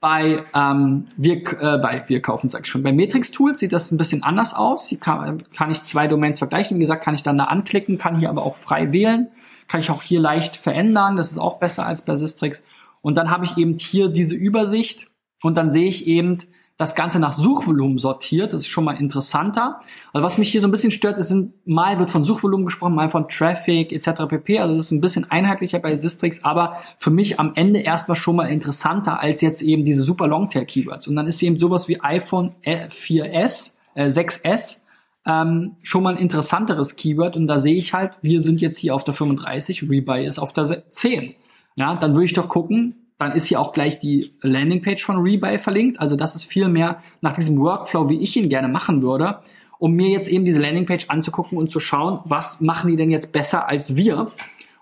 bei 0.00 0.44
ähm, 0.54 1.06
wir 1.16 1.36
äh, 1.36 1.78
bei 1.78 2.04
wir 2.06 2.20
kaufen 2.22 2.48
sag 2.48 2.62
ich 2.62 2.70
schon 2.70 2.82
bei 2.82 2.92
Matrix 2.92 3.30
Tools 3.30 3.58
sieht 3.58 3.72
das 3.72 3.90
ein 3.90 3.98
bisschen 3.98 4.22
anders 4.22 4.54
aus. 4.54 4.86
Hier 4.86 4.98
kann, 4.98 5.42
kann 5.52 5.70
ich 5.70 5.82
zwei 5.82 6.06
Domains 6.06 6.38
vergleichen. 6.38 6.76
Wie 6.76 6.80
gesagt, 6.80 7.04
kann 7.04 7.14
ich 7.14 7.22
dann 7.22 7.38
da 7.38 7.44
anklicken, 7.44 7.98
kann 7.98 8.18
hier 8.18 8.30
aber 8.30 8.44
auch 8.44 8.56
frei 8.56 8.92
wählen, 8.92 9.28
kann 9.68 9.80
ich 9.80 9.90
auch 9.90 10.02
hier 10.02 10.20
leicht 10.20 10.56
verändern. 10.56 11.16
Das 11.16 11.32
ist 11.32 11.38
auch 11.38 11.58
besser 11.58 11.86
als 11.86 12.04
bei 12.04 12.14
Sistrix. 12.14 12.62
Und 13.02 13.16
dann 13.16 13.30
habe 13.30 13.44
ich 13.44 13.56
eben 13.56 13.78
hier 13.78 14.08
diese 14.08 14.34
Übersicht 14.34 15.08
und 15.42 15.56
dann 15.56 15.70
sehe 15.70 15.86
ich 15.86 16.06
eben, 16.06 16.38
das 16.78 16.94
Ganze 16.94 17.18
nach 17.18 17.32
Suchvolumen 17.32 17.96
sortiert. 17.96 18.52
Das 18.52 18.62
ist 18.62 18.68
schon 18.68 18.84
mal 18.84 18.92
interessanter. 18.92 19.80
Also 20.12 20.24
was 20.24 20.36
mich 20.36 20.52
hier 20.52 20.60
so 20.60 20.68
ein 20.68 20.70
bisschen 20.70 20.90
stört, 20.90 21.18
ist, 21.18 21.34
mal 21.64 21.98
wird 21.98 22.10
von 22.10 22.24
Suchvolumen 22.24 22.66
gesprochen, 22.66 22.94
mal 22.94 23.08
von 23.08 23.28
Traffic 23.28 23.92
etc. 23.92 24.26
pp. 24.28 24.58
Also 24.58 24.74
das 24.74 24.86
ist 24.86 24.90
ein 24.90 25.00
bisschen 25.00 25.30
einheitlicher 25.30 25.78
bei 25.78 25.96
Sistrix, 25.96 26.44
aber 26.44 26.76
für 26.98 27.10
mich 27.10 27.40
am 27.40 27.52
Ende 27.54 27.80
erstmal 27.80 28.16
schon 28.16 28.36
mal 28.36 28.46
interessanter 28.46 29.20
als 29.20 29.40
jetzt 29.40 29.62
eben 29.62 29.84
diese 29.84 30.02
super 30.02 30.26
Longtail-Keywords. 30.26 31.08
Und 31.08 31.16
dann 31.16 31.26
ist 31.26 31.42
eben 31.42 31.58
sowas 31.58 31.88
wie 31.88 32.00
iPhone 32.02 32.52
4S, 32.64 33.76
äh, 33.94 34.06
6S 34.06 34.82
ähm, 35.26 35.76
schon 35.82 36.02
mal 36.02 36.14
ein 36.14 36.20
interessanteres 36.20 36.96
Keyword. 36.96 37.36
Und 37.36 37.46
da 37.46 37.58
sehe 37.58 37.74
ich 37.74 37.94
halt, 37.94 38.18
wir 38.22 38.40
sind 38.40 38.60
jetzt 38.60 38.78
hier 38.78 38.94
auf 38.94 39.02
der 39.02 39.14
35, 39.14 39.82
Rebuy 39.90 40.24
ist 40.24 40.38
auf 40.38 40.52
der 40.52 40.90
10. 40.90 41.34
Ja, 41.74 41.94
dann 41.96 42.14
würde 42.14 42.24
ich 42.24 42.32
doch 42.32 42.48
gucken, 42.48 43.05
dann 43.18 43.32
ist 43.32 43.46
hier 43.46 43.60
auch 43.60 43.72
gleich 43.72 43.98
die 43.98 44.34
Landingpage 44.42 45.02
von 45.02 45.18
Rebuy 45.18 45.58
verlinkt. 45.58 46.00
Also 46.00 46.16
das 46.16 46.36
ist 46.36 46.44
viel 46.44 46.68
mehr 46.68 47.02
nach 47.20 47.32
diesem 47.32 47.58
Workflow, 47.58 48.08
wie 48.08 48.20
ich 48.20 48.36
ihn 48.36 48.48
gerne 48.48 48.68
machen 48.68 49.02
würde, 49.02 49.40
um 49.78 49.92
mir 49.92 50.08
jetzt 50.08 50.28
eben 50.28 50.44
diese 50.44 50.60
Landingpage 50.60 51.08
anzugucken 51.08 51.56
und 51.58 51.70
zu 51.70 51.80
schauen, 51.80 52.20
was 52.24 52.60
machen 52.60 52.90
die 52.90 52.96
denn 52.96 53.10
jetzt 53.10 53.32
besser 53.32 53.68
als 53.68 53.96
wir. 53.96 54.30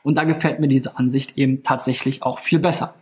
Und 0.02 0.16
da 0.16 0.24
gefällt 0.24 0.60
mir 0.60 0.68
diese 0.68 0.98
Ansicht 0.98 1.38
eben 1.38 1.62
tatsächlich 1.62 2.22
auch 2.22 2.38
viel 2.38 2.58
besser. 2.58 2.94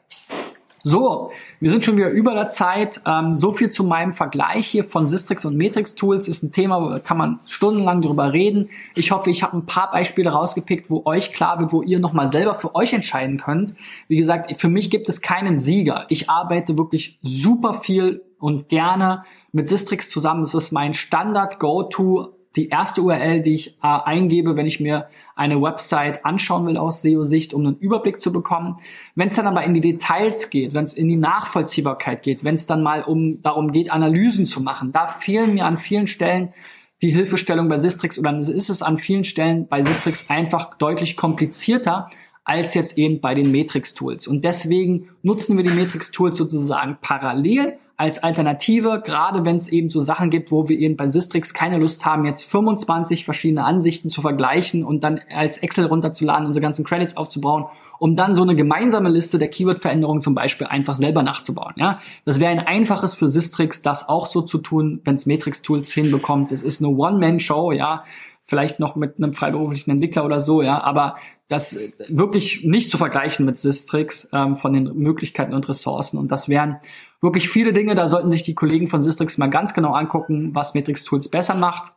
So, 0.85 1.31
wir 1.61 1.71
sind 1.71 1.85
schon 1.85 1.97
wieder 1.97 2.11
über 2.11 2.35
der 2.35 2.49
Zeit. 2.49 3.01
Ähm, 3.07 3.37
so 3.37 3.53
viel 3.53 3.71
zu 3.71 3.85
meinem 3.85 4.14
Vergleich 4.14 4.66
hier 4.66 4.83
von 4.83 5.09
Sistrix 5.09 5.45
und 5.45 5.57
Matrix 5.57 5.95
Tools 5.95 6.27
ist 6.27 6.42
ein 6.42 6.51
Thema, 6.51 6.83
wo 6.83 6.99
kann 6.99 7.16
man 7.16 7.38
stundenlang 7.47 8.03
drüber 8.03 8.33
reden. 8.33 8.68
Ich 8.97 9.12
hoffe, 9.12 9.31
ich 9.31 9.45
habe 9.45 9.57
ein 9.57 9.66
paar 9.66 9.92
Beispiele 9.92 10.31
rausgepickt, 10.31 10.90
wo 10.90 11.03
euch 11.05 11.33
klar 11.33 11.61
wird, 11.61 11.73
wo 11.73 11.83
ihr 11.83 12.01
nochmal 12.01 12.29
selber 12.29 12.57
für 12.57 12.75
euch 12.75 12.92
entscheiden 12.92 13.38
könnt. 13.38 13.75
Wie 14.09 14.16
gesagt, 14.16 14.53
für 14.61 14.68
mich 14.68 14.90
gibt 14.90 15.09
es 15.09 15.21
keinen 15.21 15.59
Sieger. 15.59 16.07
Ich 16.09 16.29
arbeite 16.29 16.77
wirklich 16.77 17.18
super 17.23 17.75
viel 17.75 18.23
und 18.40 18.68
gerne 18.68 19.23
mit 19.53 19.68
Sistrix 19.68 20.09
zusammen. 20.09 20.42
Es 20.42 20.53
ist 20.53 20.73
mein 20.73 20.95
Standard 20.95 21.61
Go-To 21.61 22.35
die 22.57 22.69
erste 22.69 23.03
URL, 23.03 23.43
die 23.43 23.55
ich 23.55 23.79
äh, 23.83 23.87
eingebe, 23.87 24.57
wenn 24.57 24.67
ich 24.67 24.81
mir 24.81 25.09
eine 25.35 25.61
Website 25.61 26.25
anschauen 26.25 26.67
will 26.67 26.77
aus 26.77 27.03
SEO-Sicht, 27.03 27.55
um 27.55 27.67
einen 27.67 27.77
Überblick 27.77 28.21
zu 28.21 28.33
bekommen. 28.33 28.77
Wenn 29.15 29.29
es 29.29 29.37
dann 29.37 29.47
aber 29.47 29.65
in 29.65 29.75
die 29.75 29.81
Details 29.81 30.51
geht, 30.51 30.75
wenn 30.75 30.85
es 30.85 30.95
in 30.95 31.09
die 31.09 31.17
Nachvollziehbarkeit 31.17 32.23
geht, 32.23 32.45
wenn 32.45 32.55
es 32.55 32.67
dann 32.67 32.83
mal 32.83 33.03
um 33.03 33.43
darum 33.43 33.73
geht, 33.73 33.91
Analysen 33.91 34.47
zu 34.47 34.61
machen, 34.61 34.93
da 34.93 35.07
fehlen 35.07 35.55
mir 35.55 35.67
an 35.67 35.79
vielen 35.79 36.07
Stellen 36.07 36.53
die 37.01 37.11
Hilfestellung 37.11 37.69
bei 37.69 37.79
Sistrix 37.79 38.19
oder 38.19 38.38
ist 38.38 38.71
es 38.71 38.83
an 38.83 38.99
vielen 38.99 39.25
Stellen 39.25 39.67
bei 39.67 39.83
Sistrix 39.83 40.31
einfach 40.31 40.77
deutlich 40.77 41.17
komplizierter 41.17 42.09
als 42.45 42.75
jetzt 42.75 42.99
eben 42.99 43.21
bei 43.21 43.35
den 43.35 43.53
Matrix-Tools. 43.53 44.27
Und 44.27 44.45
deswegen 44.45 45.09
nutzen 45.23 45.57
wir 45.57 45.65
die 45.65 45.73
Matrix-Tools 45.73 46.37
sozusagen 46.37 46.99
parallel 47.01 47.79
als 48.03 48.21
Alternative, 48.21 49.01
gerade 49.05 49.45
wenn 49.45 49.55
es 49.55 49.69
eben 49.69 49.88
so 49.88 50.01
Sachen 50.01 50.29
gibt, 50.29 50.51
wo 50.51 50.69
wir 50.69 50.77
eben 50.77 50.97
bei 50.97 51.07
Sistrix 51.07 51.55
keine 51.55 51.79
Lust 51.79 52.05
haben, 52.05 52.25
jetzt 52.25 52.43
25 52.43 53.25
verschiedene 53.25 53.62
Ansichten 53.62 54.09
zu 54.09 54.21
vergleichen 54.21 54.83
und 54.83 55.05
dann 55.05 55.21
als 55.33 55.59
Excel 55.59 55.87
runterzuladen, 55.87 56.45
unsere 56.45 56.62
ganzen 56.62 56.85
Credits 56.85 57.17
aufzubauen, 57.17 57.67
um 58.01 58.17
dann 58.17 58.35
so 58.35 58.43
eine 58.43 58.57
gemeinsame 58.57 59.09
Liste 59.09 59.38
der 59.38 59.47
Keyword-Veränderungen 59.47 60.21
zum 60.21 60.35
Beispiel 60.35 60.67
einfach 60.67 60.97
selber 60.97 61.23
nachzubauen. 61.23 61.75
Ja, 61.77 62.01
das 62.25 62.41
wäre 62.41 62.51
ein 62.51 62.59
einfaches 62.59 63.15
für 63.15 63.29
Sistrix, 63.29 63.83
das 63.83 64.09
auch 64.09 64.27
so 64.27 64.43
zu 64.43 64.59
tun, 64.59 65.01
wenn 65.05 65.15
es 65.15 65.27
Matrix-Tools 65.27 65.93
hinbekommt. 65.93 66.51
Es 66.51 66.65
ist 66.65 66.83
eine 66.83 66.93
One-Man-Show, 66.93 67.71
ja, 67.71 68.03
vielleicht 68.43 68.81
noch 68.81 68.97
mit 68.97 69.19
einem 69.19 69.33
freiberuflichen 69.33 69.93
Entwickler 69.93 70.25
oder 70.25 70.41
so, 70.41 70.61
ja, 70.61 70.83
aber 70.83 71.15
das 71.47 71.79
wirklich 72.09 72.65
nicht 72.65 72.91
zu 72.91 72.99
vergleichen 72.99 73.47
mit 73.47 73.59
Sistrix 73.59 74.29
ähm, 74.33 74.57
von 74.57 74.73
den 74.73 74.93
Möglichkeiten 74.97 75.55
und 75.55 75.69
Ressourcen. 75.69 76.19
Und 76.19 76.33
das 76.33 76.49
wären 76.49 76.79
wirklich 77.22 77.48
viele 77.48 77.72
Dinge, 77.72 77.94
da 77.94 78.08
sollten 78.08 78.28
sich 78.28 78.42
die 78.42 78.54
Kollegen 78.54 78.88
von 78.88 79.00
Sistrix 79.00 79.38
mal 79.38 79.48
ganz 79.48 79.72
genau 79.72 79.94
angucken, 79.94 80.54
was 80.54 80.74
Matrix 80.74 81.04
Tools 81.04 81.30
besser 81.30 81.54
macht. 81.54 81.92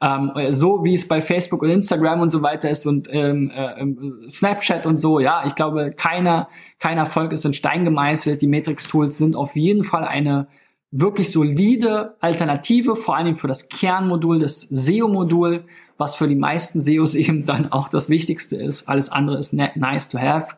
Ähm, 0.00 0.30
so 0.50 0.84
wie 0.84 0.94
es 0.94 1.08
bei 1.08 1.20
Facebook 1.20 1.60
und 1.62 1.70
Instagram 1.70 2.20
und 2.20 2.30
so 2.30 2.42
weiter 2.42 2.70
ist 2.70 2.86
und 2.86 3.08
ähm, 3.10 3.50
äh, 3.50 4.30
Snapchat 4.30 4.86
und 4.86 4.98
so, 4.98 5.18
ja, 5.18 5.42
ich 5.44 5.56
glaube, 5.56 5.90
keiner, 5.90 6.48
kein 6.78 6.98
Erfolg 6.98 7.32
ist 7.32 7.44
in 7.44 7.52
Stein 7.52 7.84
gemeißelt. 7.84 8.40
Die 8.40 8.46
Matrix 8.46 8.86
Tools 8.86 9.18
sind 9.18 9.34
auf 9.34 9.56
jeden 9.56 9.82
Fall 9.82 10.04
eine 10.04 10.46
wirklich 10.92 11.32
solide 11.32 12.16
Alternative, 12.20 12.94
vor 12.94 13.16
allem 13.16 13.34
für 13.34 13.48
das 13.48 13.68
Kernmodul, 13.68 14.38
das 14.38 14.60
SEO-Modul, 14.60 15.64
was 15.96 16.14
für 16.14 16.28
die 16.28 16.36
meisten 16.36 16.80
SEOs 16.80 17.16
eben 17.16 17.44
dann 17.44 17.72
auch 17.72 17.88
das 17.88 18.08
Wichtigste 18.08 18.54
ist. 18.54 18.88
Alles 18.88 19.10
andere 19.10 19.38
ist 19.38 19.52
nice 19.52 20.08
to 20.08 20.18
have. 20.20 20.56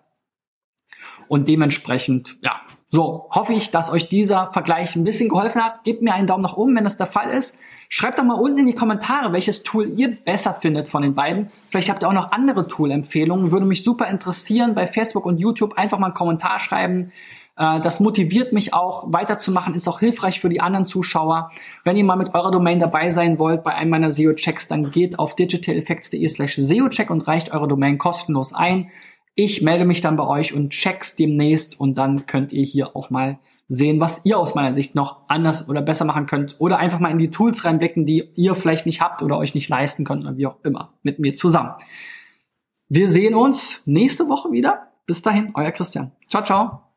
Und 1.29 1.49
dementsprechend, 1.49 2.37
ja, 2.43 2.61
so 2.91 3.29
hoffe 3.31 3.53
ich, 3.53 3.71
dass 3.71 3.91
euch 3.91 4.09
dieser 4.09 4.53
Vergleich 4.53 4.97
ein 4.97 5.05
bisschen 5.05 5.29
geholfen 5.29 5.65
hat. 5.65 5.85
Gebt 5.85 6.03
mir 6.03 6.13
einen 6.13 6.27
Daumen 6.27 6.43
nach 6.43 6.57
oben, 6.57 6.75
wenn 6.77 6.85
das 6.85 6.97
der 6.97 7.07
Fall 7.07 7.31
ist. 7.31 7.59
Schreibt 7.89 8.19
doch 8.19 8.25
mal 8.25 8.35
unten 8.35 8.59
in 8.59 8.67
die 8.67 8.75
Kommentare, 8.75 9.33
welches 9.33 9.63
Tool 9.63 9.89
ihr 9.99 10.17
besser 10.17 10.53
findet 10.55 10.89
von 10.89 11.03
den 11.03 11.15
beiden. 11.15 11.51
Vielleicht 11.69 11.89
habt 11.89 12.03
ihr 12.03 12.09
auch 12.09 12.13
noch 12.13 12.33
andere 12.33 12.69
Tool-Empfehlungen. 12.69 13.53
Würde 13.53 13.67
mich 13.67 13.85
super 13.85 14.09
interessieren. 14.09 14.75
Bei 14.75 14.87
Facebook 14.89 15.25
und 15.25 15.39
YouTube 15.39 15.79
einfach 15.79 15.99
mal 15.99 16.07
einen 16.07 16.15
Kommentar 16.15 16.59
schreiben. 16.59 17.13
Äh, 17.57 17.81
das 17.81 18.01
motiviert 18.01 18.53
mich 18.53 18.75
auch 18.75 19.13
weiterzumachen, 19.13 19.75
ist 19.75 19.87
auch 19.87 20.01
hilfreich 20.01 20.41
für 20.41 20.49
die 20.49 20.61
anderen 20.61 20.87
Zuschauer. 20.87 21.51
Wenn 21.85 21.97
ihr 21.97 22.05
mal 22.05 22.17
mit 22.17 22.35
eurer 22.35 22.51
Domain 22.51 22.81
dabei 22.81 23.11
sein 23.11 23.39
wollt 23.39 23.63
bei 23.63 23.75
einem 23.75 23.91
meiner 23.91 24.11
SEO-Checks, 24.11 24.67
dann 24.67 24.91
geht 24.91 25.19
auf 25.19 25.37
digitaleffects.de 25.37 26.27
slash 26.27 26.57
SEO-Check 26.57 27.11
und 27.11 27.29
reicht 27.29 27.53
eure 27.53 27.69
Domain 27.69 27.99
kostenlos 27.99 28.55
ein. 28.55 28.91
Ich 29.43 29.63
melde 29.63 29.87
mich 29.87 30.03
dann 30.03 30.19
bei 30.19 30.27
euch 30.27 30.53
und 30.53 30.69
check's 30.69 31.17
demnächst 31.17 31.81
und 31.81 31.95
dann 31.97 32.27
könnt 32.27 32.53
ihr 32.53 32.63
hier 32.63 32.95
auch 32.95 33.09
mal 33.09 33.39
sehen, 33.69 33.99
was 33.99 34.27
ihr 34.27 34.37
aus 34.39 34.55
meiner 34.55 34.75
Sicht 34.75 34.95
noch 34.95 35.17
anders 35.29 35.67
oder 35.67 35.81
besser 35.81 36.05
machen 36.05 36.27
könnt 36.27 36.57
oder 36.59 36.77
einfach 36.77 36.99
mal 36.99 37.11
in 37.11 37.17
die 37.17 37.31
Tools 37.31 37.65
reinblicken, 37.65 38.05
die 38.05 38.29
ihr 38.35 38.55
vielleicht 38.55 38.85
nicht 38.85 39.01
habt 39.01 39.23
oder 39.23 39.39
euch 39.39 39.55
nicht 39.55 39.71
leisten 39.71 40.05
könnt 40.05 40.25
oder 40.25 40.37
wie 40.37 40.47
auch 40.47 40.59
immer 40.63 40.93
mit 41.03 41.21
mir 41.21 41.37
zusammen. 41.37 41.71
Wir 42.91 43.09
sehen 43.09 43.35
uns 43.35 43.87
nächste 43.87 44.29
Woche 44.29 44.53
wieder. 44.53 44.89
Bis 45.07 45.23
dahin, 45.23 45.53
euer 45.55 45.71
Christian. 45.71 46.13
Ciao, 46.29 46.45
ciao. 46.45 46.90